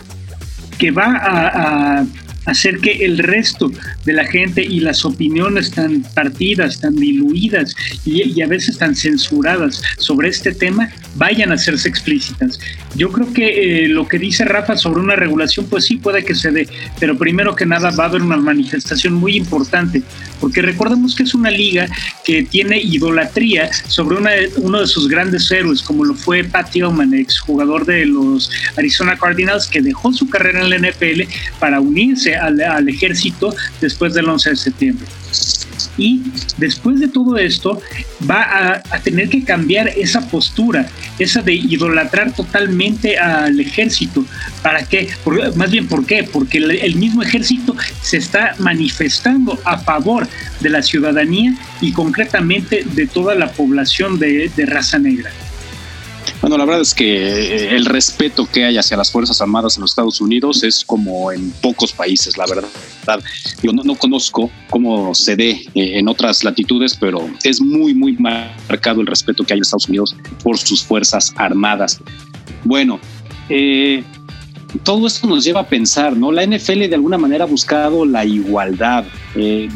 que 0.79 0.91
va 0.91 1.17
a, 1.17 2.07
hacer 2.47 2.79
que 2.79 3.05
el 3.05 3.19
resto 3.19 3.71
de 4.07 4.13
la 4.13 4.25
gente 4.25 4.63
y 4.63 4.81
las 4.81 5.05
opiniones 5.05 5.73
tan 5.73 6.03
partidas, 6.15 6.81
tan 6.81 6.95
diluidas 6.97 7.75
y, 8.05 8.41
a 8.41 8.47
veces 8.47 8.79
tan 8.79 8.95
censuradas 8.95 9.83
sobre 9.99 10.29
este 10.29 10.55
tema 10.55 10.89
vayan 11.17 11.51
a 11.51 11.55
hacerse 11.55 11.89
explícitas. 11.89 12.61
Yo 12.95 13.11
creo 13.11 13.33
que 13.33 13.85
eh, 13.85 13.89
lo 13.89 14.07
que 14.07 14.19
dice 14.19 14.45
Rafa 14.45 14.77
sobre 14.77 15.01
una 15.01 15.17
regulación, 15.17 15.67
pues 15.67 15.87
sí 15.87 15.97
puede 15.97 16.25
que 16.25 16.35
se 16.35 16.53
dé, 16.53 16.69
pero 17.01 17.19
primero 17.19 17.55
que 17.57 17.67
nada 17.67 17.91
va 17.91 18.05
a 18.05 18.07
haber 18.09 18.23
una 18.23 18.37
manifestación 18.37 19.15
muy 19.15 19.37
importante, 19.37 20.03
porque 20.41 20.63
recordemos 20.63 21.15
que 21.15 21.25
es 21.25 21.35
una 21.35 21.51
liga 21.51 21.89
que 22.25 22.45
tiene 22.45 22.81
idolatría 22.81 23.71
sobre 23.89 24.17
una, 24.17 24.31
uno 24.59 24.81
de 24.81 24.87
sus 24.87 25.09
grandes 25.09 25.51
héroes, 25.51 25.83
como 25.83 26.05
lo 26.05 26.15
fue 26.15 26.45
Pat 26.45 26.71
Tillman, 26.71 27.13
ex 27.15 27.41
jugador 27.41 27.85
de 27.85 28.07
los 28.07 28.51
Arizona 28.77 29.17
Cardinals, 29.17 29.67
que 29.67 29.83
dejó 29.83 30.13
su 30.13 30.29
carrera 30.29 30.63
en 30.63 30.71
la 30.71 30.79
NFL 30.79 31.23
para 31.59 31.81
unirse 31.81 32.37
al, 32.37 32.61
al 32.61 32.89
ejército 32.89 33.55
después 33.81 33.96
del 33.99 34.29
11 34.29 34.51
de 34.51 34.57
septiembre. 34.57 35.07
Y 35.99 36.23
después 36.59 37.01
de 37.01 37.09
todo 37.09 37.39
esto, 37.39 37.81
va 38.31 38.83
a, 38.91 39.01
tener 39.01 39.29
que 39.29 39.45
cambiar 39.45 39.89
esa 39.89 40.29
postura, 40.29 40.89
esa 41.19 41.41
de 41.41 41.55
idolatrar 41.55 42.33
totalmente 42.33 43.19
al 43.19 43.59
ejército. 43.59 44.25
¿Para 44.63 44.85
qué? 44.85 45.09
más 45.55 45.71
bien, 45.71 45.87
¿por 45.87 46.05
qué? 46.05 46.25
Porque 46.25 46.59
el, 46.59 46.97
mismo 46.97 47.23
ejército 47.23 47.75
se 48.03 48.19
está 48.19 48.55
manifestando 48.59 49.59
a 49.65 49.79
favor 49.79 50.29
de 50.61 50.71
la 50.71 50.83
ciudadanía 50.83 51.55
y 51.81 51.93
concretamente 51.93 52.85
de 52.85 53.07
toda 53.07 53.35
la 53.35 53.51
población 53.53 54.19
de 54.19 54.51
raza 54.67 54.99
negra. 54.99 55.31
Bueno, 56.41 56.59
la 56.59 56.65
verdad 56.65 56.83
es 56.83 56.95
que 56.95 57.17
eh, 57.17 57.77
el 57.77 57.87
respeto 57.87 58.49
que 58.51 58.65
hay 58.65 58.79
hacia 58.79 58.97
las 58.97 59.11
Fuerzas 59.11 59.41
Armadas 59.41 59.77
en 59.77 59.83
los 59.83 59.91
Estados 59.93 60.21
Unidos 60.21 60.63
es 60.63 60.85
como 60.85 61.33
en 61.33 61.51
pocos 61.63 61.93
países, 61.93 62.37
la 62.37 62.47
verdad. 62.47 62.69
Yo 63.63 63.73
no, 63.73 63.95
conozco 63.97 64.51
cómo 64.71 65.15
se 65.15 65.37
dé 65.37 65.51
eh, 65.75 65.99
en 65.99 66.09
otras 66.09 66.45
latitudes, 66.45 66.97
pero 66.97 67.29
es 67.43 67.61
muy, 67.61 67.95
muy 67.95 68.17
marcado 68.17 69.01
el 69.01 69.07
respeto 69.07 69.45
que 69.45 69.55
hay 69.55 69.59
en 69.59 69.63
Estados 69.63 69.89
Unidos 69.89 70.17
por 70.43 70.59
sus 70.59 70.83
Fuerzas 70.83 71.33
Armadas. 71.37 72.01
Bueno, 72.65 73.01
eh, 73.49 74.03
todo 74.83 75.07
esto 75.07 75.27
nos 75.27 75.45
lleva 75.45 75.61
a 75.61 75.69
pensar, 75.69 76.17
¿no? 76.17 76.33
La 76.33 76.45
NFL 76.45 76.89
de 76.89 76.95
alguna 76.95 77.19
manera 77.19 77.45
ha 77.45 77.47
buscado 77.47 78.05
la 78.05 78.25
igualdad. 78.25 79.05
Eh, 79.35 79.69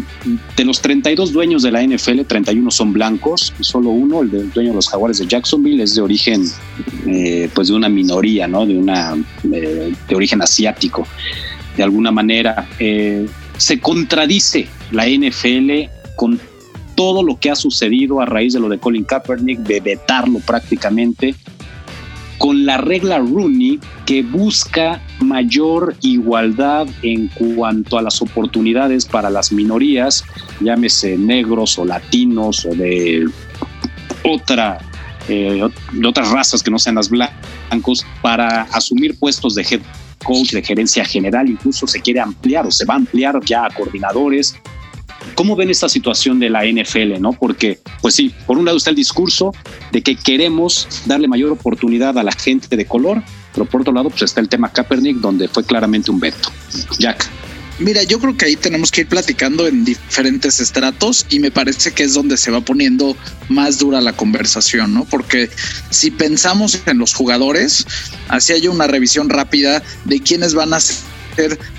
de 0.57 0.65
los 0.65 0.81
32 0.81 1.33
dueños 1.33 1.63
de 1.63 1.71
la 1.71 1.83
NFL, 1.83 2.23
31 2.27 2.71
son 2.71 2.93
blancos, 2.93 3.53
solo 3.61 3.91
uno, 3.91 4.23
el, 4.23 4.51
dueño 4.53 4.71
de 4.71 4.75
los 4.75 4.89
Jaguares 4.89 5.19
de 5.19 5.27
Jacksonville, 5.27 5.83
es 5.83 5.95
de 5.95 6.03
origen, 6.03 6.45
eh, 7.07 7.49
pues 7.55 7.69
de 7.69 7.75
una 7.75 7.89
minoría, 7.89 8.47
¿no? 8.47 8.67
De 8.67 8.77
una, 8.77 9.17
eh, 9.53 9.93
de 10.09 10.15
origen 10.15 10.43
asiático. 10.43 11.07
De 11.77 11.85
alguna 11.85 12.11
manera, 12.11 12.69
se 13.57 13.81
contradice 13.81 14.67
la 14.91 15.07
NFL 15.07 15.89
con 16.17 16.39
todo 16.95 17.23
lo 17.23 17.39
que 17.39 17.51
ha 17.51 17.55
sucedido 17.55 18.21
a 18.21 18.27
raíz 18.27 18.53
de 18.53 18.61
lo 18.61 18.69
de 18.69 18.79
Colin 18.79 19.05
Kaepernick, 19.05 19.61
de 19.61 19.81
vetarlo 19.81 20.41
prácticamente 20.41 21.35
con 22.41 22.65
la 22.65 22.79
regla 22.79 23.19
Rooney 23.19 23.79
que 24.07 24.23
busca 24.23 25.01
mayor 25.21 25.95
igualdad 26.01 26.89
en 27.03 27.29
cuanto 27.29 27.99
a 27.99 28.03
las 28.03 28.23
oportunidades 28.23 29.05
para 29.05 29.29
las 29.29 29.53
minorías, 29.53 30.25
llámese 30.59 31.19
negros 31.19 31.79
o 31.79 31.85
latinos 31.85 32.65
o 32.65 32.75
de 32.75 33.29
otra 34.25 34.79
eh, 35.29 35.63
otras 36.05 36.31
razas 36.31 36.63
que 36.63 36.71
no 36.71 36.79
sean 36.79 36.95
las 36.97 37.11
blancos 37.11 38.07
para 38.23 38.63
asumir 38.73 39.19
puestos 39.19 39.55
de 39.55 39.63
head 39.63 39.81
coach, 40.25 40.53
de 40.53 40.63
gerencia 40.63 41.05
general, 41.05 41.47
incluso 41.49 41.87
se 41.87 42.01
quiere 42.01 42.21
ampliar 42.21 42.67
o 42.67 42.71
se 42.71 42.87
va 42.87 42.95
a 42.95 42.97
ampliar 42.97 43.39
ya 43.45 43.67
a 43.67 43.71
coordinadores, 43.71 44.57
¿Cómo 45.35 45.57
ven 45.57 45.71
esta 45.71 45.89
situación 45.89 46.39
de 46.39 46.51
la 46.51 46.65
NFL, 46.65 47.21
no? 47.21 47.33
Porque, 47.33 47.81
pues 48.01 48.15
sí, 48.15 48.35
por 48.47 48.59
un 48.59 48.65
lado 48.65 48.77
está 48.77 48.91
el 48.91 48.97
discurso 48.97 49.53
de 49.93 50.03
que 50.03 50.17
queremos 50.17 50.87
darle 51.07 51.29
mayor 51.29 51.51
oportunidad 51.53 52.19
a 52.19 52.23
la 52.23 52.33
gente 52.33 52.77
de 52.77 52.87
color, 52.87 53.23
pero 53.55 53.67
por 53.67 53.83
otro 53.83 53.93
lado, 53.93 54.11
pues 54.11 54.23
está 54.23 54.41
el 54.41 54.49
tema 54.49 54.73
Kaepernick, 54.73 55.17
donde 55.17 55.49
fue 55.49 55.65
claramente 55.65 56.11
un 56.11 56.21
veto. 56.21 56.51
Jack. 56.99 57.29
Mira, 57.79 58.03
yo 58.03 58.19
creo 58.19 58.37
que 58.37 58.45
ahí 58.45 58.57
tenemos 58.57 58.91
que 58.91 59.01
ir 59.01 59.09
platicando 59.09 59.67
en 59.67 59.87
diferentes 59.87 60.61
estratos 60.61 61.25
y 61.31 61.41
me 61.41 61.51
parece 61.51 61.93
que 61.93 62.03
es 62.03 62.13
donde 62.13 62.37
se 62.37 62.51
va 62.51 62.61
poniendo 62.61 63.17
más 63.49 63.79
dura 63.79 64.03
la 64.03 64.13
conversación, 64.13 64.93
¿no? 64.93 65.07
Porque 65.07 65.49
si 65.89 66.11
pensamos 66.11 66.79
en 66.85 66.99
los 66.99 67.15
jugadores, 67.15 67.87
hacía 68.29 68.59
yo 68.59 68.71
una 68.71 68.87
revisión 68.87 69.31
rápida 69.31 69.83
de 70.05 70.21
quiénes 70.21 70.53
van 70.53 70.75
a 70.75 70.81
ser 70.81 70.97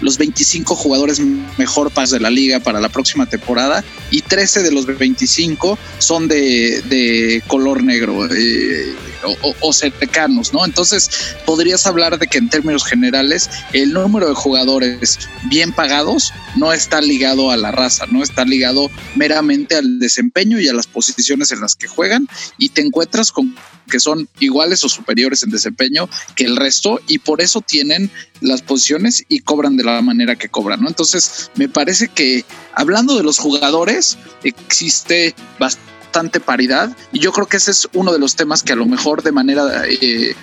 los 0.02 0.18
25 0.18 0.76
jugadores 0.76 1.22
mejor 1.58 1.92
pas 1.92 2.10
de 2.10 2.20
la 2.20 2.30
liga 2.30 2.60
para 2.60 2.80
la 2.80 2.90
próxima 2.90 3.26
temporada 3.28 3.84
y 4.10 4.22
13 4.22 4.64
de 4.64 4.72
los 4.72 4.86
25 4.86 5.78
son 5.98 6.28
de, 6.28 7.44
color 7.48 7.84
negro. 7.84 8.28
Eh, 8.34 8.94
o, 9.24 9.56
o, 9.62 9.74
cercanos, 9.74 10.54
¿no? 10.54 10.66
Entonces, 10.66 11.36
podrías 11.46 11.86
hablar 11.86 12.18
de 12.20 12.28
que 12.28 12.38
en 12.38 12.50
términos 12.50 12.86
generales, 12.86 13.50
el 13.74 13.94
número 13.94 14.28
de 14.28 14.36
jugadores 14.36 15.30
bien 15.50 15.72
pagados 15.72 16.34
no 16.56 16.74
está 16.74 17.02
ligado 17.02 17.52
a 17.52 17.58
la 17.58 17.72
raza, 17.72 18.06
no 18.12 18.24
está 18.24 18.46
ligado 18.46 18.90
meramente 19.16 19.76
al 19.76 20.00
desempeño 20.00 20.60
y 20.60 20.68
a 20.68 20.74
las 20.74 20.88
posiciones 20.88 21.52
en 21.52 21.62
las 21.62 21.76
que 21.76 21.88
juegan 21.88 22.28
y 22.58 22.70
te 22.70 22.82
encuentras 22.82 23.32
con 23.32 23.56
que 23.90 24.00
son 24.00 24.28
iguales 24.40 24.84
o 24.84 24.90
superiores 24.90 25.44
en 25.44 25.50
desempeño 25.50 26.10
que 26.36 26.46
el 26.46 26.56
resto 26.56 27.00
y 27.08 27.20
por 27.20 27.42
eso 27.42 27.62
tienen 27.62 28.10
las 28.40 28.62
posiciones 28.62 29.24
y 29.28 29.42
cobran 29.42 29.78
de 29.78 29.84
la 29.84 30.02
manera 30.02 30.36
que 30.36 30.50
cobran, 30.50 30.82
¿no? 30.82 30.88
Entonces, 30.88 31.52
me 31.56 31.70
parece 31.70 32.08
que 32.08 32.46
hablando 32.74 33.18
de 33.18 33.24
los 33.24 33.38
jugadores, 33.38 34.18
existe 34.44 35.36
bastante 35.60 35.92
bastante 36.12 36.42
paridad 36.42 36.90
y 37.14 37.20
yo 37.20 37.32
creo 37.32 37.48
que 37.48 37.56
ese 37.56 37.72
es 37.72 37.88
uno 37.94 38.12
de 38.12 38.20
los 38.20 38.36
temas 38.36 38.64
que 38.64 38.74
a 38.74 38.76
lo 38.76 38.86
mejor 38.86 39.24
de 39.24 39.32
manera 39.32 39.64
eh, 39.88 40.36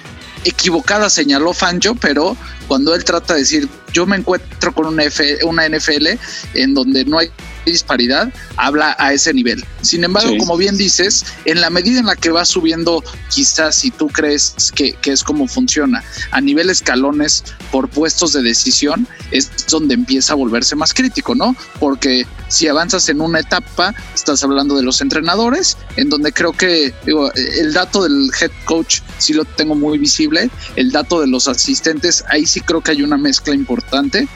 equivocada 0.45 1.11
señaló 1.11 1.53
Fanjo, 1.53 1.95
pero 1.95 2.39
cuando 2.69 2.95
él 2.95 3.05
trata 3.05 3.35
de 3.35 3.41
decir 3.41 3.69
yo 3.93 4.07
me 4.07 4.17
encuentro 4.17 4.73
con 4.73 4.87
una, 4.87 5.05
F, 5.05 5.45
una 5.45 5.69
NFL 5.69 6.07
en 6.55 6.73
donde 6.73 7.05
no 7.05 7.19
hay 7.19 7.31
disparidad, 7.69 8.33
habla 8.57 8.97
a 8.99 9.13
ese 9.13 9.33
nivel. 9.33 9.65
Sin 9.83 10.05
embargo, 10.05 10.37
como 10.39 10.57
bien 10.57 10.77
dices, 10.77 11.25
en 11.45 11.61
la 11.61 11.71
medida 11.71 12.01
en 12.01 12.07
la 12.07 12.17
que 12.17 12.31
va 12.31 12.45
subiendo, 12.45 13.03
quizás 13.31 13.77
si 13.77 13.91
tú 13.91 14.09
crees 14.09 14.73
que, 14.75 14.93
que, 14.95 15.13
es 15.13 15.23
como 15.23 15.47
funciona, 15.47 16.03
a 16.31 16.41
nivel 16.41 16.71
escalones 16.71 17.45
por 17.71 17.89
puestos 17.89 18.33
de 18.33 18.43
decisión, 18.43 19.07
es 19.31 19.51
donde 19.71 19.95
empieza 19.95 20.33
a 20.33 20.37
volverse 20.37 20.77
más 20.77 20.95
crítico, 20.95 21.35
¿no? 21.35 21.55
Porque 21.79 22.27
si 22.49 22.67
avanzas 22.67 23.09
en 23.09 23.21
una 23.21 23.41
etapa, 23.41 23.95
estás 24.15 24.43
hablando 24.43 24.77
de 24.77 24.83
los 24.83 25.01
entrenadores, 25.01 25.77
en 25.97 26.09
donde 26.09 26.33
creo 26.33 26.53
que 26.53 26.95
digo, 27.05 27.33
el 27.35 27.73
dato 27.73 28.03
del 28.03 28.31
head 28.41 28.51
coach 28.65 29.01
sí 29.19 29.35
lo 29.35 29.45
tengo 29.45 29.75
muy 29.75 29.99
visible, 29.99 30.51
el 30.77 30.91
dato 30.91 31.21
de 31.21 31.27
los 31.27 31.49
asistentes, 31.49 32.25
ahí 32.29 32.47
sí 32.47 32.61
creo 32.61 32.81
que 32.81 32.93
hay 32.93 33.03
una 33.03 33.19
mezcla 33.19 33.55
importante 33.55 34.29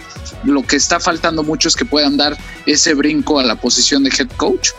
lo 0.44 0.62
que 0.62 0.76
está 0.76 1.00
faltando 1.00 1.42
mucho 1.42 1.68
es 1.68 1.76
que 1.76 1.84
puedan 1.84 2.16
dar 2.16 2.36
ese 2.66 2.94
brinco 2.94 3.38
a 3.38 3.44
la 3.44 3.56
posición 3.56 4.04
de 4.04 4.10
head 4.10 4.28
coach. 4.36 4.70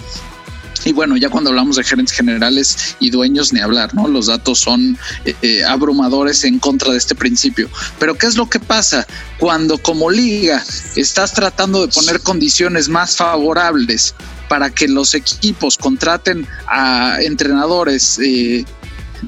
Y 0.86 0.91
bueno, 0.91 1.16
ya 1.16 1.30
cuando 1.30 1.50
hablamos 1.50 1.78
de 1.78 1.84
gerentes 1.84 2.14
generales 2.14 2.98
y 3.00 3.10
dueños, 3.10 3.54
ni 3.54 3.62
hablar, 3.62 3.96
¿no? 3.96 4.08
Los 4.10 4.28
datos 4.28 4.60
son 4.60 4.98
eh, 5.24 5.34
eh, 5.41 5.64
abrumadores 5.64 6.44
en 6.44 6.60
contra 6.60 6.91
de 6.91 6.98
este 6.98 7.16
principio. 7.16 7.70
Pero 8.00 8.16
¿qué 8.16 8.28
es 8.28 8.36
lo 8.36 8.50
que 8.50 8.60
pasa 8.60 9.08
cuando 9.39 9.78
como 9.78 10.10
liga 10.10 10.62
estás 10.98 11.34
tratando 11.34 11.86
de 11.86 11.94
poner 11.94 12.20
condiciones 12.20 12.89
más 12.89 13.16
favorables 13.16 14.14
para 14.50 14.70
que 14.70 14.89
los 14.89 15.14
equipos 15.14 15.78
contraten 15.78 16.46
a 16.68 17.18
entrenadores 17.22 18.20
eh, 18.20 18.66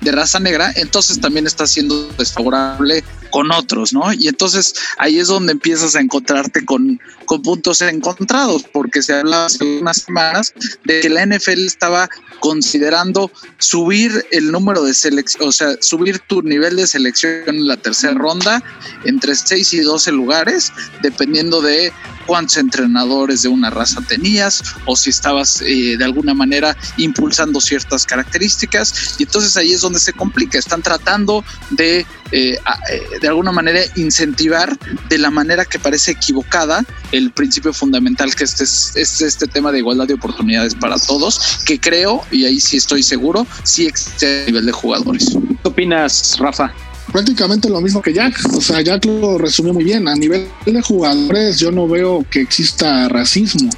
de 0.01 0.11
raza 0.11 0.39
negra, 0.39 0.71
entonces 0.75 1.19
también 1.19 1.47
está 1.47 1.67
siendo 1.67 2.09
desfavorable 2.17 3.03
con 3.35 3.51
otros, 3.51 3.91
¿no? 3.91 4.13
Y 4.13 4.29
entonces 4.29 4.73
ahí 4.97 5.19
es 5.19 5.27
donde 5.27 5.51
empiezas 5.51 5.93
a 5.97 5.99
encontrarte 5.99 6.63
con, 6.63 7.01
con 7.25 7.41
puntos 7.41 7.81
encontrados, 7.81 8.63
porque 8.71 9.01
se 9.01 9.13
hablaba 9.13 9.47
hace 9.47 9.79
unas 9.81 10.03
semanas 10.03 10.53
de 10.85 11.01
que 11.01 11.09
la 11.09 11.25
NFL 11.25 11.65
estaba 11.65 12.09
considerando 12.39 13.29
subir 13.57 14.25
el 14.31 14.53
número 14.53 14.83
de 14.83 14.93
selección, 14.93 15.49
o 15.49 15.51
sea, 15.51 15.75
subir 15.81 16.19
tu 16.19 16.43
nivel 16.43 16.77
de 16.77 16.87
selección 16.87 17.43
en 17.47 17.67
la 17.67 17.75
tercera 17.75 18.13
ronda 18.13 18.63
entre 19.03 19.35
6 19.35 19.73
y 19.73 19.79
12 19.81 20.13
lugares, 20.13 20.71
dependiendo 21.01 21.59
de 21.59 21.91
cuántos 22.25 22.57
entrenadores 22.57 23.41
de 23.41 23.49
una 23.49 23.69
raza 23.69 24.01
tenías 24.07 24.63
o 24.85 24.95
si 24.95 25.09
estabas 25.09 25.61
eh, 25.61 25.95
de 25.97 26.05
alguna 26.05 26.33
manera 26.33 26.75
impulsando 26.97 27.61
ciertas 27.61 28.05
características 28.05 29.15
y 29.19 29.23
entonces 29.23 29.55
ahí 29.57 29.73
es 29.73 29.81
donde 29.81 29.99
se 29.99 30.13
complica 30.13 30.57
están 30.57 30.81
tratando 30.81 31.43
de 31.71 31.99
eh, 32.31 32.57
eh, 32.91 33.19
de 33.25 33.29
alguna 33.29 33.51
manera 33.51 33.79
incentivar 33.95 34.77
de 35.09 35.17
la 35.17 35.31
manera 35.31 35.65
que 35.65 35.79
parece 35.79 36.11
equivocada 36.11 36.85
el 37.11 37.31
principio 37.31 37.73
fundamental 37.73 38.35
que 38.35 38.43
este 38.43 38.63
es, 38.63 38.95
este 38.95 39.47
tema 39.47 39.71
de 39.71 39.79
igualdad 39.79 40.05
de 40.05 40.13
oportunidades 40.13 40.75
para 40.75 40.99
todos 40.99 41.59
que 41.65 41.79
creo 41.79 42.21
y 42.29 42.45
ahí 42.45 42.59
sí 42.59 42.77
estoy 42.77 43.01
seguro 43.01 43.47
sí 43.63 43.87
existe 43.87 44.43
a 44.43 44.45
nivel 44.45 44.67
de 44.67 44.71
jugadores 44.71 45.35
¿qué 45.63 45.67
opinas 45.67 46.37
Rafa? 46.37 46.71
prácticamente 47.11 47.67
lo 47.67 47.81
mismo 47.81 48.01
que 48.01 48.13
Jack. 48.13 48.37
O 48.53 48.61
sea, 48.61 48.81
Jack 48.81 49.05
lo 49.05 49.37
resumió 49.37 49.73
muy 49.73 49.85
bien. 49.85 50.07
A 50.07 50.15
nivel 50.15 50.47
de 50.65 50.81
jugadores, 50.81 51.59
yo 51.59 51.71
no 51.71 51.87
veo 51.87 52.25
que 52.29 52.41
exista 52.41 53.07
racismo, 53.07 53.69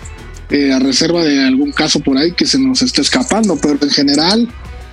eh, 0.50 0.74
a 0.74 0.80
reserva 0.80 1.24
de 1.24 1.46
algún 1.46 1.72
caso 1.72 2.00
por 2.00 2.18
ahí 2.18 2.32
que 2.32 2.48
se 2.48 2.58
nos 2.58 2.82
esté 2.82 3.02
escapando, 3.02 3.58
pero 3.62 3.78
en 3.82 3.92
general 3.92 4.50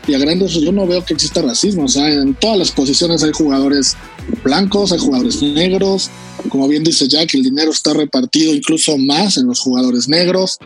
y 0.06 0.14
a 0.14 0.18
grandes 0.18 0.52
yo 0.52 0.72
no 0.72 0.86
veo 0.86 1.04
que 1.04 1.14
exista 1.14 1.42
racismo. 1.42 1.84
O 1.84 1.88
sea, 1.88 2.08
en 2.08 2.34
todas 2.34 2.58
las 2.58 2.70
posiciones 2.70 3.22
hay 3.22 3.32
jugadores 3.32 3.96
blancos, 4.42 4.92
hay 4.92 4.98
jugadores 4.98 5.42
negros. 5.42 6.10
Como 6.48 6.68
bien 6.68 6.84
dice 6.84 7.08
Jack, 7.08 7.34
el 7.34 7.42
dinero 7.42 7.70
está 7.70 7.94
repartido 7.94 8.54
incluso 8.54 8.98
más 8.98 9.36
en 9.36 9.46
los 9.46 9.60
jugadores 9.60 10.08
negros. 10.08 10.58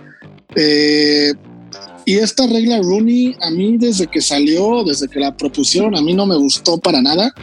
Eh, 0.54 1.32
y 2.04 2.16
esta 2.16 2.46
regla 2.46 2.80
Rooney, 2.80 3.36
a 3.42 3.50
mí 3.50 3.76
desde 3.76 4.06
que 4.06 4.20
salió, 4.20 4.82
desde 4.84 5.08
que 5.08 5.20
la 5.20 5.36
propusieron, 5.36 5.96
a 5.96 6.00
mí 6.00 6.14
no 6.14 6.26
me 6.26 6.36
gustó 6.36 6.78
para 6.78 7.02
nada 7.02 7.34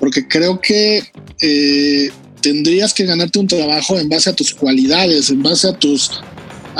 porque 0.00 0.26
creo 0.26 0.60
que 0.60 1.02
eh, 1.42 2.10
tendrías 2.40 2.94
que 2.94 3.04
ganarte 3.04 3.38
un 3.38 3.46
trabajo 3.46 3.98
en 3.98 4.08
base 4.08 4.30
a 4.30 4.32
tus 4.32 4.54
cualidades, 4.54 5.30
en 5.30 5.42
base 5.42 5.68
a 5.68 5.72
tus 5.78 6.10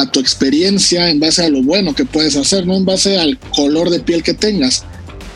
a 0.01 0.11
tu 0.11 0.21
experiencia, 0.21 1.11
en 1.11 1.21
base 1.21 1.45
a 1.45 1.51
lo 1.51 1.63
bueno 1.63 1.95
que 1.95 2.05
puedes 2.05 2.37
hacer, 2.37 2.67
no 2.67 2.75
en 2.75 2.85
base 2.85 3.19
al 3.19 3.39
color 3.55 3.91
de 3.91 4.01
piel 4.01 4.23
que 4.23 4.35
tengas. 4.35 4.85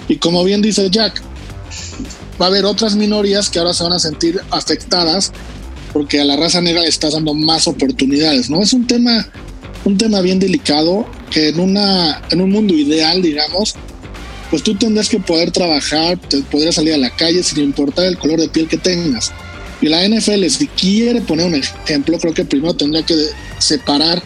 Y 0.08 0.16
como 0.16 0.42
bien 0.44 0.62
dice 0.62 0.88
Jack, 0.90 1.22
va 2.40 2.46
a 2.46 2.48
haber 2.48 2.64
otras 2.64 2.96
minorías 2.96 3.50
que 3.50 3.58
ahora 3.58 3.74
se 3.74 3.82
van 3.82 3.92
a 3.92 3.98
sentir 3.98 4.40
afectadas 4.50 5.32
porque 5.92 6.20
a 6.20 6.24
la 6.24 6.36
raza 6.36 6.60
negra 6.60 6.82
le 6.82 6.88
estás 6.88 7.12
dando 7.12 7.34
más 7.34 7.68
oportunidades, 7.68 8.50
¿no? 8.50 8.60
Es 8.60 8.72
un 8.72 8.86
tema 8.86 9.28
un 9.84 9.98
tema 9.98 10.22
bien 10.22 10.38
delicado 10.40 11.06
que 11.30 11.48
en 11.48 11.60
una 11.60 12.22
en 12.30 12.40
un 12.40 12.50
mundo 12.50 12.74
ideal, 12.74 13.22
digamos, 13.22 13.74
pues 14.50 14.62
tú 14.62 14.74
tendrías 14.74 15.08
que 15.08 15.20
poder 15.20 15.50
trabajar, 15.50 16.18
te 16.18 16.38
podrías 16.42 16.74
salir 16.74 16.94
a 16.94 16.98
la 16.98 17.10
calle 17.10 17.42
sin 17.42 17.62
importar 17.62 18.06
el 18.06 18.18
color 18.18 18.40
de 18.40 18.48
piel 18.48 18.66
que 18.66 18.78
tengas. 18.78 19.32
Y 19.80 19.88
la 19.88 20.08
NFL, 20.08 20.46
si 20.48 20.66
quiere 20.68 21.20
poner 21.20 21.46
un 21.46 21.54
ejemplo, 21.54 22.18
creo 22.18 22.32
que 22.32 22.44
primero 22.44 22.74
tendría 22.74 23.04
que 23.04 23.14
separar 23.58 24.22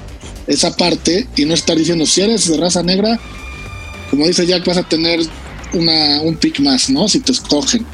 esa 0.48 0.74
parte 0.74 1.28
y 1.36 1.44
no 1.44 1.54
estar 1.54 1.76
diciendo, 1.76 2.06
si 2.06 2.22
eres 2.22 2.48
de 2.48 2.56
raza 2.56 2.82
negra, 2.82 3.20
como 4.10 4.26
dice 4.26 4.46
Jack, 4.46 4.66
vas 4.66 4.78
a 4.78 4.82
tener 4.82 5.20
una, 5.74 6.22
un 6.22 6.36
pick 6.36 6.60
más, 6.60 6.90
¿no? 6.90 7.06
Si 7.06 7.20
te 7.20 7.32
escogen. 7.32 7.86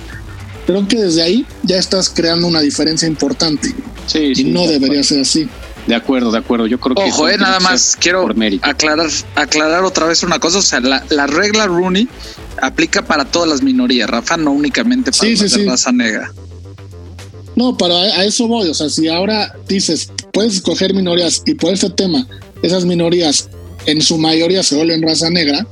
Creo 0.67 0.87
que 0.89 0.97
desde 0.97 1.23
ahí 1.23 1.47
ya 1.63 1.77
estás 1.77 2.09
creando 2.09 2.47
una 2.47 2.61
diferencia 2.61 3.07
importante. 3.07 3.75
Sí, 4.07 4.33
y 4.37 4.45
no 4.45 4.67
debería 4.67 5.03
ser 5.03 5.21
así. 5.21 5.49
De 5.87 5.95
acuerdo, 5.95 6.31
de 6.31 6.39
acuerdo. 6.39 6.67
Yo 6.67 6.81
creo 6.81 6.95
que. 6.95 7.03
Ojo, 7.03 7.29
eh, 7.29 7.37
nada 7.37 7.61
más 7.61 7.97
quiero 8.01 8.29
aclarar, 8.63 9.11
aclarar 9.35 9.85
otra 9.85 10.07
vez 10.07 10.23
una 10.23 10.39
cosa. 10.39 10.59
O 10.59 10.63
sea, 10.63 10.81
la, 10.81 11.05
la, 11.11 11.27
regla 11.27 11.67
Rooney 11.67 12.09
aplica 12.63 13.05
para 13.05 13.27
todas 13.27 13.49
las 13.49 13.63
minorías, 13.63 14.09
Rafa, 14.09 14.37
no 14.37 14.53
únicamente 14.53 15.11
para 15.11 15.31
la 15.31 15.71
raza 15.71 15.93
negra. 15.93 16.33
No, 17.57 17.77
pero 17.77 17.97
a, 17.97 18.25
eso 18.25 18.47
voy. 18.49 18.69
O 18.69 18.75
sea, 18.75 18.89
si 18.89 19.09
ahora 19.09 19.55
dices, 19.69 20.11
puedes 20.33 20.55
escoger 20.55 20.95
minorías 20.95 21.43
y 21.45 21.55
por 21.55 21.73
este 21.73 21.91
tema, 21.91 22.27
esas 22.65 22.85
minorías 22.85 23.49
en 23.87 24.01
su 24.01 24.17
mayoría 24.19 24.63
se 24.63 24.77
vuelven 24.77 25.03
raza 25.03 25.29
negra, 25.31 25.67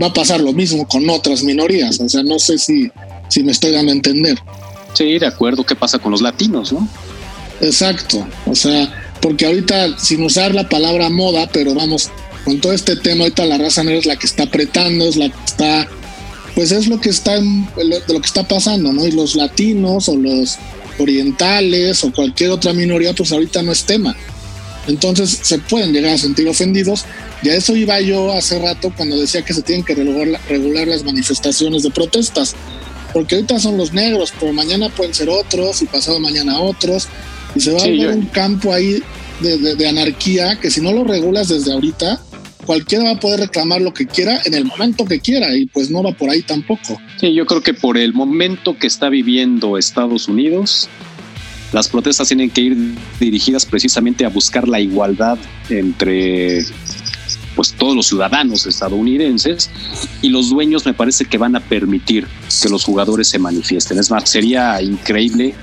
va 0.00 0.06
a 0.06 0.12
pasar 0.12 0.40
lo 0.40 0.52
mismo 0.52 0.86
con 0.88 1.08
otras 1.10 1.42
minorías. 1.42 2.00
O 2.00 2.08
sea, 2.08 2.22
no 2.22 2.38
sé 2.38 2.58
si, 2.58 2.90
si 3.28 3.42
me 3.42 3.52
estoy 3.52 3.72
dando 3.72 3.92
a 3.92 3.94
entender. 3.94 4.38
Sí, 4.94 5.18
de 5.18 5.26
acuerdo. 5.26 5.64
¿Qué 5.64 5.76
pasa 5.76 5.98
con 5.98 6.12
los 6.12 6.22
latinos, 6.22 6.72
no? 6.72 6.88
Exacto. 7.60 8.26
O 8.46 8.54
sea, 8.54 9.12
porque 9.20 9.46
ahorita, 9.46 9.98
sin 9.98 10.22
usar 10.22 10.54
la 10.54 10.68
palabra 10.68 11.10
moda, 11.10 11.48
pero 11.52 11.74
vamos, 11.74 12.10
con 12.44 12.60
todo 12.60 12.72
este 12.72 12.96
tema, 12.96 13.24
ahorita 13.24 13.44
la 13.44 13.58
raza 13.58 13.84
negra 13.84 14.00
es 14.00 14.06
la 14.06 14.16
que 14.16 14.26
está 14.26 14.44
apretando, 14.44 15.04
es 15.04 15.16
la 15.16 15.28
que 15.28 15.44
está, 15.44 15.88
pues 16.54 16.72
es 16.72 16.86
lo 16.86 17.00
que 17.00 17.10
está, 17.10 17.34
lo 17.38 18.20
que 18.20 18.26
está 18.26 18.48
pasando, 18.48 18.92
¿no? 18.92 19.06
Y 19.06 19.12
los 19.12 19.34
latinos 19.34 20.08
o 20.08 20.16
los 20.16 20.56
orientales 20.98 22.02
o 22.04 22.12
cualquier 22.12 22.50
otra 22.50 22.72
minoría, 22.72 23.12
pues 23.12 23.32
ahorita 23.32 23.62
no 23.62 23.72
es 23.72 23.84
tema. 23.84 24.16
Entonces 24.86 25.38
se 25.42 25.58
pueden 25.58 25.92
llegar 25.92 26.14
a 26.14 26.18
sentir 26.18 26.48
ofendidos. 26.48 27.04
Y 27.42 27.48
a 27.48 27.54
eso 27.54 27.76
iba 27.76 28.00
yo 28.00 28.32
hace 28.32 28.58
rato 28.58 28.92
cuando 28.96 29.18
decía 29.18 29.42
que 29.42 29.54
se 29.54 29.62
tienen 29.62 29.84
que 29.84 29.94
regular, 29.94 30.40
regular 30.48 30.86
las 30.86 31.04
manifestaciones 31.04 31.82
de 31.82 31.90
protestas. 31.90 32.54
Porque 33.12 33.36
ahorita 33.36 33.58
son 33.58 33.76
los 33.76 33.92
negros, 33.92 34.32
pero 34.38 34.52
mañana 34.52 34.88
pueden 34.88 35.14
ser 35.14 35.28
otros 35.28 35.82
y 35.82 35.86
pasado 35.86 36.20
mañana 36.20 36.60
otros. 36.60 37.08
Y 37.54 37.60
se 37.60 37.72
va 37.72 37.82
a 37.82 37.86
ver 37.86 38.08
un 38.08 38.26
campo 38.26 38.72
ahí 38.72 39.02
de, 39.40 39.88
anarquía 39.88 40.58
que 40.60 40.70
si 40.70 40.80
no 40.80 40.92
lo 40.92 41.04
regulas 41.04 41.48
desde 41.48 41.72
ahorita, 41.72 42.20
cualquiera 42.64 43.04
va 43.04 43.10
a 43.12 43.20
poder 43.20 43.40
reclamar 43.40 43.80
lo 43.80 43.92
que 43.92 44.06
quiera 44.06 44.40
en 44.44 44.54
el 44.54 44.64
momento 44.64 45.04
que 45.04 45.20
quiera 45.20 45.54
y 45.56 45.66
pues 45.66 45.90
no 45.90 46.02
va 46.02 46.12
por 46.12 46.30
ahí 46.30 46.42
tampoco. 46.42 47.00
Sí, 47.20 47.32
yo 47.34 47.46
creo 47.46 47.62
que 47.62 47.74
por 47.74 47.96
el 47.96 48.12
momento 48.12 48.76
que 48.78 48.86
está 48.86 49.08
viviendo 49.08 49.78
Estados 49.78 50.28
Unidos, 50.28 50.88
las 51.72 51.88
protestas 51.88 52.28
tienen 52.28 52.50
que 52.50 52.60
ir 52.60 52.76
dirigidas 53.18 53.66
precisamente 53.66 54.24
a 54.24 54.28
buscar 54.28 54.68
la 54.68 54.80
igualdad 54.80 55.38
entre 55.68 56.64
pues 57.54 57.72
todos 57.72 57.96
los 57.96 58.06
ciudadanos 58.06 58.66
estadounidenses 58.66 59.70
y 60.20 60.28
los 60.28 60.50
dueños 60.50 60.84
me 60.84 60.92
parece 60.92 61.24
que 61.24 61.38
van 61.38 61.56
a 61.56 61.60
permitir 61.60 62.26
que 62.62 62.68
los 62.68 62.84
jugadores 62.84 63.28
se 63.28 63.38
manifiesten. 63.38 63.98
Es 63.98 64.10
más, 64.10 64.28
sería 64.28 64.80
increíble 64.82 65.54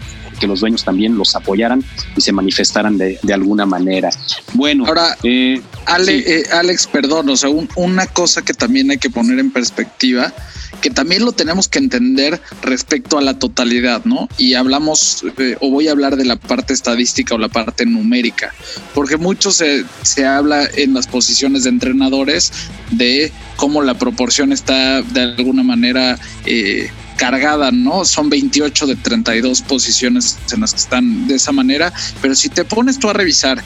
que 0.44 0.48
los 0.48 0.60
dueños 0.60 0.84
también 0.84 1.18
los 1.18 1.38
apoyaran 1.38 1.82
y 2.18 2.22
se 2.22 2.34
manifestaran 2.34 2.98
de, 2.98 3.18
alguna 3.34 3.66
manera. 3.66 4.10
Bueno, 4.52 4.86
ahora, 4.86 5.18
eh, 5.24 5.62
eh, 6.06 6.44
Alex, 6.52 6.88
perdón, 6.88 7.30
o 7.30 7.38
sea, 7.38 7.50
una 7.50 8.08
cosa 8.08 8.42
que 8.42 8.54
también 8.54 8.92
hay 8.92 8.98
que 8.98 9.10
poner 9.10 9.40
en 9.40 9.52
perspectiva 9.52 10.34
que 10.82 10.90
también 10.90 11.24
lo 11.24 11.32
tenemos 11.32 11.70
que 11.70 11.80
entender 11.80 12.42
respecto 12.62 13.18
a 13.18 13.22
la 13.22 13.40
totalidad, 13.40 14.04
¿no? 14.04 14.28
Y 14.38 14.56
hablamos, 14.56 15.24
eh, 15.38 15.56
o 15.62 15.70
voy 15.70 15.88
a 15.88 15.92
hablar 15.92 16.18
de 16.18 16.26
la 16.26 16.36
parte 16.36 16.74
estadística 16.74 17.36
o 17.36 17.38
la 17.38 17.48
parte 17.48 17.86
numérica, 17.86 18.54
porque 18.94 19.16
mucho 19.16 19.52
se, 19.52 19.86
se 20.02 20.26
habla 20.26 20.68
en 20.76 20.94
las 20.94 21.08
posiciones 21.08 21.64
de 21.64 21.70
entrenadores 21.70 22.52
de 22.92 23.32
cómo 23.56 23.82
la 23.82 23.94
proporción 23.94 24.52
está 24.52 25.02
de 25.02 25.22
alguna 25.22 25.64
manera 25.64 26.20
eh, 26.46 26.90
cargada, 27.18 27.72
¿no? 27.72 28.06
Son 28.06 28.30
28 28.30 28.88
de 28.88 28.96
32 28.96 29.62
posiciones 29.62 30.38
en 30.52 30.62
las 30.62 30.74
que 30.74 30.80
están 30.80 31.28
de 31.28 31.36
esa 31.36 31.52
manera, 31.52 31.94
pero 32.22 32.36
si 32.36 32.50
te 32.50 32.66
pones 32.66 33.00
tú 33.00 33.10
a 33.10 33.14
revisar 33.14 33.64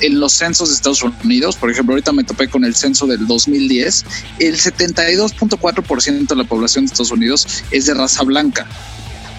en 0.00 0.20
los 0.20 0.32
censos 0.32 0.68
de 0.68 0.74
Estados 0.74 1.02
Unidos, 1.02 1.56
por 1.56 1.70
ejemplo, 1.70 1.94
ahorita 1.94 2.12
me 2.12 2.24
topé 2.24 2.48
con 2.48 2.64
el 2.64 2.74
censo 2.74 3.06
del 3.06 3.26
2010, 3.26 4.04
el 4.40 4.56
72.4% 4.56 6.26
de 6.26 6.36
la 6.36 6.44
población 6.44 6.84
de 6.84 6.86
Estados 6.86 7.12
Unidos 7.12 7.46
es 7.70 7.86
de 7.86 7.94
raza 7.94 8.22
blanca 8.24 8.66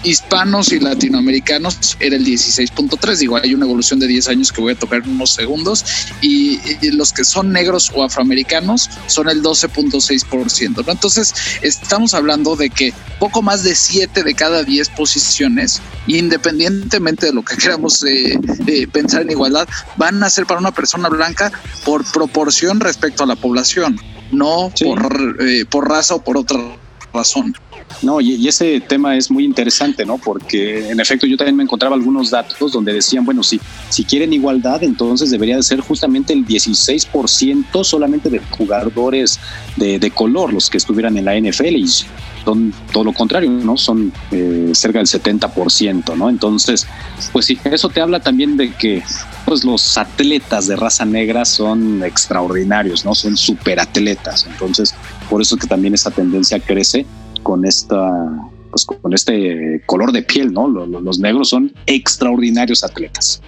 hispanos 0.02 0.72
y 0.72 0.80
latinoamericanos 0.80 1.96
era 2.00 2.16
el 2.16 2.24
16.3. 2.24 3.16
Digo, 3.16 3.36
hay 3.36 3.54
una 3.54 3.64
evolución 3.64 3.98
de 3.98 4.06
10 4.06 4.28
años 4.28 4.52
que 4.52 4.60
voy 4.60 4.72
a 4.72 4.78
tocar 4.78 5.02
en 5.04 5.10
unos 5.10 5.30
segundos. 5.30 5.84
Y, 6.20 6.58
los 6.92 7.12
que 7.12 7.24
son 7.24 7.52
negros 7.52 7.90
o 7.94 8.02
afroamericanos 8.02 8.90
son 9.06 9.28
el 9.28 9.42
12.6%. 9.42 10.84
¿no? 10.84 10.92
Entonces, 10.92 11.34
estamos 11.62 12.14
hablando 12.14 12.56
de 12.56 12.70
que 12.70 12.92
poco 13.18 13.42
más 13.42 13.62
de 13.62 13.74
7 13.74 14.22
de 14.22 14.34
cada 14.34 14.64
10 14.64 14.88
posiciones, 14.90 15.80
independientemente 16.06 17.26
de 17.26 17.32
lo 17.32 17.44
que 17.44 17.56
queramos 17.58 18.04
eh, 18.04 18.38
pensar 18.92 19.22
en 19.22 19.30
igualdad, 19.30 19.68
van 19.96 20.22
a 20.22 20.30
ser 20.30 20.46
para 20.46 20.60
una 20.60 20.72
persona 20.72 21.08
blanca 21.08 21.52
por 21.84 22.04
proporción 22.10 22.80
respecto 22.80 23.24
a 23.24 23.26
la 23.26 23.36
población, 23.36 24.00
no 24.32 24.72
por, 24.80 25.36
eh, 25.40 25.64
por 25.68 25.88
raza 25.88 26.14
o 26.14 26.24
por 26.24 26.36
otra 26.36 26.58
razón. 27.12 27.54
No, 28.02 28.20
y, 28.20 28.46
ese 28.46 28.80
tema 28.80 29.16
es 29.16 29.30
muy 29.30 29.44
interesante, 29.44 30.04
¿no? 30.06 30.18
Porque 30.18 30.90
en 30.90 31.00
efecto 31.00 31.26
yo 31.26 31.36
también 31.36 31.56
me 31.56 31.62
encontraba 31.64 31.96
algunos 31.96 32.30
datos 32.30 32.72
donde 32.72 32.92
decían, 32.92 33.24
bueno, 33.24 33.42
si, 33.42 33.60
si 33.88 34.04
quieren 34.04 34.32
igualdad, 34.32 34.82
entonces 34.84 35.30
debería 35.30 35.56
de 35.56 35.62
ser 35.62 35.80
justamente 35.80 36.32
el 36.32 36.46
16% 36.46 37.84
solamente 37.84 38.30
de 38.30 38.40
jugadores 38.50 39.40
de, 39.76 40.08
color 40.14 40.52
los 40.52 40.70
que 40.70 40.78
estuvieran 40.78 41.18
en 41.18 41.26
la 41.26 41.38
NFL 41.38 41.76
y 41.76 41.86
son 42.44 42.72
todo 42.92 43.04
lo 43.04 43.12
contrario, 43.12 43.50
¿no? 43.50 43.76
Son 43.76 44.10
eh, 44.30 44.70
cerca 44.72 44.98
del 44.98 45.06
70%, 45.06 46.16
¿no? 46.16 46.30
Entonces, 46.30 46.86
pues 47.32 47.44
sí, 47.44 47.58
eso 47.64 47.90
te 47.90 48.00
habla 48.00 48.20
también 48.20 48.56
de 48.56 48.72
que 48.72 49.02
pues 49.44 49.64
los 49.64 49.98
atletas 49.98 50.66
de 50.66 50.76
raza 50.76 51.04
negra 51.04 51.44
son 51.44 52.02
extraordinarios, 52.02 53.04
¿no? 53.04 53.14
Son 53.14 53.36
superatletas. 53.36 54.46
Entonces, 54.46 54.94
por 55.28 55.42
eso 55.42 55.56
es 55.56 55.60
que 55.60 55.66
también 55.66 55.94
esa 55.94 56.10
tendencia 56.10 56.58
crece 56.58 57.06
con 57.42 57.64
esta 57.64 58.28
pues 58.70 58.84
con 58.84 59.14
este 59.14 59.82
color 59.86 60.12
de 60.12 60.22
piel, 60.22 60.52
¿no? 60.52 60.68
Los, 60.68 61.18
negros 61.18 61.48
son 61.48 61.72
extraordinarios 61.86 62.84
atletas. 62.84 63.42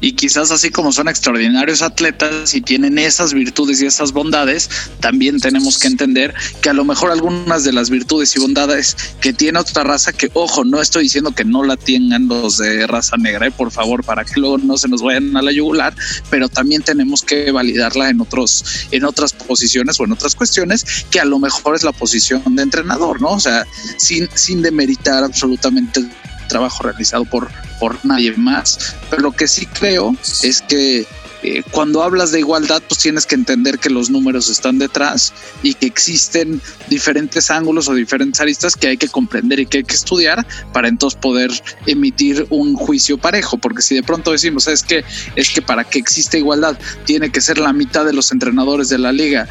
Y 0.00 0.12
quizás 0.12 0.50
así 0.50 0.70
como 0.70 0.92
son 0.92 1.08
extraordinarios 1.08 1.82
atletas 1.82 2.54
y 2.54 2.60
tienen 2.60 2.98
esas 2.98 3.34
virtudes 3.34 3.82
y 3.82 3.86
esas 3.86 4.12
bondades, 4.12 4.70
también 5.00 5.40
tenemos 5.40 5.78
que 5.78 5.88
entender 5.88 6.34
que 6.62 6.70
a 6.70 6.72
lo 6.72 6.84
mejor 6.84 7.10
algunas 7.10 7.64
de 7.64 7.72
las 7.72 7.90
virtudes 7.90 8.34
y 8.36 8.40
bondades 8.40 8.96
que 9.20 9.32
tiene 9.32 9.58
otra 9.58 9.84
raza, 9.84 10.12
que 10.12 10.30
ojo, 10.34 10.64
no 10.64 10.80
estoy 10.80 11.04
diciendo 11.04 11.32
que 11.32 11.44
no 11.44 11.62
la 11.64 11.76
tengan 11.76 12.28
los 12.28 12.58
de 12.58 12.86
raza 12.86 13.16
negra, 13.16 13.46
¿eh? 13.46 13.50
por 13.50 13.70
favor, 13.70 14.04
para 14.04 14.24
que 14.24 14.40
luego 14.40 14.58
no 14.58 14.76
se 14.76 14.88
nos 14.88 15.02
vayan 15.02 15.36
a 15.36 15.42
la 15.42 15.52
yugular, 15.52 15.94
pero 16.30 16.48
también 16.48 16.82
tenemos 16.82 17.22
que 17.22 17.50
validarla 17.50 18.08
en 18.08 18.20
otros, 18.20 18.64
en 18.90 19.04
otras 19.04 19.32
posiciones 19.32 19.98
o 20.00 20.04
en 20.04 20.12
otras 20.12 20.34
cuestiones, 20.34 20.84
que 21.10 21.20
a 21.20 21.24
lo 21.24 21.38
mejor 21.38 21.76
es 21.76 21.82
la 21.82 21.92
posición 21.92 22.42
de 22.56 22.62
entrenador, 22.62 23.20
¿no? 23.20 23.30
O 23.30 23.40
sea, 23.40 23.66
sin, 23.98 24.28
sin 24.34 24.62
demeritar 24.62 25.24
absolutamente 25.24 26.08
trabajo 26.50 26.82
realizado 26.82 27.24
por, 27.24 27.48
por 27.78 28.04
nadie 28.04 28.32
más. 28.36 28.94
Pero 29.08 29.22
lo 29.22 29.32
que 29.32 29.48
sí 29.48 29.66
creo 29.66 30.14
es 30.42 30.60
que 30.60 31.06
eh, 31.42 31.62
cuando 31.70 32.02
hablas 32.02 32.32
de 32.32 32.40
igualdad, 32.40 32.82
pues 32.86 33.00
tienes 33.00 33.24
que 33.24 33.34
entender 33.34 33.78
que 33.78 33.88
los 33.88 34.10
números 34.10 34.50
están 34.50 34.78
detrás 34.78 35.32
y 35.62 35.72
que 35.74 35.86
existen 35.86 36.60
diferentes 36.88 37.50
ángulos 37.50 37.88
o 37.88 37.94
diferentes 37.94 38.40
aristas 38.40 38.76
que 38.76 38.88
hay 38.88 38.96
que 38.98 39.08
comprender 39.08 39.58
y 39.60 39.66
que 39.66 39.78
hay 39.78 39.84
que 39.84 39.94
estudiar 39.94 40.46
para 40.72 40.88
entonces 40.88 41.18
poder 41.18 41.50
emitir 41.86 42.46
un 42.50 42.74
juicio 42.74 43.16
parejo. 43.16 43.56
Porque 43.56 43.80
si 43.80 43.94
de 43.94 44.02
pronto 44.02 44.32
decimos, 44.32 44.66
es 44.68 44.82
que, 44.82 45.02
es 45.34 45.50
que 45.50 45.62
para 45.62 45.84
que 45.84 45.98
exista 45.98 46.36
igualdad 46.36 46.78
tiene 47.06 47.32
que 47.32 47.40
ser 47.40 47.58
la 47.58 47.72
mitad 47.72 48.04
de 48.04 48.12
los 48.12 48.32
entrenadores 48.32 48.90
de 48.90 48.98
la 48.98 49.12
liga 49.12 49.48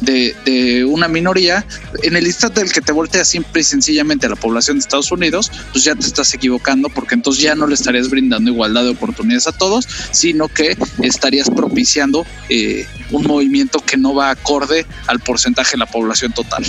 de, 0.00 0.84
una 0.88 1.08
minoría, 1.08 1.64
en 2.02 2.16
el 2.16 2.26
instante 2.26 2.60
del 2.60 2.72
que 2.72 2.80
te 2.80 2.92
volteas 2.92 3.28
simple 3.28 3.60
y 3.60 3.64
sencillamente 3.64 4.26
a 4.26 4.30
la 4.30 4.36
población 4.36 4.76
de 4.76 4.80
Estados 4.80 5.12
Unidos, 5.12 5.50
pues 5.72 5.84
ya 5.84 5.94
te 5.94 6.06
estás 6.06 6.32
equivocando 6.34 6.88
porque 6.88 7.14
entonces 7.14 7.42
ya 7.42 7.54
no 7.54 7.66
le 7.66 7.74
estarías 7.74 8.10
brindando 8.10 8.50
igualdad 8.50 8.84
de 8.84 8.90
oportunidades 8.90 9.46
a 9.46 9.52
todos, 9.52 9.86
sino 10.10 10.48
que 10.48 10.76
estarías 11.02 11.50
propiciando 11.50 12.26
eh, 12.48 12.86
un 13.10 13.24
movimiento 13.26 13.80
que 13.80 13.96
no 13.96 14.14
va 14.14 14.30
acorde 14.30 14.86
al 15.06 15.20
porcentaje 15.20 15.72
de 15.72 15.78
la 15.78 15.86
población 15.86 16.32
total. 16.32 16.64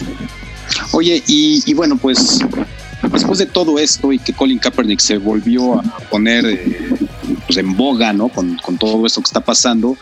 Oye, 0.92 1.24
y, 1.28 1.74
bueno, 1.74 1.98
pues 1.98 2.40
después 3.12 3.40
de 3.40 3.46
todo 3.46 3.80
esto 3.80 4.12
y 4.14 4.20
que 4.20 4.34
Colin 4.34 4.60
Kaepernick 4.60 5.00
se 5.00 5.18
volvió 5.18 5.80
a 5.80 5.84
poner 6.10 6.46
eh, 6.46 6.90
pues 7.46 7.58
en 7.58 7.76
boga, 7.76 8.14
¿no? 8.14 8.30
Con, 8.30 8.58
con 8.58 8.78
todo 8.78 9.06
esto 9.06 9.22
que 9.22 9.28
está 9.28 9.42
pasando, 9.42 9.98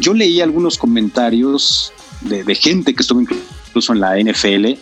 yo 0.00 0.14
leí 0.14 0.40
algunos 0.40 0.78
comentarios 0.78 1.92
de, 2.24 2.54
gente 2.54 2.94
que 2.94 3.02
estuvo 3.02 3.20
incluso 3.20 3.92
en 3.92 4.00
la 4.00 4.18
NFL 4.18 4.78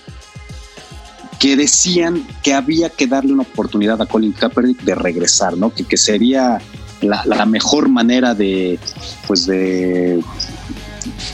que 1.38 1.56
decían 1.56 2.26
que 2.42 2.52
había 2.52 2.90
que 2.90 3.06
darle 3.06 3.32
una 3.32 3.42
oportunidad 3.42 4.00
a 4.02 4.06
Colin 4.06 4.32
Kaepernick 4.32 4.82
de 4.82 4.94
regresar, 4.94 5.56
¿no? 5.56 5.72
Que, 5.72 5.84
que 5.84 5.96
sería 5.96 6.60
la, 7.00 7.46
mejor 7.46 7.88
manera 7.88 8.34
de, 8.34 8.78
pues 9.26 9.46
de 9.46 10.22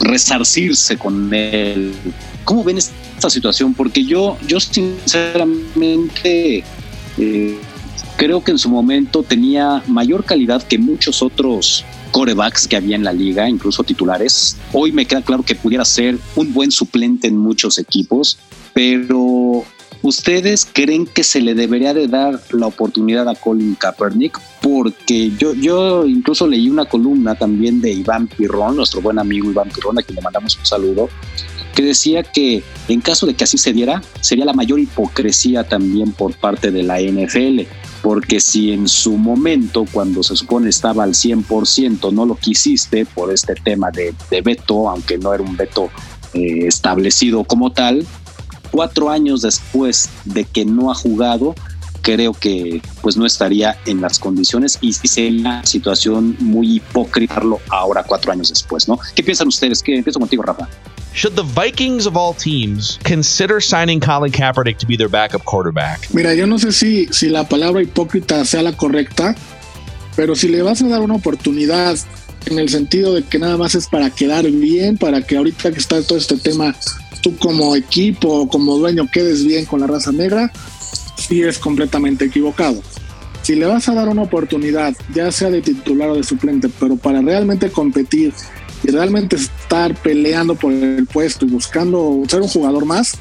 resarcirse 0.00 0.96
con 0.96 1.34
él. 1.34 1.92
¿Cómo 2.44 2.62
ven 2.62 2.78
esta 2.78 3.30
situación? 3.30 3.74
Porque 3.74 4.04
yo, 4.04 4.38
yo 4.46 4.60
sinceramente 4.60 6.62
eh, 7.18 7.58
creo 8.16 8.44
que 8.44 8.52
en 8.52 8.58
su 8.58 8.68
momento 8.68 9.22
tenía 9.22 9.82
mayor 9.86 10.24
calidad 10.24 10.62
que 10.62 10.78
muchos 10.78 11.22
otros 11.22 11.84
corebacks 12.16 12.66
que 12.66 12.76
había 12.76 12.96
en 12.96 13.04
la 13.04 13.12
liga, 13.12 13.46
incluso 13.46 13.84
titulares. 13.84 14.56
Hoy 14.72 14.90
me 14.90 15.04
queda 15.04 15.20
claro 15.20 15.42
que 15.42 15.54
pudiera 15.54 15.84
ser 15.84 16.16
un 16.34 16.54
buen 16.54 16.70
suplente 16.70 17.28
en 17.28 17.36
muchos 17.36 17.76
equipos, 17.76 18.38
pero 18.72 19.64
¿ustedes 20.00 20.66
creen 20.72 21.06
que 21.06 21.22
se 21.22 21.42
le 21.42 21.54
debería 21.54 21.92
de 21.92 22.08
dar 22.08 22.40
la 22.52 22.68
oportunidad 22.68 23.28
a 23.28 23.34
Colin 23.34 23.74
Kaepernick? 23.74 24.40
Porque 24.62 25.30
yo, 25.36 25.52
yo 25.52 26.06
incluso 26.06 26.46
leí 26.46 26.70
una 26.70 26.86
columna 26.86 27.34
también 27.34 27.82
de 27.82 27.92
Iván 27.92 28.28
Pirrón, 28.28 28.76
nuestro 28.76 29.02
buen 29.02 29.18
amigo 29.18 29.50
Iván 29.50 29.68
Pirrón, 29.68 29.98
a 29.98 30.02
quien 30.02 30.16
le 30.16 30.22
mandamos 30.22 30.56
un 30.56 30.64
saludo, 30.64 31.10
que 31.74 31.82
decía 31.82 32.22
que 32.22 32.62
en 32.88 33.02
caso 33.02 33.26
de 33.26 33.34
que 33.34 33.44
así 33.44 33.58
se 33.58 33.74
diera, 33.74 34.00
sería 34.22 34.46
la 34.46 34.54
mayor 34.54 34.80
hipocresía 34.80 35.64
también 35.64 36.12
por 36.12 36.32
parte 36.32 36.70
de 36.70 36.82
la 36.82 36.98
NFL 36.98 37.66
porque 38.06 38.38
si 38.38 38.70
en 38.70 38.86
su 38.86 39.16
momento, 39.16 39.84
cuando 39.90 40.22
se 40.22 40.36
supone 40.36 40.68
estaba 40.68 41.02
al 41.02 41.14
100%, 41.14 42.12
no 42.12 42.24
lo 42.24 42.36
quisiste 42.36 43.04
por 43.04 43.32
este 43.32 43.56
tema 43.56 43.90
de, 43.90 44.14
veto, 44.42 44.88
aunque 44.88 45.18
no 45.18 45.34
era 45.34 45.42
un 45.42 45.56
veto 45.56 45.90
eh, 46.32 46.68
establecido 46.68 47.42
como 47.42 47.72
tal, 47.72 48.06
cuatro 48.70 49.10
años 49.10 49.42
después 49.42 50.08
de 50.24 50.44
que 50.44 50.64
no 50.64 50.92
ha 50.92 50.94
jugado, 50.94 51.56
creo 52.00 52.32
que 52.32 52.80
pues 53.02 53.16
no 53.16 53.26
estaría 53.26 53.76
en 53.86 54.00
las 54.00 54.20
condiciones 54.20 54.78
y 54.80 54.92
sería 54.92 55.40
una 55.40 55.66
situación 55.66 56.36
muy 56.38 56.76
hipócrita 56.76 57.42
ahora 57.70 58.04
cuatro 58.04 58.30
años 58.30 58.50
después, 58.50 58.86
¿no? 58.86 59.00
¿Qué 59.16 59.24
piensan 59.24 59.48
ustedes? 59.48 59.82
¿Qué 59.82 59.96
empiezo 59.96 60.20
contigo, 60.20 60.44
Rafa? 60.44 60.68
Should 61.16 61.34
the 61.34 61.44
Vikings 61.44 62.04
of 62.04 62.14
all 62.14 62.34
teams 62.34 62.98
consider 63.02 63.58
signing 63.58 64.00
Colin 64.00 64.30
Kaepernick 64.30 64.76
to 64.80 64.86
be 64.86 64.96
their 64.96 65.08
backup 65.08 65.46
quarterback? 65.46 66.12
Mira, 66.12 66.34
yo 66.34 66.44
no 66.44 66.58
sé 66.58 66.72
si, 66.72 67.06
si 67.06 67.30
la 67.30 67.48
palabra 67.48 67.80
hipócrita 67.80 68.44
sea 68.44 68.62
la 68.62 68.76
correcta, 68.76 69.34
pero 70.14 70.36
si 70.36 70.48
le 70.48 70.60
vas 70.60 70.82
a 70.82 70.88
dar 70.88 71.00
una 71.00 71.14
oportunidad 71.14 71.96
en 72.44 72.58
el 72.58 72.68
sentido 72.68 73.14
de 73.14 73.22
que 73.22 73.38
nada 73.38 73.56
más 73.56 73.74
es 73.74 73.86
para 73.86 74.10
quedar 74.10 74.44
bien, 74.50 74.98
para 74.98 75.22
que 75.22 75.38
ahorita 75.38 75.72
que 75.72 75.78
está 75.78 76.02
todo 76.02 76.18
este 76.18 76.36
tema, 76.36 76.76
tú 77.22 77.34
como 77.38 77.74
equipo, 77.74 78.46
como 78.48 78.76
dueño, 78.76 79.08
quedes 79.10 79.42
bien 79.42 79.64
con 79.64 79.80
la 79.80 79.86
raza 79.86 80.12
negra, 80.12 80.52
sí 81.16 81.40
es 81.40 81.58
completamente 81.58 82.26
equivocado. 82.26 82.82
Si 83.40 83.54
le 83.54 83.64
vas 83.64 83.88
a 83.88 83.94
dar 83.94 84.10
una 84.10 84.20
oportunidad, 84.20 84.94
ya 85.14 85.32
sea 85.32 85.48
de 85.48 85.62
titular 85.62 86.10
o 86.10 86.16
de 86.16 86.24
suplente, 86.24 86.68
pero 86.78 86.96
para 86.96 87.22
realmente 87.22 87.70
competir 87.70 88.34
y 88.82 88.90
realmente 88.90 89.36
estar 89.36 89.94
peleando 90.02 90.54
por 90.54 90.72
el 90.72 91.06
puesto 91.06 91.46
y 91.46 91.50
buscando 91.50 92.22
ser 92.28 92.42
un 92.42 92.48
jugador 92.48 92.84
más, 92.84 93.14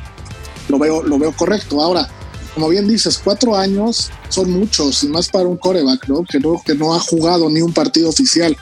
lo 0.69 0.79
veo, 0.79 1.03
lo 1.03 1.17
veo 1.17 1.31
correcto. 1.31 1.81
Ahora, 1.81 2.09
como 2.53 2.69
bien 2.69 2.87
dices, 2.87 3.19
cuatro 3.23 3.55
años 3.55 4.11
son 4.29 4.51
muchos 4.51 5.03
y 5.03 5.07
más 5.07 5.29
para 5.29 5.47
un 5.47 5.57
coreback, 5.57 6.07
¿no? 6.07 6.23
Que 6.23 6.39
no, 6.75 6.93
ha 6.93 6.99
jugado 6.99 7.49
ni 7.49 7.61
un 7.61 7.73
partido 7.73 8.09
oficial. 8.09 8.55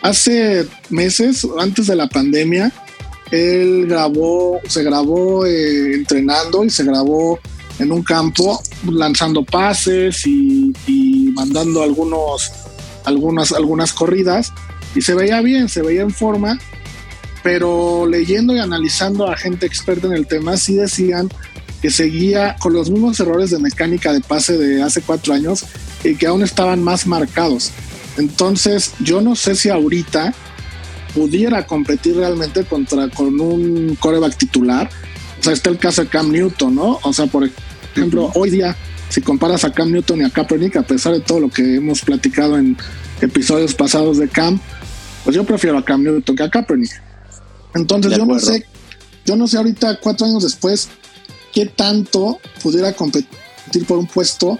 Hace 0.00 0.66
meses, 0.90 1.46
antes 1.58 1.86
de 1.86 1.96
la 1.96 2.08
pandemia, 2.08 2.72
él 3.30 3.86
grabó, 3.86 4.60
se 4.66 4.82
grabó 4.82 5.46
eh, 5.46 5.94
entrenando 5.94 6.64
y 6.64 6.70
se 6.70 6.84
grabó 6.84 7.38
en 7.78 7.90
un 7.92 8.02
campo 8.02 8.62
lanzando 8.88 9.44
pases 9.44 10.26
y, 10.26 10.72
y 10.86 11.32
mandando 11.34 11.82
algunos, 11.82 12.52
algunas, 13.04 13.52
algunas 13.52 13.92
corridas 13.92 14.52
y 14.94 15.02
se 15.02 15.14
veía 15.14 15.40
bien, 15.40 15.68
se 15.68 15.82
veía 15.82 16.02
en 16.02 16.10
forma, 16.10 16.58
pero 17.42 18.06
leyendo 18.06 18.54
y 18.54 18.60
analizando 18.60 19.30
a 19.30 19.36
gente 19.36 19.66
experta 19.66 20.06
en 20.06 20.14
el 20.14 20.26
tema, 20.26 20.56
sí 20.56 20.74
decían 20.74 21.28
que 21.80 21.90
seguía 21.90 22.56
con 22.60 22.72
los 22.72 22.90
mismos 22.90 23.18
errores 23.18 23.50
de 23.50 23.58
mecánica 23.58 24.12
de 24.12 24.20
pase 24.20 24.56
de 24.56 24.82
hace 24.82 25.02
cuatro 25.02 25.34
años 25.34 25.64
y 26.04 26.14
que 26.14 26.26
aún 26.26 26.42
estaban 26.42 26.82
más 26.82 27.06
marcados. 27.06 27.72
Entonces, 28.16 28.92
yo 29.00 29.20
no 29.20 29.34
sé 29.34 29.56
si 29.56 29.68
ahorita 29.68 30.32
pudiera 31.14 31.66
competir 31.66 32.16
realmente 32.16 32.64
contra 32.64 33.08
con 33.08 33.40
un 33.40 33.96
coreback 33.96 34.36
titular. 34.36 34.88
O 35.40 35.42
sea, 35.42 35.52
está 35.52 35.70
el 35.70 35.78
caso 35.78 36.02
de 36.02 36.08
Cam 36.08 36.30
Newton, 36.30 36.74
¿no? 36.74 37.00
O 37.02 37.12
sea, 37.12 37.26
por 37.26 37.48
ejemplo, 37.94 38.30
hoy 38.34 38.50
día, 38.50 38.76
si 39.08 39.20
comparas 39.20 39.64
a 39.64 39.72
Cam 39.72 39.90
Newton 39.90 40.20
y 40.20 40.24
a 40.24 40.30
Kaepernick, 40.30 40.76
a 40.76 40.82
pesar 40.82 41.12
de 41.12 41.20
todo 41.20 41.40
lo 41.40 41.48
que 41.48 41.76
hemos 41.76 42.02
platicado 42.02 42.58
en 42.58 42.76
episodios 43.20 43.74
pasados 43.74 44.18
de 44.18 44.28
Cam, 44.28 44.60
pues 45.24 45.36
yo 45.36 45.44
prefiero 45.44 45.78
a 45.78 45.84
Cam 45.84 46.02
Newton 46.02 46.36
que 46.36 46.42
a 46.42 46.50
Kaepernick. 46.50 46.90
Entonces 47.74 48.16
yo 48.16 48.26
no 48.26 48.38
sé, 48.38 48.66
yo 49.24 49.36
no 49.36 49.46
sé 49.46 49.56
ahorita, 49.56 49.98
cuatro 50.00 50.26
años 50.26 50.42
después, 50.42 50.88
qué 51.52 51.66
tanto 51.66 52.38
pudiera 52.62 52.92
competir 52.92 53.86
por 53.86 53.98
un 53.98 54.06
puesto 54.06 54.58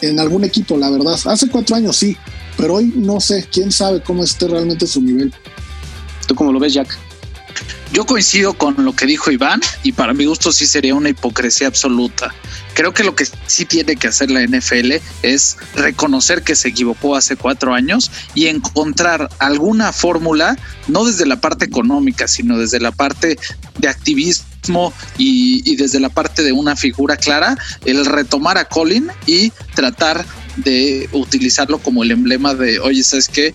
en 0.00 0.18
algún 0.18 0.44
equipo, 0.44 0.76
la 0.76 0.90
verdad. 0.90 1.18
Hace 1.26 1.48
cuatro 1.48 1.76
años 1.76 1.96
sí, 1.96 2.16
pero 2.56 2.74
hoy 2.74 2.92
no 2.96 3.20
sé, 3.20 3.46
quién 3.50 3.72
sabe 3.72 4.02
cómo 4.02 4.24
esté 4.24 4.48
realmente 4.48 4.86
su 4.86 5.00
nivel. 5.00 5.32
¿Tú 6.26 6.34
cómo 6.34 6.52
lo 6.52 6.60
ves, 6.60 6.74
Jack? 6.74 7.09
Yo 7.92 8.06
coincido 8.06 8.54
con 8.54 8.84
lo 8.84 8.94
que 8.94 9.06
dijo 9.06 9.30
Iván 9.30 9.60
y 9.82 9.92
para 9.92 10.14
mi 10.14 10.24
gusto 10.26 10.52
sí 10.52 10.66
sería 10.66 10.94
una 10.94 11.08
hipocresía 11.08 11.66
absoluta. 11.66 12.32
Creo 12.74 12.94
que 12.94 13.04
lo 13.04 13.14
que 13.14 13.26
sí 13.46 13.64
tiene 13.64 13.96
que 13.96 14.08
hacer 14.08 14.30
la 14.30 14.42
NFL 14.46 14.92
es 15.22 15.56
reconocer 15.74 16.42
que 16.42 16.54
se 16.54 16.68
equivocó 16.68 17.16
hace 17.16 17.36
cuatro 17.36 17.74
años 17.74 18.10
y 18.34 18.46
encontrar 18.46 19.28
alguna 19.38 19.92
fórmula, 19.92 20.56
no 20.88 21.04
desde 21.04 21.26
la 21.26 21.40
parte 21.40 21.64
económica, 21.64 22.28
sino 22.28 22.58
desde 22.58 22.80
la 22.80 22.92
parte 22.92 23.38
de 23.78 23.88
activismo 23.88 24.92
y, 25.18 25.76
desde 25.76 26.00
la 26.00 26.10
parte 26.10 26.42
de 26.42 26.52
una 26.52 26.76
figura 26.76 27.16
clara, 27.16 27.56
el 27.84 28.06
retomar 28.06 28.58
a 28.58 28.66
Colin 28.66 29.08
y 29.26 29.50
tratar 29.74 30.24
de 30.56 31.08
utilizarlo 31.12 31.78
como 31.78 32.02
el 32.02 32.10
emblema 32.10 32.54
de, 32.54 32.78
oye, 32.78 33.02
¿sabes 33.02 33.28
qué? 33.28 33.54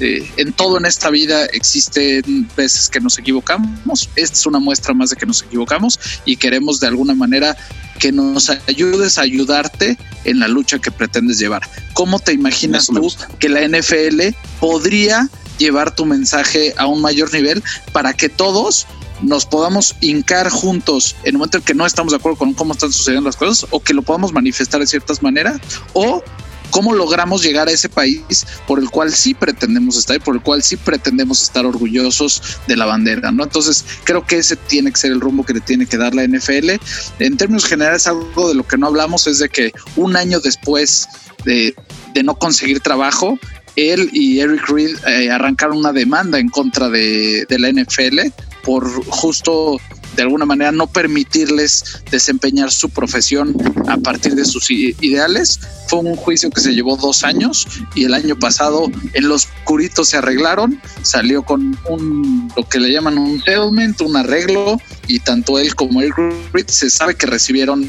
Eh, 0.00 0.26
en 0.38 0.52
todo 0.54 0.78
en 0.78 0.86
esta 0.86 1.10
vida 1.10 1.44
existen 1.46 2.48
veces 2.56 2.88
que 2.88 3.00
nos 3.00 3.18
equivocamos. 3.18 4.08
Esta 4.16 4.36
es 4.36 4.46
una 4.46 4.58
muestra 4.58 4.94
más 4.94 5.10
de 5.10 5.16
que 5.16 5.26
nos 5.26 5.42
equivocamos 5.42 6.00
y 6.24 6.36
queremos 6.36 6.80
de 6.80 6.86
alguna 6.86 7.14
manera 7.14 7.56
que 7.98 8.10
nos 8.10 8.48
ayudes 8.66 9.18
a 9.18 9.22
ayudarte 9.22 9.98
en 10.24 10.40
la 10.40 10.48
lucha 10.48 10.78
que 10.78 10.90
pretendes 10.90 11.38
llevar. 11.38 11.62
¿Cómo 11.92 12.18
te 12.18 12.32
imaginas 12.32 12.86
tú 12.86 13.12
que 13.38 13.50
la 13.50 13.60
NFL 13.60 14.34
podría 14.58 15.28
llevar 15.58 15.94
tu 15.94 16.06
mensaje 16.06 16.74
a 16.78 16.86
un 16.86 17.02
mayor 17.02 17.30
nivel 17.32 17.62
para 17.92 18.14
que 18.14 18.30
todos 18.30 18.86
nos 19.20 19.44
podamos 19.44 19.94
hincar 20.00 20.48
juntos 20.48 21.14
en 21.24 21.34
el 21.34 21.34
momento 21.34 21.58
en 21.58 21.64
que 21.64 21.74
no 21.74 21.84
estamos 21.84 22.12
de 22.12 22.16
acuerdo 22.16 22.38
con 22.38 22.54
cómo 22.54 22.72
están 22.72 22.90
sucediendo 22.90 23.28
las 23.28 23.36
cosas 23.36 23.68
o 23.70 23.80
que 23.80 23.92
lo 23.92 24.00
podamos 24.00 24.32
manifestar 24.32 24.80
de 24.80 24.86
ciertas 24.86 25.22
maneras 25.22 25.60
o 25.92 26.24
cómo 26.70 26.94
logramos 26.94 27.42
llegar 27.42 27.68
a 27.68 27.72
ese 27.72 27.88
país 27.88 28.46
por 28.66 28.78
el 28.78 28.90
cual 28.90 29.12
sí 29.12 29.34
pretendemos 29.34 29.96
estar 29.96 30.16
y 30.16 30.20
por 30.20 30.34
el 30.34 30.42
cual 30.42 30.62
sí 30.62 30.76
pretendemos 30.76 31.42
estar 31.42 31.66
orgullosos 31.66 32.42
de 32.66 32.76
la 32.76 32.86
bandera, 32.86 33.30
¿no? 33.32 33.44
Entonces, 33.44 33.84
creo 34.04 34.26
que 34.26 34.38
ese 34.38 34.56
tiene 34.56 34.90
que 34.90 34.98
ser 34.98 35.12
el 35.12 35.20
rumbo 35.20 35.44
que 35.44 35.54
le 35.54 35.60
tiene 35.60 35.86
que 35.86 35.96
dar 35.96 36.14
la 36.14 36.26
NFL. 36.26 36.70
En 37.18 37.36
términos 37.36 37.66
generales, 37.66 38.06
algo 38.06 38.48
de 38.48 38.54
lo 38.54 38.66
que 38.66 38.78
no 38.78 38.86
hablamos 38.86 39.26
es 39.26 39.38
de 39.38 39.48
que 39.48 39.72
un 39.96 40.16
año 40.16 40.40
después 40.40 41.08
de, 41.44 41.74
de 42.14 42.22
no 42.22 42.34
conseguir 42.36 42.80
trabajo, 42.80 43.38
él 43.76 44.10
y 44.12 44.40
Eric 44.40 44.68
Reed 44.68 44.96
eh, 45.06 45.30
arrancaron 45.30 45.78
una 45.78 45.92
demanda 45.92 46.38
en 46.38 46.48
contra 46.48 46.88
de, 46.88 47.46
la 47.48 47.70
NFL 47.70 48.32
por 48.62 48.88
justo 49.06 49.78
de 50.16 50.22
alguna 50.22 50.44
manera 50.44 50.72
no 50.72 50.86
permitirles 50.88 52.02
desempeñar 52.10 52.70
su 52.72 52.90
profesión 52.90 53.54
a 53.86 53.96
partir 53.96 54.34
de 54.34 54.44
sus 54.44 54.70
ideales. 54.70 55.60
Fue 55.88 56.00
un 56.00 56.16
juicio 56.16 56.50
que 56.50 56.60
se 56.60 56.74
llevó 56.74 56.96
dos 56.96 57.22
años 57.24 57.66
y 57.94 58.04
el 58.04 58.14
año 58.14 58.36
pasado 58.36 58.90
en 59.14 59.28
los 59.28 59.48
curitos 59.64 60.08
se 60.08 60.16
arreglaron, 60.16 60.80
salió 61.02 61.42
con 61.42 61.78
un 61.88 62.52
lo 62.56 62.68
que 62.68 62.80
le 62.80 62.92
llaman 62.92 63.18
un 63.18 63.40
settlement, 63.42 64.00
un 64.00 64.16
arreglo 64.16 64.80
y 65.06 65.20
tanto 65.20 65.58
él 65.58 65.74
como 65.74 66.02
el 66.02 66.12
Reed 66.52 66.66
se 66.66 66.90
sabe 66.90 67.14
que 67.14 67.26
recibieron 67.26 67.88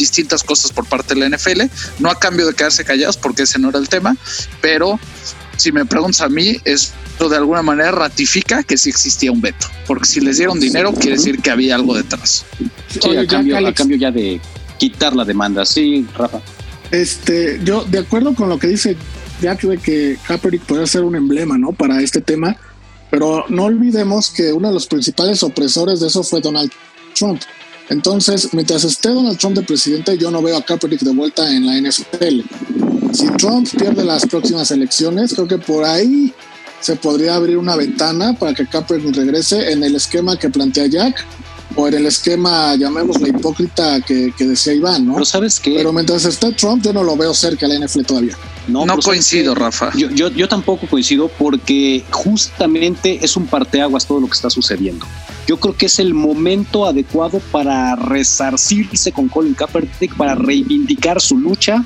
distintas 0.00 0.42
cosas 0.42 0.72
por 0.72 0.86
parte 0.86 1.14
de 1.14 1.20
la 1.20 1.36
NFL, 1.36 1.62
no 1.98 2.10
a 2.10 2.18
cambio 2.18 2.46
de 2.46 2.54
quedarse 2.54 2.84
callados 2.84 3.16
porque 3.16 3.42
ese 3.42 3.58
no 3.58 3.68
era 3.68 3.78
el 3.78 3.88
tema, 3.88 4.16
pero 4.60 4.98
si 5.56 5.72
me 5.72 5.84
preguntas 5.84 6.22
a 6.22 6.28
mí, 6.28 6.56
esto 6.64 7.28
de 7.28 7.36
alguna 7.36 7.62
manera 7.62 7.92
ratifica 7.92 8.62
que 8.62 8.76
sí 8.78 8.88
existía 8.88 9.30
un 9.30 9.40
veto, 9.40 9.66
porque 9.86 10.06
si 10.06 10.20
les 10.20 10.38
dieron 10.38 10.58
dinero 10.58 10.92
quiere 10.92 11.16
decir 11.16 11.40
que 11.40 11.50
había 11.50 11.74
algo 11.74 11.94
detrás. 11.94 12.44
Sí, 12.88 13.16
a, 13.16 13.26
cambio, 13.26 13.56
a 13.58 13.74
cambio 13.74 13.96
ya 13.96 14.10
de 14.10 14.40
quitar 14.78 15.14
la 15.14 15.24
demanda, 15.24 15.64
sí, 15.66 16.06
Rafa. 16.16 16.40
Este, 16.90 17.60
yo 17.62 17.84
de 17.84 17.98
acuerdo 17.98 18.34
con 18.34 18.48
lo 18.48 18.58
que 18.58 18.66
dice 18.66 18.96
Jack 19.40 19.62
de 19.62 19.78
que 19.78 20.18
Kaepernick 20.26 20.62
puede 20.62 20.86
ser 20.86 21.02
un 21.02 21.14
emblema, 21.14 21.56
¿no? 21.56 21.72
Para 21.72 22.00
este 22.00 22.20
tema, 22.20 22.56
pero 23.10 23.44
no 23.48 23.64
olvidemos 23.64 24.30
que 24.30 24.52
uno 24.52 24.68
de 24.68 24.74
los 24.74 24.86
principales 24.86 25.42
opresores 25.42 26.00
de 26.00 26.08
eso 26.08 26.22
fue 26.22 26.40
Donald 26.40 26.70
Trump. 27.14 27.42
Entonces, 27.90 28.48
mientras 28.54 28.84
esté 28.84 29.10
Donald 29.10 29.36
Trump 29.36 29.56
de 29.56 29.62
presidente, 29.62 30.16
yo 30.16 30.30
no 30.30 30.40
veo 30.40 30.56
a 30.56 30.62
Kaepernick 30.62 31.00
de 31.00 31.12
vuelta 31.12 31.50
en 31.50 31.66
la 31.66 31.76
NFL. 31.76 32.40
Si 33.12 33.26
Trump 33.36 33.68
pierde 33.76 34.04
las 34.04 34.24
próximas 34.26 34.70
elecciones, 34.70 35.34
creo 35.34 35.48
que 35.48 35.58
por 35.58 35.84
ahí 35.84 36.32
se 36.80 36.94
podría 36.94 37.34
abrir 37.34 37.58
una 37.58 37.74
ventana 37.74 38.32
para 38.32 38.54
que 38.54 38.64
Kaepernick 38.64 39.16
regrese 39.16 39.72
en 39.72 39.82
el 39.82 39.96
esquema 39.96 40.38
que 40.38 40.48
plantea 40.48 40.86
Jack 40.86 41.26
o 41.74 41.88
en 41.88 41.94
el 41.94 42.06
esquema, 42.06 42.76
llamémoslo 42.76 43.26
hipócrita 43.26 44.00
que, 44.00 44.32
que 44.38 44.46
decía 44.46 44.72
Iván, 44.72 45.06
¿no? 45.06 45.14
Pero 45.14 45.24
sabes 45.24 45.58
qué? 45.58 45.74
Pero 45.76 45.92
mientras 45.92 46.24
esté 46.24 46.52
Trump, 46.52 46.84
yo 46.84 46.92
no 46.92 47.02
lo 47.02 47.16
veo 47.16 47.34
cerca 47.34 47.66
a 47.66 47.70
la 47.70 47.86
NFL 47.86 48.02
todavía. 48.02 48.36
No, 48.68 48.86
no 48.86 48.98
coincido, 48.98 49.54
Rafa. 49.54 49.90
Yo, 49.96 50.10
yo, 50.10 50.28
yo 50.28 50.48
tampoco 50.48 50.86
coincido 50.86 51.28
porque 51.28 52.04
justamente 52.10 53.18
es 53.22 53.36
un 53.36 53.46
parteaguas 53.46 54.06
todo 54.06 54.20
lo 54.20 54.26
que 54.26 54.34
está 54.34 54.50
sucediendo. 54.50 55.06
Yo 55.46 55.58
creo 55.58 55.76
que 55.76 55.86
es 55.86 55.98
el 55.98 56.14
momento 56.14 56.86
adecuado 56.86 57.40
para 57.50 57.96
resarcirse 57.96 59.10
con 59.10 59.28
Colin 59.28 59.54
Kaepernick, 59.54 60.16
para 60.16 60.34
reivindicar 60.34 61.20
su 61.20 61.38
lucha 61.38 61.84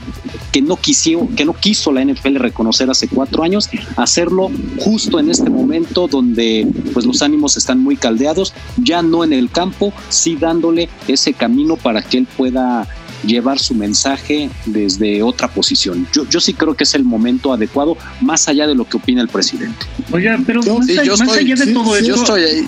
que 0.53 0.61
no, 0.61 0.77
quiso, 0.77 1.29
que 1.35 1.45
no 1.45 1.55
quiso 1.55 1.91
la 1.91 2.05
NFL 2.05 2.37
reconocer 2.37 2.91
hace 2.91 3.09
cuatro 3.09 3.43
años, 3.43 3.71
hacerlo 3.97 4.51
justo 4.79 5.19
en 5.19 5.31
este 5.31 5.49
momento 5.51 6.09
donde 6.09 6.67
pues 6.93 7.07
los 7.07 7.23
ánimos 7.23 7.57
están 7.57 7.81
muy 7.81 7.97
caldeados, 7.97 8.53
ya 8.77 9.03
no 9.03 9.25
en 9.25 9.33
el 9.33 9.51
campo, 9.51 9.93
sí 10.11 10.37
dándole 10.37 10.89
ese 11.09 11.33
camino 11.33 11.77
para 11.77 12.03
que 12.03 12.19
él 12.19 12.29
pueda 12.37 12.87
llevar 13.27 13.59
su 13.59 13.75
mensaje 13.75 14.51
desde 14.67 15.23
otra 15.23 15.49
posición. 15.49 16.07
Yo, 16.13 16.29
yo 16.29 16.41
sí 16.41 16.55
creo 16.55 16.75
que 16.75 16.85
es 16.85 16.95
el 16.95 17.05
momento 17.05 17.53
adecuado, 17.53 17.97
más 18.21 18.49
allá 18.49 18.67
de 18.67 18.75
lo 18.75 18.85
que 18.89 18.97
opina 18.97 19.21
el 19.23 19.29
presidente. 19.29 19.87
Oiga, 20.13 20.39
pero 20.47 20.63
más, 20.63 20.87
Sí, 20.87 20.95
yo 21.05 21.17
más 21.17 21.21
estoy- 21.29 21.39
allá 21.45 21.55
de 21.57 21.65
sí, 21.67 21.73
todo 21.75 21.85
sí, 21.95 22.01
esto, 22.01 22.07
Yo 22.07 22.15
estoy 22.23 22.43
ahí. 22.43 22.67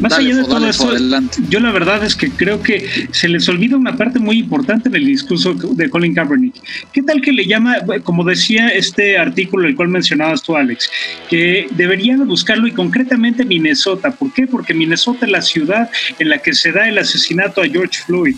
Más 0.00 0.12
allá 0.14 0.34
de 0.34 0.42
todo 0.44 0.68
esto, 0.68 0.90
yo 1.48 1.60
la 1.60 1.70
verdad 1.70 2.04
es 2.04 2.16
que 2.16 2.28
creo 2.28 2.60
que 2.60 3.08
se 3.12 3.28
les 3.28 3.48
olvida 3.48 3.76
una 3.76 3.96
parte 3.96 4.18
muy 4.18 4.36
importante 4.40 4.88
en 4.88 4.96
el 4.96 5.06
discurso 5.06 5.54
de 5.54 5.88
Colin 5.88 6.12
Kaepernick. 6.12 6.54
¿Qué 6.92 7.02
tal 7.02 7.20
que 7.22 7.32
le 7.32 7.46
llama, 7.46 7.76
como 8.02 8.24
decía 8.24 8.66
este 8.68 9.16
artículo 9.16 9.68
el 9.68 9.76
cual 9.76 9.88
mencionabas 9.88 10.42
tú, 10.42 10.56
Alex, 10.56 10.90
que 11.30 11.68
deberían 11.70 12.26
buscarlo 12.26 12.66
y 12.66 12.72
concretamente 12.72 13.44
Minnesota? 13.44 14.10
¿Por 14.10 14.32
qué? 14.34 14.48
Porque 14.48 14.74
Minnesota 14.74 15.24
es 15.24 15.30
la 15.30 15.40
ciudad 15.40 15.88
en 16.18 16.30
la 16.30 16.38
que 16.38 16.52
se 16.52 16.72
da 16.72 16.88
el 16.88 16.98
asesinato 16.98 17.62
a 17.62 17.66
George 17.66 18.00
Floyd 18.04 18.34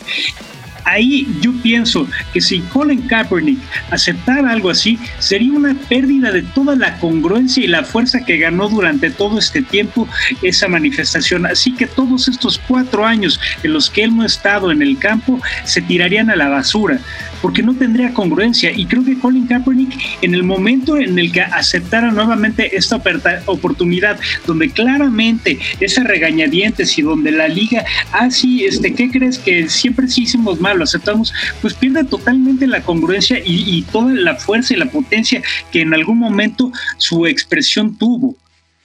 ahí 0.88 1.26
yo 1.40 1.52
pienso 1.62 2.06
que 2.32 2.40
si 2.40 2.60
Colin 2.60 3.02
Kaepernick 3.02 3.58
aceptara 3.90 4.50
algo 4.50 4.70
así, 4.70 4.98
sería 5.18 5.52
una 5.52 5.74
pérdida 5.88 6.30
de 6.32 6.42
toda 6.42 6.76
la 6.76 6.98
congruencia 6.98 7.62
y 7.62 7.66
la 7.66 7.84
fuerza 7.84 8.24
que 8.24 8.38
ganó 8.38 8.68
durante 8.68 9.10
todo 9.10 9.38
este 9.38 9.62
tiempo 9.62 10.08
esa 10.42 10.68
manifestación. 10.68 11.46
Así 11.46 11.72
que 11.72 11.86
todos 11.86 12.28
estos 12.28 12.60
cuatro 12.66 13.04
años 13.04 13.40
en 13.62 13.72
los 13.72 13.90
que 13.90 14.04
él 14.04 14.16
no 14.16 14.22
ha 14.22 14.26
estado 14.26 14.70
en 14.70 14.82
el 14.82 14.98
campo 14.98 15.40
se 15.64 15.82
tirarían 15.82 16.30
a 16.30 16.36
la 16.36 16.48
basura 16.48 17.00
porque 17.42 17.62
no 17.62 17.74
tendría 17.74 18.12
congruencia. 18.12 18.72
Y 18.72 18.86
creo 18.86 19.04
que 19.04 19.18
Colin 19.18 19.46
Kaepernick, 19.46 19.94
en 20.22 20.34
el 20.34 20.42
momento 20.42 20.96
en 20.96 21.18
el 21.18 21.32
que 21.32 21.42
aceptara 21.42 22.10
nuevamente 22.10 22.76
esta 22.76 23.00
oportunidad, 23.46 24.18
donde 24.46 24.70
claramente 24.70 25.58
esa 25.80 26.02
regañadientes 26.02 26.98
y 26.98 27.02
donde 27.02 27.30
la 27.32 27.48
liga, 27.48 27.84
ah, 28.12 28.28
este, 28.28 28.94
¿qué 28.94 29.10
crees 29.10 29.38
que 29.38 29.68
siempre 29.68 30.08
sí 30.08 30.22
hicimos 30.22 30.60
mal, 30.60 30.77
lo 30.78 30.84
aceptamos? 30.84 31.34
Pues 31.60 31.74
pierde 31.74 32.04
totalmente 32.04 32.66
la 32.66 32.82
congruencia 32.82 33.40
y, 33.44 33.82
toda 33.92 34.12
la 34.12 34.36
fuerza 34.36 34.74
y 34.74 34.76
la 34.78 34.86
potencia 34.86 35.42
que 35.70 35.82
en 35.82 35.92
algún 35.92 36.18
momento 36.18 36.72
su 36.96 37.26
expresión 37.26 37.96
tuvo. 37.96 38.36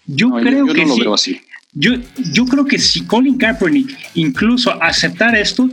Yo 0.05 0.31
creo 0.31 0.65
que 0.67 0.85
no 0.85 0.97
lo 0.97 0.97
veo 0.97 1.13
así. 1.13 1.41
Yo, 1.75 1.93
yo 2.31 2.45
creo 2.45 2.65
que 2.65 2.77
si 2.77 3.03
Colin 3.05 3.37
Kaepernick 3.37 3.97
incluso 4.13 4.71
aceptara 4.83 5.39
esto, 5.39 5.69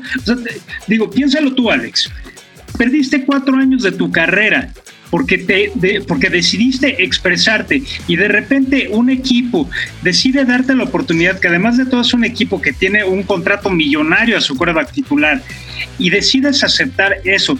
digo, 0.86 1.10
piénsalo 1.10 1.52
tú, 1.52 1.70
Alex 1.70 2.10
perdiste 2.80 3.26
cuatro 3.26 3.56
años 3.56 3.82
de 3.82 3.92
tu 3.92 4.10
carrera 4.10 4.72
porque, 5.10 5.36
te, 5.36 6.00
porque 6.08 6.30
decidiste 6.30 7.02
expresarte 7.04 7.82
y 8.06 8.16
de 8.16 8.26
repente 8.26 8.88
un 8.90 9.10
equipo 9.10 9.68
decide 10.02 10.46
darte 10.46 10.74
la 10.74 10.84
oportunidad, 10.84 11.38
que 11.40 11.48
además 11.48 11.76
de 11.76 11.84
todo 11.84 12.00
es 12.00 12.14
un 12.14 12.24
equipo 12.24 12.62
que 12.62 12.72
tiene 12.72 13.04
un 13.04 13.24
contrato 13.24 13.68
millonario 13.68 14.38
a 14.38 14.40
su 14.40 14.56
cuerda 14.56 14.86
titular 14.86 15.42
y 15.98 16.10
decides 16.10 16.62
aceptar 16.64 17.16
eso, 17.24 17.58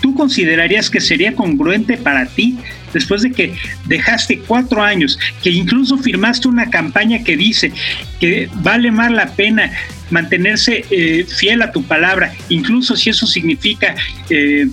¿tú 0.00 0.14
considerarías 0.14 0.90
que 0.90 1.00
sería 1.00 1.34
congruente 1.34 1.96
para 1.96 2.26
ti 2.26 2.58
después 2.92 3.22
de 3.22 3.32
que 3.32 3.54
dejaste 3.86 4.40
cuatro 4.40 4.82
años, 4.82 5.18
que 5.42 5.50
incluso 5.50 5.96
firmaste 5.98 6.48
una 6.48 6.70
campaña 6.70 7.22
que 7.22 7.36
dice 7.36 7.72
que 8.18 8.48
vale 8.56 8.90
más 8.90 9.10
la 9.10 9.28
pena 9.34 9.70
mantenerse 10.10 10.84
eh, 10.90 11.24
fiel 11.24 11.62
a 11.62 11.72
tu 11.72 11.82
palabra, 11.84 12.32
incluso 12.48 12.96
si 12.96 13.10
eso 13.10 13.26
significa 13.26 13.94
eh, 14.28 14.66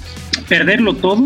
perderlo 0.48 0.95
todo. 0.95 1.26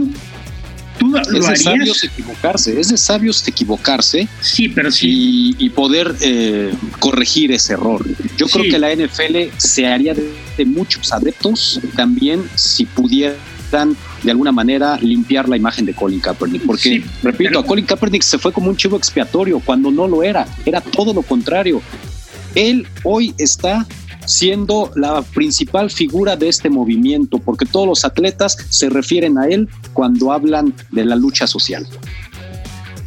¿Tú 1.01 1.09
lo 1.09 1.19
es 1.19 1.47
de 1.47 1.55
sabios 1.57 2.03
equivocarse, 2.03 2.79
es 2.79 2.89
de 2.89 2.97
sabios 2.97 3.47
equivocarse. 3.47 4.27
Sí, 4.39 4.69
pero 4.69 4.91
sí. 4.91 5.55
Y, 5.57 5.69
poder 5.71 6.15
eh, 6.21 6.71
corregir 6.99 7.51
ese 7.51 7.73
error. 7.73 8.05
Yo 8.37 8.47
creo 8.47 8.65
que 8.71 8.77
la 8.77 8.93
NFL 8.93 9.57
se 9.57 9.87
haría 9.87 10.13
de, 10.13 10.31
de 10.57 10.65
muchos 10.65 11.11
adeptos 11.11 11.79
también 11.95 12.43
si 12.55 12.85
pudieran 12.85 13.35
de 14.23 14.31
alguna 14.31 14.51
manera 14.51 14.97
limpiar 14.97 15.47
la 15.47 15.57
imagen 15.57 15.85
de 15.85 15.93
Colin 15.93 16.19
Kaepernick. 16.19 16.63
Porque, 16.65 17.03
repito, 17.23 17.59
a 17.59 17.65
Colin 17.65 17.85
Kaepernick 17.85 18.21
se 18.21 18.37
fue 18.37 18.51
como 18.51 18.69
un 18.69 18.75
chivo 18.75 18.97
expiatorio 18.97 19.59
cuando 19.59 19.91
no 19.91 20.07
lo 20.07 20.23
era, 20.23 20.45
era 20.65 20.81
todo 20.81 21.13
lo 21.13 21.21
contrario. 21.21 21.81
Él 22.53 22.85
hoy 23.03 23.33
está 23.37 23.87
siendo 24.25 24.91
la 24.95 25.21
principal 25.21 25.89
figura 25.89 26.35
de 26.35 26.49
este 26.49 26.69
movimiento, 26.69 27.37
porque 27.39 27.65
todos 27.65 27.87
los 27.87 28.05
atletas 28.05 28.57
se 28.69 28.89
refieren 28.89 29.37
a 29.37 29.47
él 29.47 29.67
cuando 29.93 30.31
hablan 30.31 30.73
de 30.91 31.05
la 31.05 31.15
lucha 31.15 31.47
social. 31.47 31.87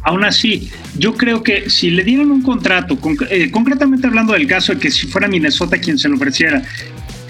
Aún 0.03 0.23
así, 0.23 0.69
yo 0.99 1.15
creo 1.15 1.41
que 1.41 1.69
si 1.69 1.89
le 1.89 2.03
dieran 2.03 2.29
un 2.29 2.43
contrato, 2.43 2.97
eh, 3.29 3.49
concretamente 3.49 4.05
hablando 4.05 4.33
del 4.33 4.45
caso 4.45 4.73
de 4.73 4.79
que 4.79 4.91
si 4.91 5.07
fuera 5.07 5.27
Minnesota 5.27 5.79
quien 5.79 5.97
se 5.97 6.07
lo 6.07 6.15
ofreciera, 6.15 6.61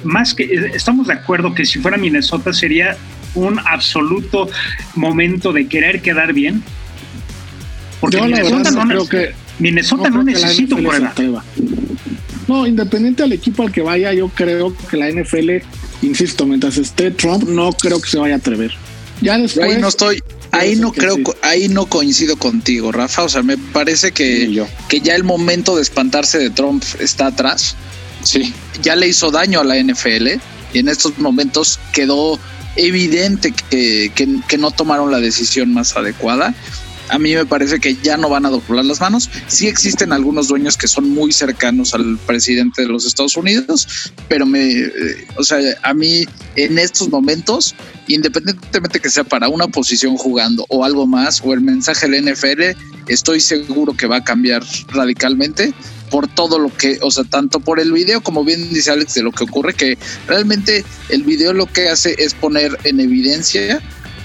más 0.03 0.33
que 0.33 0.43
eh, 0.43 0.71
estamos 0.73 1.07
de 1.07 1.13
acuerdo 1.13 1.53
que 1.55 1.65
si 1.65 1.79
fuera 1.79 1.97
Minnesota 1.97 2.51
sería 2.51 2.97
un 3.33 3.59
absoluto 3.59 4.49
momento 4.95 5.53
de 5.53 5.67
querer 5.67 6.01
quedar 6.01 6.33
bien. 6.33 6.63
Porque 8.01 8.21
Minnesota, 8.21 8.71
no, 8.71 8.87
creo 8.87 9.07
que, 9.07 9.33
Minnesota 9.59 10.09
no, 10.09 10.23
necesita 10.23 10.75
un 10.75 10.83
no, 12.47 12.67
independiente 12.67 13.23
del 13.23 13.33
equipo 13.33 13.63
al 13.63 13.71
que 13.71 13.81
vaya, 13.81 14.13
yo 14.13 14.29
creo 14.29 14.75
que 14.89 14.97
la 14.97 15.09
NFL, 15.09 15.63
insisto, 16.01 16.45
mientras 16.45 16.77
esté 16.77 17.11
Trump, 17.11 17.43
no 17.43 17.71
creo 17.73 17.99
que 17.99 18.09
se 18.09 18.17
vaya 18.17 18.35
a 18.35 18.37
atrever. 18.37 18.71
Ya 19.21 19.37
después. 19.37 19.65
ahí 19.65 19.81
no 19.81 19.87
estoy. 19.87 20.23
Ahí 20.51 20.75
no 20.77 20.93
creo, 20.93 21.17
ahí 21.41 21.67
no 21.67 21.85
coincido 21.87 22.37
contigo, 22.37 22.91
Rafa. 22.91 23.23
O 23.23 23.29
sea, 23.29 23.43
me 23.43 23.57
parece 23.57 24.13
que, 24.13 24.65
que 24.87 25.01
ya 25.01 25.15
el 25.15 25.25
momento 25.25 25.75
de 25.75 25.81
espantarse 25.81 26.37
de 26.37 26.49
Trump 26.49 26.81
está 26.99 27.27
atrás. 27.27 27.75
Sí. 28.23 28.53
Ya 28.81 28.95
le 28.95 29.07
hizo 29.07 29.31
daño 29.31 29.59
a 29.59 29.65
la 29.65 29.75
NFL 29.77 30.27
y 30.73 30.79
en 30.79 30.87
estos 30.87 31.17
momentos 31.17 31.79
quedó 31.91 32.39
evidente 32.77 33.53
que, 33.69 34.11
que 34.15 34.57
no 34.57 34.71
tomaron 34.71 35.11
la 35.11 35.19
decisión 35.19 35.73
más 35.73 35.97
adecuada 35.97 36.55
a 37.09 37.19
mí 37.19 37.35
me 37.35 37.45
parece 37.45 37.79
que 37.79 37.95
ya 38.01 38.17
no 38.17 38.29
van 38.29 38.45
a 38.45 38.49
doblar 38.49 38.85
las 38.85 39.01
manos. 39.01 39.29
Sí 39.47 39.67
existen 39.67 40.11
algunos 40.11 40.47
dueños 40.47 40.77
que 40.77 40.87
son 40.87 41.09
muy 41.09 41.31
cercanos 41.31 41.93
al 41.93 42.17
presidente 42.25 42.81
de 42.83 42.87
los 42.87 43.05
Estados 43.05 43.37
Unidos, 43.37 43.87
pero 44.27 44.45
me, 44.45 44.71
eh, 44.79 44.91
o 45.37 45.43
sea, 45.43 45.59
a 45.83 45.93
mí 45.93 46.25
en 46.55 46.79
estos 46.79 47.09
momentos, 47.09 47.75
independientemente 48.07 48.99
que 48.99 49.09
sea 49.09 49.23
para 49.23 49.49
una 49.49 49.67
posición 49.67 50.17
jugando 50.17 50.65
o 50.69 50.83
algo 50.83 51.05
más, 51.07 51.41
o 51.43 51.53
el 51.53 51.61
mensaje 51.61 52.07
del 52.07 52.25
NFL, 52.25 52.77
estoy 53.07 53.39
seguro 53.39 53.95
que 53.95 54.07
va 54.07 54.17
a 54.17 54.23
cambiar 54.23 54.63
radicalmente 54.89 55.73
por 56.09 56.27
todo 56.27 56.59
lo 56.59 56.75
que, 56.75 56.99
o 57.01 57.11
sea, 57.11 57.23
tanto 57.23 57.59
por 57.59 57.79
el 57.79 57.91
video 57.91 58.21
como 58.21 58.43
bien 58.43 58.69
dice 58.69 58.91
Alex 58.91 59.15
de 59.15 59.23
lo 59.23 59.31
que 59.31 59.43
ocurre, 59.43 59.73
que 59.73 59.97
realmente 60.27 60.85
el 61.09 61.23
video 61.23 61.53
lo 61.53 61.65
que 61.65 61.89
hace 61.89 62.15
es 62.17 62.33
poner 62.33 62.77
en 62.83 62.99
evidencia 62.99 63.81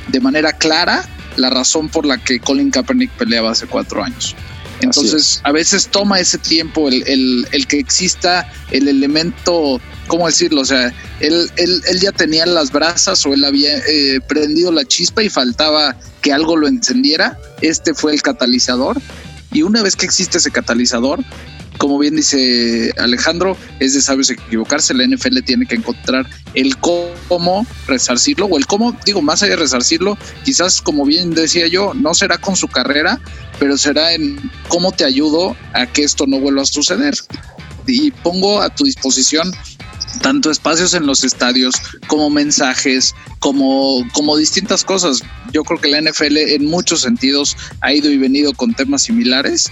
de 0.09 0.21
manera 0.21 0.53
clara 0.53 1.09
la 1.37 1.51
razón 1.51 1.89
por 1.89 2.07
la 2.07 2.19
que 2.19 2.41
Colin 2.41 2.71
Kaepernick 2.71 3.11
peleaba 3.13 3.51
hace 3.51 3.67
cuatro 3.67 4.03
años. 4.03 4.35
Entonces, 4.83 5.41
a 5.45 5.53
veces 5.53 5.89
toma 5.89 6.21
ese 6.21 6.39
tiempo 6.39 6.89
el, 6.89 7.47
el, 7.53 7.67
que 7.67 7.79
exista 7.79 8.51
el 8.71 8.89
elemento, 8.89 9.81
¿cómo 10.07 10.27
decirlo? 10.27 10.63
O 10.63 10.65
sea, 10.65 10.95
él, 11.21 11.51
él, 11.57 11.83
él 11.87 12.01
ya 12.01 12.13
tenía 12.13 12.47
las 12.47 12.73
brasas 12.73 13.25
o 13.27 13.35
él 13.35 13.45
había 13.45 13.77
eh, 13.77 14.21
prendido 14.27 14.73
la 14.73 14.85
chispa 14.85 15.23
y 15.23 15.29
faltaba 15.29 15.97
que 16.23 16.33
algo 16.33 16.57
lo 16.57 16.67
encendiera. 16.67 17.39
Este 17.61 17.93
fue 17.95 18.13
el 18.13 18.23
catalizador. 18.23 19.01
Y 19.53 19.63
una 19.63 19.83
vez 19.83 19.97
que 19.97 20.07
existe 20.07 20.39
ese 20.39 20.51
catalizador, 20.51 21.23
como 21.81 21.99
bien 21.99 22.15
dice 22.15 22.93
Alejandro, 22.99 23.57
es 23.79 23.95
de 23.95 24.03
sabios 24.03 24.29
equivocarse. 24.29 24.93
La 24.93 25.07
NFL 25.07 25.39
tiene 25.47 25.65
que 25.65 25.77
encontrar 25.77 26.29
el 26.53 26.77
cómo 26.77 27.67
resarcirlo 27.87 28.45
o 28.45 28.59
el 28.59 28.67
cómo, 28.67 28.95
digo, 29.07 29.23
más 29.23 29.43
allá 29.43 29.53
de 29.53 29.63
resarcirlo, 29.63 30.19
quizás 30.45 30.83
como 30.83 31.07
bien 31.07 31.31
decía 31.31 31.69
yo, 31.69 31.95
no 31.95 32.13
será 32.13 32.37
con 32.37 32.55
su 32.55 32.69
carrera, 32.69 33.19
pero 33.59 33.79
será 33.79 34.13
en 34.13 34.39
cómo 34.69 34.93
te 34.93 35.07
ayudo 35.07 35.57
a 35.73 35.87
que 35.87 36.05
esto 36.05 36.27
no 36.27 36.39
vuelva 36.39 36.63
a 36.63 36.67
suceder. 36.67 37.15
Y 37.87 38.11
pongo 38.11 38.61
a 38.61 38.69
tu 38.69 38.85
disposición 38.85 39.51
tanto 40.23 40.51
espacios 40.51 40.95
en 40.95 41.07
los 41.07 41.25
estadios 41.25 41.75
como 42.07 42.31
mensajes, 42.31 43.15
como, 43.39 44.07
como 44.13 44.37
distintas 44.37 44.85
cosas. 44.85 45.23
Yo 45.53 45.65
creo 45.65 45.81
que 45.81 45.89
la 45.89 46.01
NFL 46.01 46.37
en 46.37 46.67
muchos 46.67 47.03
sentidos 47.03 47.57
ha 47.81 47.93
ido 47.93 48.11
y 48.11 48.19
venido 48.19 48.53
con 48.53 48.75
temas 48.75 49.03
similares, 49.03 49.71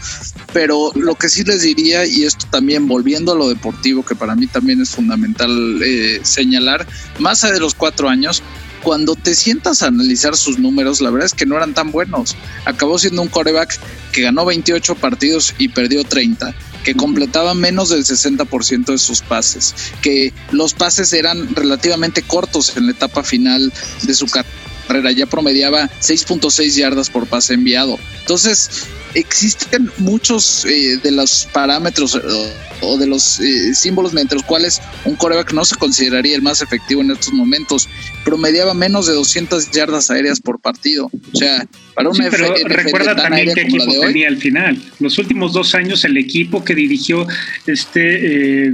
pero 0.53 0.93
lo 0.95 1.15
que 1.15 1.29
sí 1.29 1.45
les 1.45 1.63
diría, 1.63 2.07
y 2.07 2.25
esto 2.25 2.47
también 2.51 2.89
volviendo 2.89 3.33
a 3.33 3.37
lo 3.37 3.49
deportivo, 3.49 4.05
que 4.05 4.15
para 4.15 4.35
mí 4.35 4.47
también 4.47 4.81
es 4.81 4.91
fundamental 4.91 5.81
eh, 5.83 6.21
señalar, 6.23 6.87
más 7.19 7.45
allá 7.45 7.55
de 7.55 7.61
los 7.61 7.75
cuatro 7.75 8.09
años, 8.09 8.43
cuando 8.83 9.17
te 9.17 9.35
sientas 9.35 9.83
a 9.83 9.89
analizar 9.89 10.37
sus 10.37 10.59
números, 10.59 11.01
la 11.01 11.11
verdad 11.11 11.27
es 11.27 11.35
que 11.35 11.47
no 11.47 11.57
eran 11.57 11.75
tan 11.75 11.91
buenos. 11.91 12.37
Acabó 12.65 12.99
siendo 12.99 13.23
un 13.23 13.29
coreback 13.29 13.79
que 14.13 14.23
ganó 14.23 14.45
28 14.45 14.95
partidos 14.95 15.55
y 15.59 15.69
perdió 15.69 16.05
30 16.05 16.55
que 16.85 16.95
completaba 16.95 17.55
menos 17.55 17.91
del 17.91 18.05
60% 18.05 18.87
de 18.87 18.99
sus 18.99 19.21
pases, 19.21 19.75
que 20.03 20.33
los 20.51 20.75
pases 20.75 21.13
eran 21.13 21.55
relativamente 21.55 22.23
cortos 22.23 22.77
en 22.77 22.87
la 22.87 22.93
etapa 22.93 23.23
final 23.23 23.73
de 24.03 24.15
su 24.15 24.27
carrera 24.27 24.68
carrera, 24.89 25.13
ya 25.13 25.27
promediaba 25.27 25.89
6.6 26.01 26.75
yardas 26.75 27.11
por 27.11 27.27
pase 27.27 27.55
enviado. 27.55 27.99
Entonces, 28.21 28.89
existen 29.15 29.91
muchos 29.99 30.65
eh, 30.65 30.99
de 31.03 31.11
los 31.11 31.49
parámetros 31.53 32.15
eh, 32.15 32.53
o 32.81 32.99
de 32.99 33.07
los 33.07 33.41
eh, 33.41 33.75
símbolos 33.75 34.13
mediante 34.13 34.37
los 34.37 34.45
cuales 34.45 34.81
un 35.05 35.17
coreback 35.17 35.53
no 35.53 35.65
se 35.65 35.77
consideraría 35.77 36.37
el 36.37 36.43
más 36.43 36.63
efectivo 36.63 37.01
en 37.01 37.11
estos 37.11 37.33
momentos. 37.33 37.89
Promediaba 38.25 38.75
menos 38.75 39.07
de 39.07 39.15
200 39.15 39.71
yardas 39.71 40.11
aéreas 40.11 40.41
por 40.41 40.61
partido. 40.61 41.11
O 41.33 41.37
sea, 41.37 41.67
para 41.95 42.09
una 42.11 42.31
pero 42.31 42.55
recuerda 42.65 43.17
también 43.17 43.53
qué 43.55 43.63
equipo 43.63 43.93
tenía 44.01 44.29
al 44.29 44.37
final. 44.37 44.81
Los 45.01 45.19
últimos 45.19 45.53
dos 45.53 45.75
años 45.75 46.05
el 46.05 46.17
equipo 46.17 46.65
que 46.65 46.75
dirigió 46.75 47.27
este 47.67 48.73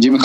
Jim, 0.00 0.18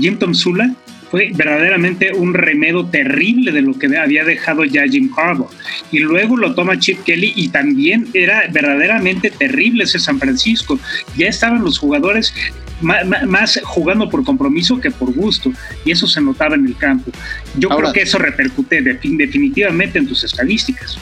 Jim 0.00 0.18
Tom 0.18 0.34
Sula, 0.34 0.74
fue 1.10 1.32
verdaderamente 1.34 2.12
un 2.12 2.34
remedo 2.34 2.86
terrible 2.86 3.52
de 3.52 3.62
lo 3.62 3.78
que 3.78 3.96
había 3.98 4.24
dejado 4.24 4.64
ya 4.64 4.86
Jim 4.86 5.10
Harbaugh. 5.16 5.50
Y 5.90 5.98
luego 5.98 6.36
lo 6.36 6.54
toma 6.54 6.78
Chip 6.78 7.02
Kelly 7.04 7.32
y 7.36 7.48
también 7.48 8.08
era 8.14 8.44
verdaderamente 8.50 9.30
terrible 9.30 9.84
ese 9.84 9.98
San 9.98 10.20
Francisco. 10.20 10.78
Ya 11.16 11.26
estaban 11.26 11.64
los 11.64 11.78
jugadores 11.78 12.32
más, 12.80 13.60
jugando 13.64 14.08
por 14.08 14.24
compromiso 14.24 14.80
que 14.80 14.90
por 14.90 15.12
gusto, 15.12 15.52
y 15.84 15.90
eso 15.90 16.06
se 16.06 16.20
notaba 16.20 16.54
en 16.54 16.66
el 16.66 16.76
campo. 16.76 17.10
Yo 17.56 17.68
creo 17.68 17.92
que 17.92 18.02
eso 18.02 18.18
repercute 18.18 18.80
definitivamente 18.80 19.98
en 19.98 20.06
tus 20.06 20.24
estadísticas. 20.24 20.96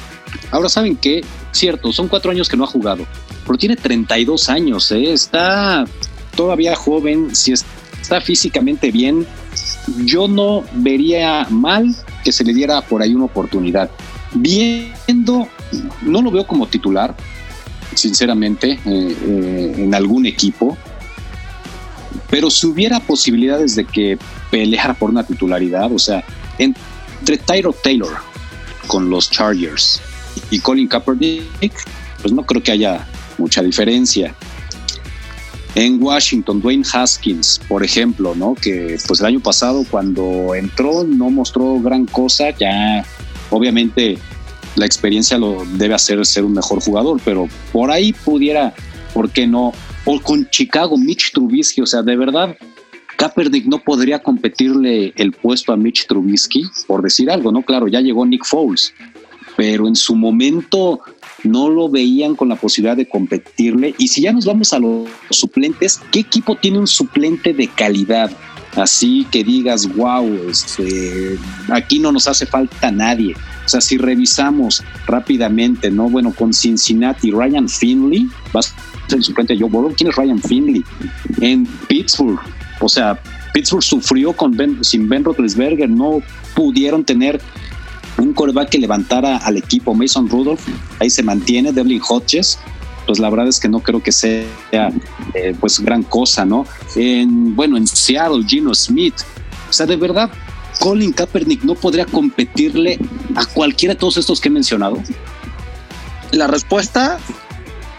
Ahora 0.50 0.68
saben 0.68 0.96
que, 0.96 1.22
cierto, 1.52 1.92
son 1.92 2.08
cuatro 2.08 2.30
años 2.30 2.48
que 2.48 2.56
no 2.56 2.64
ha 2.64 2.66
jugado, 2.66 3.06
pero 3.46 3.58
tiene 3.58 3.76
32 3.76 4.48
años, 4.48 4.90
¿eh? 4.92 5.12
está 5.12 5.84
todavía 6.34 6.74
joven, 6.74 7.34
si 7.34 7.52
está 7.52 8.20
físicamente 8.20 8.90
bien, 8.90 9.26
yo 10.04 10.28
no 10.28 10.64
vería 10.74 11.46
mal 11.50 11.94
que 12.24 12.32
se 12.32 12.44
le 12.44 12.52
diera 12.52 12.80
por 12.82 13.02
ahí 13.02 13.14
una 13.14 13.24
oportunidad. 13.24 13.90
Viendo, 14.34 15.48
no 16.02 16.22
lo 16.22 16.30
veo 16.30 16.46
como 16.46 16.66
titular, 16.66 17.14
sinceramente, 17.94 18.72
eh, 18.72 18.78
eh, 18.84 19.74
en 19.78 19.94
algún 19.94 20.26
equipo, 20.26 20.76
pero 22.30 22.50
si 22.50 22.66
hubiera 22.66 23.00
posibilidades 23.00 23.74
de 23.74 23.84
que 23.84 24.18
peleara 24.50 24.94
por 24.94 25.10
una 25.10 25.24
titularidad, 25.24 25.90
o 25.92 25.98
sea, 25.98 26.24
entre 26.58 27.38
Tyro 27.38 27.72
Taylor 27.72 28.16
con 28.86 29.08
los 29.10 29.30
Chargers 29.30 30.00
y 30.50 30.58
Colin 30.60 30.88
Kaepernick, 30.88 31.72
pues 32.20 32.32
no 32.32 32.44
creo 32.44 32.62
que 32.62 32.72
haya 32.72 33.06
mucha 33.38 33.62
diferencia. 33.62 34.34
En 35.78 36.02
Washington, 36.02 36.60
Dwayne 36.60 36.82
Haskins, 36.92 37.60
por 37.68 37.84
ejemplo, 37.84 38.34
¿no? 38.34 38.56
Que 38.56 38.98
pues 39.06 39.20
el 39.20 39.26
año 39.26 39.38
pasado 39.38 39.86
cuando 39.88 40.52
entró 40.56 41.04
no 41.04 41.30
mostró 41.30 41.78
gran 41.78 42.04
cosa, 42.04 42.50
ya 42.50 43.06
obviamente 43.50 44.18
la 44.74 44.86
experiencia 44.86 45.38
lo 45.38 45.64
debe 45.74 45.94
hacer 45.94 46.26
ser 46.26 46.44
un 46.44 46.54
mejor 46.54 46.80
jugador, 46.80 47.20
pero 47.24 47.48
por 47.72 47.92
ahí 47.92 48.12
pudiera, 48.12 48.74
¿por 49.14 49.30
qué 49.30 49.46
no? 49.46 49.72
O 50.04 50.20
con 50.20 50.50
Chicago, 50.50 50.98
Mitch 50.98 51.30
Trubisky, 51.30 51.80
o 51.80 51.86
sea, 51.86 52.02
de 52.02 52.16
verdad, 52.16 52.56
Kaepernick 53.16 53.66
no 53.66 53.78
podría 53.78 54.18
competirle 54.18 55.12
el 55.14 55.30
puesto 55.30 55.72
a 55.72 55.76
Mitch 55.76 56.08
Trubisky, 56.08 56.64
por 56.88 57.02
decir 57.02 57.30
algo, 57.30 57.52
¿no? 57.52 57.62
Claro, 57.62 57.86
ya 57.86 58.00
llegó 58.00 58.26
Nick 58.26 58.44
Foles, 58.44 58.92
pero 59.56 59.86
en 59.86 59.94
su 59.94 60.16
momento 60.16 61.02
no 61.44 61.68
lo 61.68 61.88
veían 61.88 62.34
con 62.36 62.48
la 62.48 62.56
posibilidad 62.56 62.96
de 62.96 63.08
competirle. 63.08 63.94
Y 63.98 64.08
si 64.08 64.22
ya 64.22 64.32
nos 64.32 64.44
vamos 64.44 64.72
a 64.72 64.78
los 64.78 65.08
suplentes, 65.30 66.00
¿qué 66.10 66.20
equipo 66.20 66.56
tiene 66.56 66.78
un 66.78 66.86
suplente 66.86 67.52
de 67.52 67.68
calidad? 67.68 68.30
Así 68.76 69.26
que 69.30 69.42
digas, 69.42 69.92
wow, 69.96 70.26
este, 70.48 71.38
aquí 71.72 71.98
no 71.98 72.12
nos 72.12 72.28
hace 72.28 72.46
falta 72.46 72.90
nadie. 72.90 73.34
O 73.64 73.68
sea, 73.68 73.80
si 73.80 73.98
revisamos 73.98 74.82
rápidamente, 75.06 75.90
¿no? 75.90 76.08
Bueno, 76.08 76.32
con 76.32 76.52
Cincinnati, 76.52 77.30
Ryan 77.30 77.68
Finley, 77.68 78.28
va 78.54 78.60
a 78.60 78.62
ser 78.62 79.18
el 79.18 79.24
suplente 79.24 79.54
de 79.54 79.60
Joe 79.60 79.68
Burrow. 79.68 79.92
¿Quién 79.96 80.10
es 80.10 80.16
Ryan 80.16 80.40
Finley? 80.40 80.84
En 81.40 81.66
Pittsburgh, 81.88 82.40
o 82.80 82.88
sea, 82.88 83.20
Pittsburgh 83.52 83.82
sufrió 83.82 84.32
con 84.32 84.56
sin 84.84 85.08
Ben 85.08 85.24
Roethlisberger, 85.24 85.88
no 85.88 86.22
pudieron 86.54 87.04
tener 87.04 87.40
un 88.18 88.32
coreback 88.32 88.70
que 88.70 88.78
levantara 88.78 89.38
al 89.38 89.56
equipo, 89.56 89.94
Mason 89.94 90.28
Rudolph, 90.28 90.60
ahí 90.98 91.10
se 91.10 91.22
mantiene, 91.22 91.72
Devlin 91.72 92.00
Hodges, 92.06 92.58
pues 93.06 93.18
la 93.18 93.30
verdad 93.30 93.48
es 93.48 93.58
que 93.58 93.68
no 93.68 93.80
creo 93.80 94.02
que 94.02 94.12
sea 94.12 94.44
eh, 94.72 95.54
pues 95.58 95.80
gran 95.80 96.02
cosa, 96.02 96.44
¿no? 96.44 96.66
En, 96.94 97.56
bueno, 97.56 97.76
en 97.76 97.86
Seattle, 97.86 98.44
Gino 98.46 98.74
Smith, 98.74 99.14
o 99.68 99.72
sea, 99.72 99.86
de 99.86 99.96
verdad, 99.96 100.30
Colin 100.80 101.12
Kaepernick 101.12 101.62
no 101.64 101.74
podría 101.74 102.06
competirle 102.06 102.98
a 103.34 103.46
cualquiera 103.46 103.94
de 103.94 104.00
todos 104.00 104.16
estos 104.16 104.40
que 104.40 104.48
he 104.48 104.50
mencionado. 104.50 105.02
La 106.32 106.46
respuesta, 106.46 107.18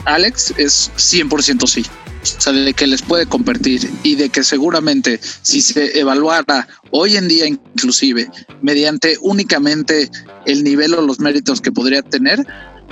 Alex, 0.05 0.53
es 0.57 0.91
100% 0.95 1.67
sí. 1.67 1.85
O 2.21 2.41
sea, 2.41 2.53
de 2.53 2.73
que 2.73 2.87
les 2.87 3.01
puede 3.01 3.25
competir 3.25 3.89
y 4.03 4.15
de 4.15 4.29
que 4.29 4.43
seguramente 4.43 5.19
si 5.41 5.61
se 5.61 5.99
evaluara 5.99 6.67
hoy 6.91 7.15
en 7.15 7.27
día 7.27 7.47
inclusive 7.47 8.29
mediante 8.61 9.17
únicamente 9.21 10.09
el 10.45 10.63
nivel 10.63 10.93
o 10.95 11.01
los 11.01 11.19
méritos 11.19 11.61
que 11.61 11.71
podría 11.71 12.01
tener, 12.01 12.45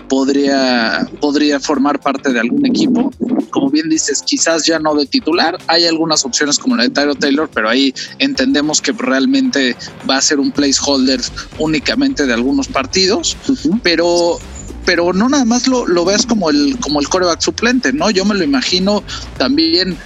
podría, 0.08 1.08
podría 1.20 1.60
formar 1.60 2.00
parte 2.00 2.32
de 2.32 2.40
algún 2.40 2.66
equipo. 2.66 3.12
Como 3.50 3.70
bien 3.70 3.90
dices, 3.90 4.24
quizás 4.26 4.66
ya 4.66 4.80
no 4.80 4.96
de 4.96 5.06
titular. 5.06 5.58
Hay 5.68 5.86
algunas 5.86 6.26
opciones 6.26 6.58
como 6.58 6.76
la 6.76 6.84
de 6.84 6.90
Tyro 6.90 7.16
Taylor, 7.16 7.50
pero 7.54 7.70
ahí 7.70 7.94
entendemos 8.20 8.82
que 8.82 8.92
realmente 8.92 9.76
va 10.10 10.18
a 10.18 10.22
ser 10.22 10.40
un 10.40 10.52
placeholder 10.52 11.22
únicamente 11.60 12.26
de 12.26 12.34
algunos 12.34 12.68
partidos. 12.68 13.38
Pero 13.84 14.40
pero 14.88 15.12
no 15.12 15.28
nada 15.28 15.44
más 15.44 15.68
lo, 15.68 15.86
lo 15.86 16.06
como 16.30 16.50
el, 16.50 16.78
como 16.80 17.02
el 17.02 17.10
coreback 17.10 17.42
suplente, 17.42 17.92
¿no? 17.92 18.10
Yo 18.10 18.24
me 18.24 18.34
lo 18.36 18.46
imagino 18.46 19.04
también 19.38 19.98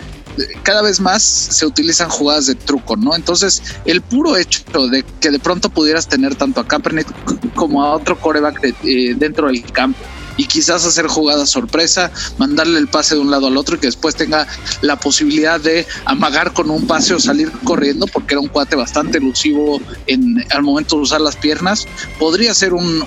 cada 0.63 0.81
vez 0.81 0.99
más 0.99 1.21
se 1.21 1.67
utilizan 1.67 2.09
jugadas 2.09 2.47
de 2.47 2.55
truco, 2.55 2.95
¿no? 2.95 3.15
Entonces, 3.15 3.61
el 3.85 4.01
puro 4.01 4.35
hecho 4.37 4.63
de 4.87 5.03
que 5.19 5.29
de 5.29 5.37
pronto 5.37 5.69
pudieras 5.69 6.07
tener 6.07 6.33
tanto 6.33 6.61
a 6.61 6.67
Kaepernick 6.67 7.07
como 7.53 7.83
a 7.83 7.93
otro 7.93 8.19
coreback 8.19 8.73
eh, 8.83 9.13
dentro 9.15 9.47
del 9.47 9.63
campo 9.71 9.99
y 10.37 10.45
quizás 10.45 10.85
hacer 10.85 11.07
jugadas 11.07 11.49
sorpresa, 11.49 12.11
mandarle 12.37 12.79
el 12.79 12.87
pase 12.87 13.15
de 13.15 13.21
un 13.21 13.31
lado 13.31 13.47
al 13.47 13.57
otro 13.57 13.75
y 13.75 13.79
que 13.79 13.87
después 13.87 14.15
tenga 14.15 14.47
la 14.81 14.97
posibilidad 14.97 15.59
de 15.59 15.85
amagar 16.05 16.53
con 16.53 16.69
un 16.69 16.87
pase 16.87 17.13
o 17.13 17.19
salir 17.19 17.51
corriendo 17.63 18.07
porque 18.07 18.35
era 18.35 18.41
un 18.41 18.47
cuate 18.47 18.75
bastante 18.75 19.17
elusivo 19.17 19.81
en, 20.07 20.45
al 20.51 20.63
momento 20.63 20.95
de 20.95 21.03
usar 21.03 21.21
las 21.21 21.35
piernas, 21.35 21.87
podría 22.19 22.53
ser 22.53 22.73
un, 22.73 23.05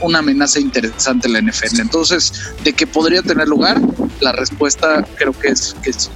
una 0.00 0.18
amenaza 0.18 0.60
interesante 0.60 1.28
en 1.28 1.32
la 1.34 1.42
NFL. 1.42 1.80
Entonces, 1.80 2.32
de 2.64 2.72
que 2.72 2.86
podría 2.86 3.22
tener 3.22 3.48
lugar, 3.48 3.80
la 4.20 4.32
respuesta 4.32 5.04
creo 5.16 5.32
que 5.32 5.48
es 5.48 5.74
que 5.82 5.92
sí. 5.92 6.08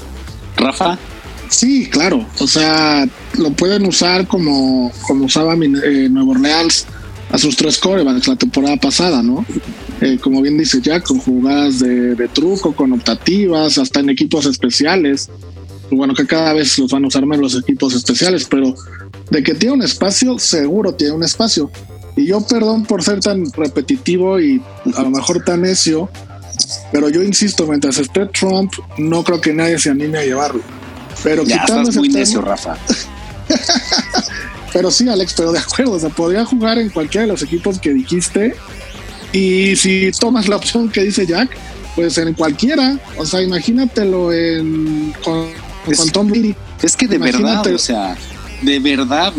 Rafa. 0.56 0.98
Sí, 1.48 1.88
claro. 1.88 2.26
O 2.40 2.46
sea, 2.46 3.06
lo 3.34 3.50
pueden 3.52 3.86
usar 3.86 4.26
como, 4.26 4.90
como 5.02 5.26
usaba 5.26 5.54
eh, 5.54 6.08
Nuevo 6.10 6.32
Orleans 6.32 6.86
a 7.30 7.38
sus 7.38 7.56
tres 7.56 7.78
corebacks 7.78 8.28
la 8.28 8.36
temporada 8.36 8.76
pasada, 8.76 9.22
¿no? 9.22 9.44
Eh, 10.00 10.18
como 10.20 10.42
bien 10.42 10.58
dice 10.58 10.80
Jack, 10.80 11.04
con 11.04 11.18
jugadas 11.20 11.78
de, 11.78 12.28
truco, 12.32 12.74
con 12.74 12.92
optativas, 12.92 13.78
hasta 13.78 14.00
en 14.00 14.10
equipos 14.10 14.44
especiales. 14.46 15.30
Bueno, 15.90 16.14
que 16.14 16.26
cada 16.26 16.52
vez 16.52 16.78
los 16.78 16.90
van 16.90 17.04
a 17.04 17.08
usar 17.08 17.24
menos 17.24 17.54
los 17.54 17.62
equipos 17.62 17.94
especiales, 17.94 18.44
pero 18.44 18.74
de 19.30 19.42
que 19.42 19.54
tiene 19.54 19.74
un 19.74 19.82
espacio, 19.82 20.38
seguro 20.38 20.94
tiene 20.94 21.14
un 21.14 21.24
espacio. 21.24 21.70
Y 22.16 22.26
yo, 22.26 22.40
perdón 22.46 22.84
por 22.84 23.02
ser 23.02 23.20
tan 23.20 23.44
repetitivo 23.52 24.40
y 24.40 24.60
a 24.96 25.02
lo 25.02 25.10
mejor 25.10 25.44
tan 25.44 25.62
necio, 25.62 26.10
pero 26.92 27.08
yo 27.08 27.22
insisto, 27.22 27.66
mientras 27.66 27.98
esté 27.98 28.26
Trump, 28.26 28.72
no 28.98 29.22
creo 29.22 29.40
que 29.40 29.52
nadie 29.52 29.78
se 29.78 29.90
anime 29.90 30.18
a 30.18 30.24
llevarlo. 30.24 30.62
Pero 31.22 31.44
ya 31.44 31.56
estás 31.56 31.96
muy 31.96 32.08
necio, 32.08 32.40
Rafa. 32.40 32.76
pero 34.72 34.90
sí, 34.90 35.08
Alex, 35.08 35.34
pero 35.36 35.52
de 35.52 35.58
acuerdo, 35.58 35.92
o 35.92 35.98
sea, 35.98 36.10
podría 36.10 36.44
jugar 36.44 36.78
en 36.78 36.90
cualquiera 36.90 37.26
de 37.26 37.32
los 37.32 37.42
equipos 37.42 37.78
que 37.78 37.92
dijiste 37.92 38.54
y 39.36 39.76
si 39.76 40.10
tomas 40.18 40.48
la 40.48 40.56
opción 40.56 40.88
que 40.88 41.04
dice 41.04 41.26
Jack, 41.26 41.50
pues 41.94 42.16
en 42.16 42.32
cualquiera. 42.32 42.98
O 43.18 43.26
sea, 43.26 43.42
imagínatelo 43.42 44.32
en, 44.32 45.12
con, 45.22 45.48
Tom 46.12 46.28
Brady. 46.28 46.54
Es 46.82 46.96
que 46.96 47.06
de 47.06 47.18
verdad, 47.18 47.66
o 47.66 47.78
sea, 47.78 48.16
de 48.62 48.78
verdad, 48.78 49.34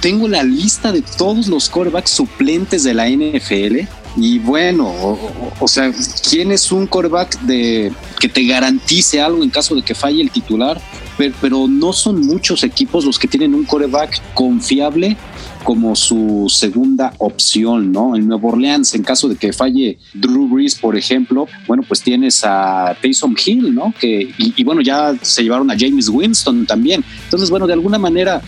tengo 0.00 0.28
la 0.28 0.42
lista 0.42 0.92
de 0.92 1.00
todos 1.00 1.48
los 1.48 1.70
corebacks 1.70 2.10
suplentes 2.10 2.84
de 2.84 2.92
la 2.92 3.08
NFL. 3.08 3.86
Y 4.16 4.38
bueno, 4.40 5.18
o, 5.58 5.66
sea, 5.66 5.90
¿quién 6.28 6.52
es 6.52 6.70
un 6.70 6.86
coreback 6.86 7.40
de 7.40 7.90
que 8.20 8.28
te 8.28 8.44
garantice 8.44 9.22
algo 9.22 9.42
en 9.42 9.48
caso 9.48 9.74
de 9.74 9.82
que 9.82 9.94
falle 9.94 10.20
el 10.20 10.30
titular? 10.30 10.78
Pero, 11.16 11.34
pero 11.40 11.68
no 11.68 11.94
son 11.94 12.20
muchos 12.20 12.62
equipos 12.64 13.06
los 13.06 13.18
que 13.18 13.28
tienen 13.28 13.54
un 13.54 13.64
coreback 13.64 14.20
confiable 14.34 15.16
como 15.64 15.94
su 15.96 16.46
segunda 16.48 17.14
opción, 17.18 17.92
¿no? 17.92 18.16
En 18.16 18.26
Nuevo 18.26 18.48
Orleans, 18.48 18.94
en 18.94 19.02
caso 19.02 19.28
de 19.28 19.36
que 19.36 19.52
falle 19.52 19.98
Drew 20.14 20.48
Brees, 20.48 20.74
por 20.74 20.96
ejemplo, 20.96 21.46
bueno, 21.66 21.82
pues 21.86 22.02
tienes 22.02 22.42
a 22.44 22.96
Taysom 23.00 23.34
Hill, 23.44 23.74
¿no? 23.74 23.94
Que, 23.98 24.32
y, 24.36 24.64
bueno, 24.64 24.80
ya 24.80 25.14
se 25.22 25.42
llevaron 25.42 25.70
a 25.70 25.76
James 25.78 26.08
Winston 26.08 26.66
también. 26.66 27.04
Entonces, 27.24 27.50
bueno, 27.50 27.66
de 27.66 27.72
alguna 27.74 27.98
manera 27.98 28.40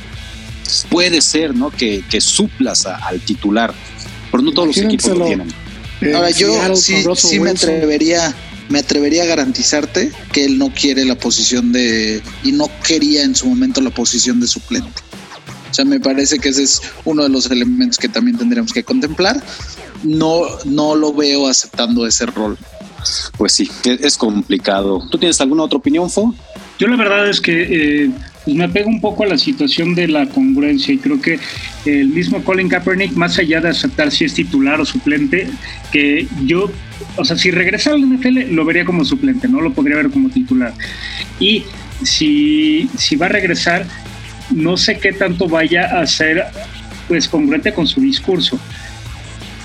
puede 0.91 1.21
ser, 1.21 1.55
¿no? 1.55 1.71
Que, 1.71 2.03
que 2.11 2.21
suplas 2.21 2.87
al 2.87 3.21
titular, 3.21 3.73
pero 4.31 4.43
no 4.43 4.53
todos 4.53 4.69
los 4.69 4.79
equipos 4.79 5.17
lo 5.17 5.27
tienen. 5.27 5.49
Ahora 6.15 6.31
yo 6.31 6.77
sí, 6.77 7.41
me 7.41 7.51
atrevería 7.51 8.35
me 8.69 8.79
atrevería 8.79 9.25
a 9.25 9.27
garantizarte 9.27 10.11
que 10.33 10.47
él 10.47 10.59
no 10.59 10.73
quiere 10.73 11.05
la 11.05 11.17
posición 11.17 11.71
de 11.73 12.23
y 12.43 12.53
no 12.53 12.69
quería 12.87 13.23
en 13.23 13.35
su 13.35 13.47
momento 13.47 13.81
la 13.81 13.91
posición 13.91 14.41
de 14.41 14.47
suplente. 14.47 15.03
O 15.75 15.77
sea, 15.77 15.85
me 15.85 15.99
parece 15.99 16.39
que 16.39 16.51
ese 16.51 16.63
es 16.63 16.81
uno 17.05 17.25
de 17.25 17.29
los 17.29 17.51
elementos 17.51 17.99
que 17.99 18.09
también 18.09 18.39
tendríamos 18.39 18.73
que 18.73 18.85
contemplar. 18.85 19.43
No, 20.05 20.43
no 20.67 20.95
lo 20.95 21.13
veo 21.13 21.49
aceptando 21.49 22.07
ese 22.07 22.27
rol. 22.27 22.57
Pues 23.37 23.55
sí, 23.55 23.69
es 23.85 24.17
complicado. 24.17 25.05
¿Tú 25.11 25.19
tienes 25.19 25.41
alguna 25.41 25.65
otra 25.65 25.79
opinión, 25.79 26.09
Fo? 26.09 26.33
Yo 26.79 26.87
la 26.87 26.95
verdad 26.95 27.29
es 27.29 27.41
que 27.41 28.05
eh, 28.05 28.11
pues 28.45 28.57
me 28.57 28.69
pego 28.69 28.89
un 28.89 29.01
poco 29.01 29.25
a 29.25 29.27
la 29.27 29.37
situación 29.37 29.97
de 29.97 30.07
la 30.07 30.29
congruencia 30.29 30.95
y 30.95 30.99
creo 30.99 31.21
que 31.21 31.41
el 31.87 32.07
mismo 32.07 32.45
Colin 32.45 32.69
Kaepernick, 32.69 33.11
más 33.15 33.37
allá 33.41 33.61
de 33.61 33.71
aceptar 33.71 34.13
si 34.13 34.27
es 34.27 34.35
titular 34.35 34.81
o 34.81 34.85
suplente, 34.85 35.51
que 35.91 36.29
yo, 36.45 36.71
o 37.17 37.25
sea, 37.25 37.37
si 37.37 37.51
regresara 37.51 37.97
al 37.97 38.03
NFL 38.03 38.53
lo 38.53 38.65
vería 38.65 38.85
como 38.85 39.05
suplente, 39.05 39.49
no 39.49 39.61
lo 39.61 39.73
podría 39.73 39.97
ver 39.97 40.11
como 40.11 40.29
titular. 40.29 40.73
Y 41.41 41.65
si, 42.05 42.89
si 42.97 43.17
va 43.17 43.27
a 43.27 43.31
regresar, 43.31 43.89
no 44.51 44.77
sé 44.77 44.99
qué 44.99 45.13
tanto 45.13 45.49
vaya 45.49 46.01
a 46.01 46.07
ser 46.07 46.45
pues 47.09 47.29
congruente 47.29 47.73
con 47.73 47.87
su 47.87 48.01
discurso. 48.01 48.59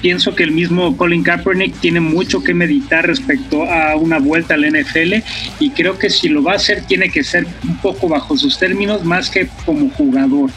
Pienso 0.02 0.34
que 0.34 0.44
el 0.44 0.52
mismo 0.52 0.96
Colin 0.96 1.24
Kaepernick 1.24 1.78
tiene 1.80 2.00
mucho 2.00 2.42
que 2.42 2.54
meditar 2.54 3.06
respecto 3.06 3.70
a 3.70 3.98
una 3.98 4.20
vuelta 4.20 4.54
al 4.54 4.66
NFL 4.66 5.16
y 5.60 5.72
creo 5.72 5.98
que 5.98 6.10
si 6.10 6.30
lo 6.30 6.42
va 6.42 6.54
a 6.54 6.56
hacer 6.56 6.86
tiene 6.86 7.10
que 7.10 7.24
ser 7.24 7.46
un 7.64 7.78
poco 7.78 8.08
bajo 8.08 8.38
sus 8.38 8.58
términos 8.58 9.04
más 9.04 9.30
que 9.30 9.50
como 9.66 9.90
jugador. 9.90 10.52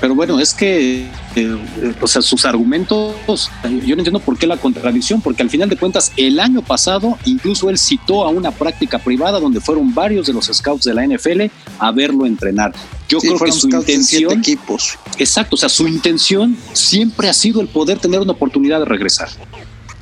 Pero 0.00 0.14
bueno, 0.14 0.38
es 0.38 0.54
que, 0.54 1.06
eh, 1.34 1.56
o 2.00 2.06
sea, 2.06 2.22
sus 2.22 2.44
argumentos, 2.44 3.50
yo 3.84 3.96
no 3.96 4.00
entiendo 4.00 4.20
por 4.20 4.38
qué 4.38 4.46
la 4.46 4.56
contradicción, 4.56 5.20
porque 5.20 5.42
al 5.42 5.50
final 5.50 5.68
de 5.68 5.76
cuentas, 5.76 6.12
el 6.16 6.38
año 6.38 6.62
pasado, 6.62 7.18
incluso 7.24 7.68
él 7.68 7.78
citó 7.78 8.24
a 8.24 8.28
una 8.28 8.52
práctica 8.52 9.00
privada 9.00 9.40
donde 9.40 9.60
fueron 9.60 9.92
varios 9.92 10.28
de 10.28 10.34
los 10.34 10.46
scouts 10.46 10.84
de 10.84 10.94
la 10.94 11.04
NFL 11.04 11.50
a 11.80 11.90
verlo 11.90 12.26
entrenar. 12.26 12.72
Yo 13.08 13.18
creo 13.18 13.38
que 13.38 13.52
su 13.52 13.68
intención. 13.68 14.38
Equipos. 14.38 14.98
Exacto, 15.18 15.56
o 15.56 15.58
sea, 15.58 15.68
su 15.68 15.88
intención 15.88 16.56
siempre 16.72 17.28
ha 17.28 17.32
sido 17.32 17.60
el 17.60 17.68
poder 17.68 17.98
tener 17.98 18.20
una 18.20 18.32
oportunidad 18.32 18.80
de 18.80 18.84
regresar. 18.84 19.28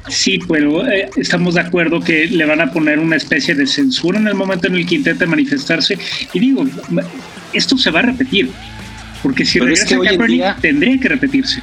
Sí, 0.08 0.38
pero 0.48 0.86
eh, 0.86 1.10
estamos 1.16 1.54
de 1.54 1.60
acuerdo 1.60 2.00
que 2.00 2.26
le 2.26 2.44
van 2.44 2.60
a 2.60 2.72
poner 2.72 2.98
una 2.98 3.16
especie 3.16 3.54
de 3.54 3.66
censura 3.66 4.18
en 4.18 4.28
el 4.28 4.34
momento 4.34 4.68
en 4.68 4.76
el 4.76 4.86
que 4.86 4.96
intente 4.96 5.26
manifestarse. 5.26 5.98
Y 6.32 6.38
digo, 6.38 6.64
esto 7.52 7.76
se 7.76 7.90
va 7.90 8.00
a 8.00 8.02
repetir 8.02 8.50
porque 9.22 9.44
si 9.44 9.58
regresa 9.58 9.98
Kaepernick, 9.98 10.60
tendría 10.60 11.00
que 11.00 11.08
repetirse. 11.08 11.60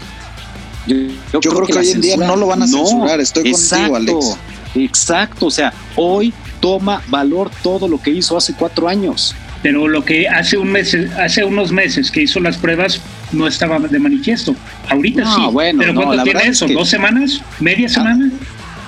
Yo, 0.85 1.39
creo, 1.39 1.65
que, 1.65 1.73
hoy 1.73 1.91
en 1.91 2.01
día 2.01 2.17
no 2.17 2.35
lo 2.35 2.47
van 2.47 2.63
a 2.63 2.67
censurar, 2.67 3.21
estoy 3.21 3.51
contigo, 3.51 3.95
Alex. 3.95 4.37
Exacto, 4.75 5.45
o 5.45 5.51
sea, 5.51 5.73
hoy 5.95 6.33
toma 6.59 7.01
valor 7.07 7.51
todo 7.61 7.87
lo 7.87 8.01
que 8.01 8.09
hizo 8.09 8.35
hace 8.35 8.53
cuatro 8.53 8.89
años. 8.89 9.33
Pero 9.63 9.87
lo 9.87 10.05
que 10.05 10.27
hace 10.27 10.57
un 10.57 10.71
mes, 10.71 10.95
hace 11.17 11.43
unos 11.43 11.71
meses 11.71 12.11
que 12.11 12.21
hizo 12.21 12.39
las 12.39 12.57
pruebas 12.57 13.01
no 13.31 13.47
estaba 13.47 13.79
de 13.79 13.97
manifiesto. 13.97 14.55
Ahorita 14.89 15.25
sí. 15.25 15.41
Bueno, 15.51 15.79
pero 15.79 15.95
¿cuánto 15.95 16.23
tiene 16.23 16.43
eso? 16.47 16.67
¿Dos 16.67 16.89
semanas? 16.89 17.41
¿Media 17.59 17.87
ah, 17.87 17.89
semana? 17.89 18.31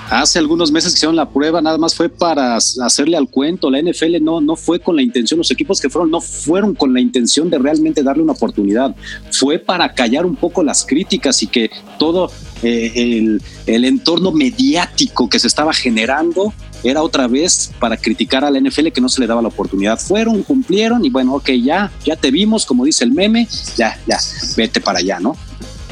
hace 0.09 0.39
algunos 0.39 0.71
meses 0.71 0.93
que 0.93 0.97
hicieron 0.97 1.15
la 1.15 1.29
prueba, 1.29 1.61
nada 1.61 1.77
más 1.77 1.95
fue 1.95 2.09
para 2.09 2.55
hacerle 2.55 3.17
al 3.17 3.27
cuento. 3.29 3.69
La 3.69 3.81
NFL 3.81 4.21
no, 4.21 4.41
no 4.41 4.55
fue 4.55 4.79
con 4.79 4.95
la 4.95 5.01
intención, 5.01 5.37
los 5.37 5.51
equipos 5.51 5.81
que 5.81 5.89
fueron 5.89 6.11
no 6.11 6.21
fueron 6.21 6.75
con 6.75 6.93
la 6.93 6.99
intención 6.99 7.49
de 7.49 7.57
realmente 7.57 8.03
darle 8.03 8.23
una 8.23 8.33
oportunidad. 8.33 8.95
Fue 9.31 9.59
para 9.59 9.93
callar 9.93 10.25
un 10.25 10.35
poco 10.35 10.63
las 10.63 10.85
críticas 10.85 11.41
y 11.43 11.47
que 11.47 11.69
todo 11.97 12.31
eh, 12.63 12.91
el, 12.95 13.41
el, 13.65 13.85
entorno 13.85 14.31
mediático 14.31 15.29
que 15.29 15.39
se 15.39 15.47
estaba 15.47 15.73
generando 15.73 16.53
era 16.89 17.01
otra 17.01 17.27
vez 17.27 17.71
para 17.79 17.97
criticar 17.97 18.43
a 18.45 18.51
la 18.51 18.59
NFL 18.59 18.89
que 18.89 19.01
no 19.01 19.09
se 19.09 19.21
le 19.21 19.27
daba 19.27 19.41
la 19.41 19.47
oportunidad. 19.47 19.99
Fueron, 19.99 20.43
cumplieron 20.43 21.03
y 21.05 21.09
bueno, 21.09 21.33
ok, 21.35 21.51
ya, 21.63 21.91
ya 22.03 22.15
te 22.15 22.31
vimos, 22.31 22.65
como 22.65 22.85
dice 22.85 23.03
el 23.03 23.11
meme, 23.11 23.47
ya, 23.75 23.99
ya, 24.07 24.19
vete 24.55 24.81
para 24.81 24.99
allá, 24.99 25.19
¿no? 25.19 25.35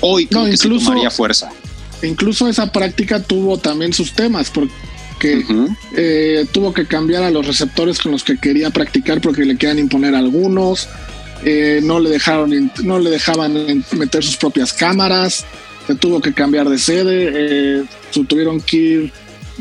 Hoy 0.01 0.27
creo 0.27 0.45
que 0.45 0.51
incluso, 0.51 0.85
tomaría 0.85 1.09
fuerza 1.09 1.49
incluso 2.07 2.47
esa 2.47 2.71
práctica 2.71 3.21
tuvo 3.21 3.57
también 3.57 3.93
sus 3.93 4.13
temas, 4.13 4.49
porque 4.49 4.71
eh, 5.95 6.45
tuvo 6.51 6.73
que 6.73 6.85
cambiar 6.85 7.23
a 7.23 7.31
los 7.31 7.45
receptores 7.45 7.99
con 7.99 8.11
los 8.11 8.23
que 8.23 8.37
quería 8.37 8.69
practicar 8.69 9.21
porque 9.21 9.45
le 9.45 9.55
querían 9.57 9.79
imponer 9.79 10.15
algunos, 10.15 10.89
eh, 11.45 11.79
no 11.83 11.99
le 11.99 12.09
dejaron, 12.09 12.71
no 12.83 12.99
le 12.99 13.09
dejaban 13.09 13.83
meter 13.91 14.23
sus 14.23 14.37
propias 14.37 14.73
cámaras, 14.73 15.45
se 15.87 15.95
tuvo 15.95 16.21
que 16.21 16.33
cambiar 16.33 16.69
de 16.69 16.77
sede, 16.77 17.31
eh, 17.33 17.83
tuvieron 18.27 18.61
que 18.61 18.77
ir 18.77 19.13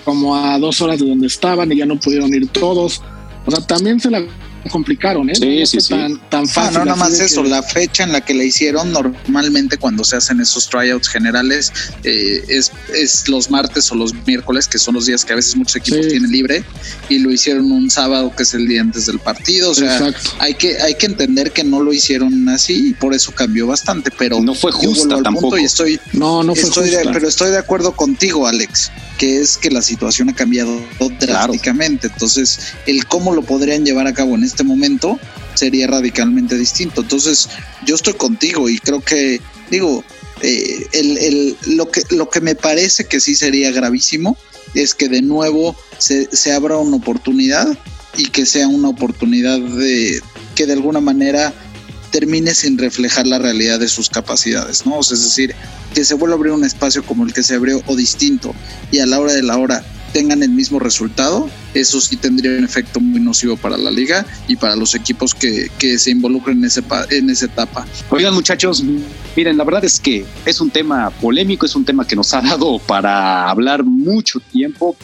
como 0.04 0.36
a 0.36 0.58
dos 0.58 0.80
horas 0.80 0.98
de 0.98 1.06
donde 1.06 1.26
estaban 1.26 1.70
y 1.72 1.76
ya 1.76 1.86
no 1.86 1.98
pudieron 1.98 2.32
ir 2.34 2.48
todos. 2.48 3.02
O 3.46 3.50
sea, 3.50 3.60
también 3.66 3.98
se 3.98 4.10
la 4.10 4.22
complicaron, 4.70 5.28
¿eh? 5.30 5.34
Sí, 5.34 5.66
sí, 5.66 5.80
sí. 5.80 5.88
Tan, 5.88 6.18
tan 6.28 6.46
fácil. 6.46 6.78
no, 6.78 6.84
nada 6.84 6.96
más 6.96 7.18
eso, 7.18 7.42
la 7.42 7.62
fecha 7.62 8.04
en 8.04 8.12
la 8.12 8.20
que 8.20 8.34
la 8.34 8.44
hicieron, 8.44 8.92
normalmente 8.92 9.76
cuando 9.76 10.04
se 10.04 10.16
hacen 10.16 10.40
esos 10.40 10.68
tryouts 10.68 11.08
generales, 11.08 11.72
eh, 12.04 12.44
es, 12.48 12.70
es 12.94 13.28
los 13.28 13.50
martes 13.50 13.90
o 13.90 13.94
los 13.94 14.14
miércoles, 14.26 14.68
que 14.68 14.78
son 14.78 14.94
los 14.94 15.06
días 15.06 15.24
que 15.24 15.32
a 15.32 15.36
veces 15.36 15.56
muchos 15.56 15.76
equipos 15.76 16.06
tienen 16.08 16.30
libre, 16.30 16.64
y 17.08 17.18
lo 17.18 17.30
hicieron 17.30 17.70
un 17.72 17.90
sábado, 17.90 18.32
que 18.36 18.44
es 18.44 18.54
el 18.54 18.68
día 18.68 18.80
antes 18.80 19.06
del 19.06 19.18
partido. 19.18 19.70
O 19.70 19.74
sea, 19.74 20.12
hay 20.38 20.54
que, 20.54 20.80
hay 20.80 20.94
que 20.94 21.06
entender 21.06 21.52
que 21.52 21.64
no 21.64 21.80
lo 21.80 21.92
hicieron 21.92 22.48
así 22.48 22.90
y 22.90 22.92
por 22.94 23.14
eso 23.14 23.32
cambió 23.32 23.66
bastante, 23.66 24.10
pero 24.16 24.40
no 24.40 24.54
fue 24.54 24.72
justo 24.72 25.22
tampoco. 25.22 25.58
y 25.58 25.64
estoy, 25.64 25.98
no, 26.12 26.42
no 26.42 26.54
fue 26.54 26.68
estoy 26.68 26.90
pero 27.12 27.28
estoy 27.28 27.50
de 27.50 27.58
acuerdo 27.58 27.92
contigo, 27.92 28.46
Alex, 28.46 28.90
que 29.22 29.38
es 29.38 29.56
que 29.56 29.70
la 29.70 29.82
situación 29.82 30.30
ha 30.30 30.34
cambiado 30.34 30.82
drásticamente. 31.20 32.08
Entonces, 32.08 32.58
el 32.86 33.06
cómo 33.06 33.32
lo 33.32 33.42
podrían 33.42 33.84
llevar 33.84 34.08
a 34.08 34.14
cabo 34.14 34.34
en 34.34 34.42
este 34.42 34.64
momento 34.64 35.16
sería 35.54 35.86
radicalmente 35.86 36.58
distinto. 36.58 37.02
Entonces, 37.02 37.48
yo 37.86 37.94
estoy 37.94 38.14
contigo 38.14 38.68
y 38.68 38.80
creo 38.80 39.00
que, 39.00 39.40
digo, 39.70 40.02
eh, 40.40 40.88
el, 40.92 41.56
lo, 41.66 41.88
que, 41.88 42.02
lo 42.10 42.30
que 42.30 42.40
me 42.40 42.56
parece 42.56 43.04
que 43.04 43.20
sí 43.20 43.36
sería 43.36 43.70
gravísimo 43.70 44.36
es 44.74 44.92
que 44.92 45.08
de 45.08 45.22
nuevo 45.22 45.76
se, 45.98 46.28
se 46.34 46.52
abra 46.52 46.78
una 46.78 46.96
oportunidad 46.96 47.78
y 48.16 48.26
que 48.26 48.44
sea 48.44 48.66
una 48.66 48.88
oportunidad 48.88 49.60
de 49.60 50.20
que 50.56 50.66
de 50.66 50.72
alguna 50.72 51.00
manera 51.00 51.54
termine 52.12 52.54
sin 52.54 52.78
reflejar 52.78 53.26
la 53.26 53.38
realidad 53.40 53.80
de 53.80 53.88
sus 53.88 54.08
capacidades, 54.08 54.86
¿no? 54.86 55.00
es 55.00 55.08
decir, 55.08 55.54
que 55.94 56.04
se 56.04 56.14
vuelva 56.14 56.36
a 56.36 56.38
abrir 56.38 56.52
un 56.52 56.64
espacio 56.64 57.02
como 57.04 57.24
el 57.24 57.32
que 57.32 57.42
se 57.42 57.56
abrió 57.56 57.82
o 57.86 57.96
distinto 57.96 58.54
y 58.92 59.00
a 59.00 59.06
la 59.06 59.18
hora 59.18 59.32
de 59.32 59.42
la 59.42 59.58
hora 59.58 59.82
tengan 60.12 60.42
el 60.42 60.50
mismo 60.50 60.78
resultado, 60.78 61.48
eso 61.74 62.00
sí 62.00 62.16
tendría 62.16 62.52
un 62.58 62.64
efecto 62.64 63.00
muy 63.00 63.20
nocivo 63.20 63.56
para 63.56 63.76
la 63.78 63.90
liga 63.90 64.26
y 64.46 64.56
para 64.56 64.76
los 64.76 64.94
equipos 64.94 65.34
que, 65.34 65.70
se 65.98 66.10
involucren 66.10 66.58
en, 66.58 66.64
ese, 66.64 66.82
en 67.10 67.30
esa 67.30 67.46
etapa. 67.46 67.86
Oigan 68.10 68.34
muchachos, 68.34 68.84
miren, 69.34 69.56
la 69.56 69.64
verdad 69.64 69.84
es 69.84 69.98
que 69.98 70.24
es 70.44 70.60
un 70.60 70.70
tema 70.70 71.10
polémico, 71.10 71.66
es 71.66 71.74
un 71.74 71.84
tema 71.84 72.06
que 72.06 72.14
nos 72.14 72.32
ha 72.34 72.42
dado 72.42 72.78
para 72.78 73.48
hablar 73.48 73.84
mucho 73.84 74.40
tiempo. 74.52 74.96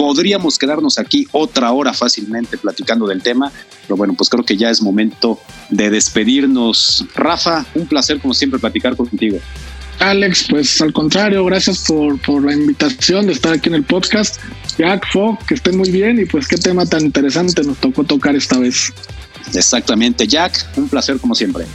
Podríamos 0.00 0.56
quedarnos 0.56 0.98
aquí 0.98 1.26
otra 1.30 1.70
hora 1.72 1.92
fácilmente 1.92 2.56
platicando 2.56 3.06
del 3.06 3.20
tema, 3.20 3.52
pero 3.82 3.98
bueno, 3.98 4.14
pues 4.14 4.30
creo 4.30 4.42
que 4.42 4.56
ya 4.56 4.70
es 4.70 4.80
momento 4.80 5.38
de 5.68 5.90
despedirnos. 5.90 7.04
Rafa, 7.14 7.66
un 7.74 7.86
placer 7.86 8.18
como 8.18 8.32
siempre 8.32 8.58
platicar 8.58 8.96
contigo. 8.96 9.36
Alex, 9.98 10.46
pues 10.48 10.80
al 10.80 10.94
contrario, 10.94 11.44
gracias 11.44 11.84
por, 11.86 12.18
por 12.22 12.42
la 12.42 12.54
invitación 12.54 13.26
de 13.26 13.34
estar 13.34 13.52
aquí 13.52 13.68
en 13.68 13.74
el 13.74 13.84
podcast. 13.84 14.40
Jack, 14.78 15.06
Fo, 15.12 15.38
que 15.46 15.52
estén 15.52 15.76
muy 15.76 15.90
bien 15.90 16.18
y 16.18 16.24
pues 16.24 16.48
qué 16.48 16.56
tema 16.56 16.86
tan 16.86 17.02
interesante 17.04 17.62
nos 17.62 17.76
tocó 17.76 18.02
tocar 18.02 18.34
esta 18.34 18.58
vez. 18.58 18.94
Exactamente, 19.52 20.26
Jack, 20.26 20.66
un 20.78 20.88
placer 20.88 21.18
como 21.18 21.34
siempre. 21.34 21.66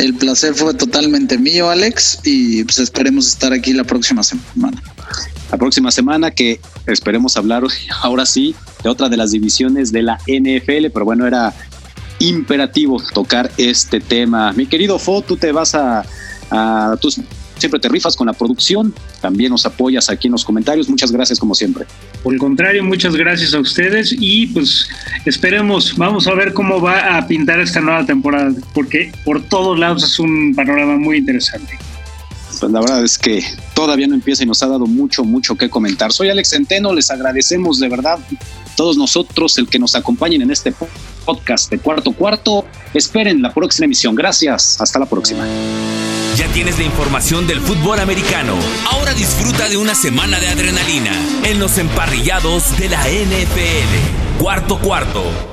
El 0.00 0.14
placer 0.14 0.54
fue 0.54 0.72
totalmente 0.72 1.36
mío, 1.36 1.68
Alex, 1.68 2.20
y 2.24 2.64
pues 2.64 2.78
esperemos 2.78 3.28
estar 3.28 3.52
aquí 3.52 3.74
la 3.74 3.84
próxima 3.84 4.22
semana. 4.22 4.82
La 5.52 5.58
próxima 5.58 5.90
semana 5.90 6.30
que 6.30 6.58
esperemos 6.86 7.36
hablar 7.36 7.64
ahora 8.00 8.24
sí 8.24 8.54
de 8.82 8.88
otra 8.88 9.10
de 9.10 9.18
las 9.18 9.32
divisiones 9.32 9.92
de 9.92 10.02
la 10.02 10.18
NFL, 10.26 10.86
pero 10.90 11.04
bueno, 11.04 11.26
era 11.26 11.52
imperativo 12.18 13.02
tocar 13.12 13.52
este 13.58 14.00
tema. 14.00 14.54
Mi 14.54 14.64
querido 14.64 14.98
Fo, 14.98 15.20
tú 15.20 15.36
te 15.36 15.52
vas 15.52 15.74
a, 15.74 16.06
a 16.50 16.96
tus 16.98 17.20
siempre 17.60 17.80
te 17.80 17.88
rifas 17.88 18.16
con 18.16 18.26
la 18.26 18.32
producción, 18.32 18.94
también 19.20 19.50
nos 19.50 19.66
apoyas 19.66 20.10
aquí 20.10 20.28
en 20.28 20.32
los 20.32 20.44
comentarios, 20.44 20.88
muchas 20.88 21.12
gracias 21.12 21.38
como 21.38 21.54
siempre. 21.54 21.86
Por 22.22 22.32
el 22.32 22.40
contrario, 22.40 22.82
muchas 22.82 23.14
gracias 23.14 23.54
a 23.54 23.60
ustedes 23.60 24.14
y 24.18 24.46
pues 24.48 24.88
esperemos, 25.24 25.96
vamos 25.96 26.26
a 26.26 26.34
ver 26.34 26.52
cómo 26.52 26.80
va 26.80 27.18
a 27.18 27.26
pintar 27.26 27.60
esta 27.60 27.80
nueva 27.80 28.04
temporada, 28.04 28.52
porque 28.74 29.12
por 29.24 29.42
todos 29.42 29.78
lados 29.78 30.02
es 30.02 30.18
un 30.18 30.54
panorama 30.54 30.96
muy 30.96 31.18
interesante. 31.18 31.78
Pues 32.60 32.70
la 32.72 32.80
verdad 32.80 33.02
es 33.02 33.16
que 33.16 33.42
todavía 33.74 34.06
no 34.06 34.14
empieza 34.14 34.42
y 34.42 34.46
nos 34.46 34.62
ha 34.62 34.66
dado 34.66 34.86
mucho, 34.86 35.24
mucho 35.24 35.56
que 35.56 35.70
comentar. 35.70 36.12
Soy 36.12 36.28
Alex 36.28 36.50
Centeno, 36.50 36.92
les 36.92 37.10
agradecemos 37.10 37.80
de 37.80 37.88
verdad 37.88 38.18
todos 38.76 38.98
nosotros 38.98 39.56
el 39.58 39.68
que 39.68 39.78
nos 39.78 39.94
acompañen 39.94 40.42
en 40.42 40.50
este 40.50 40.74
podcast 41.24 41.70
de 41.70 41.78
Cuarto 41.78 42.12
Cuarto. 42.12 42.66
Esperen 42.92 43.40
la 43.40 43.52
próxima 43.54 43.86
emisión. 43.86 44.14
Gracias. 44.14 44.80
Hasta 44.80 44.98
la 44.98 45.06
próxima. 45.06 45.44
Ya 46.36 46.46
tienes 46.52 46.78
la 46.78 46.84
información 46.84 47.46
del 47.46 47.60
fútbol 47.60 47.98
americano. 47.98 48.54
Ahora 48.90 49.14
disfruta 49.14 49.68
de 49.68 49.76
una 49.76 49.94
semana 49.94 50.38
de 50.38 50.48
adrenalina 50.48 51.12
en 51.44 51.58
los 51.58 51.78
emparrillados 51.78 52.78
de 52.78 52.88
la 52.88 53.02
NFL. 53.02 54.38
Cuarto 54.38 54.78
Cuarto 54.78 55.49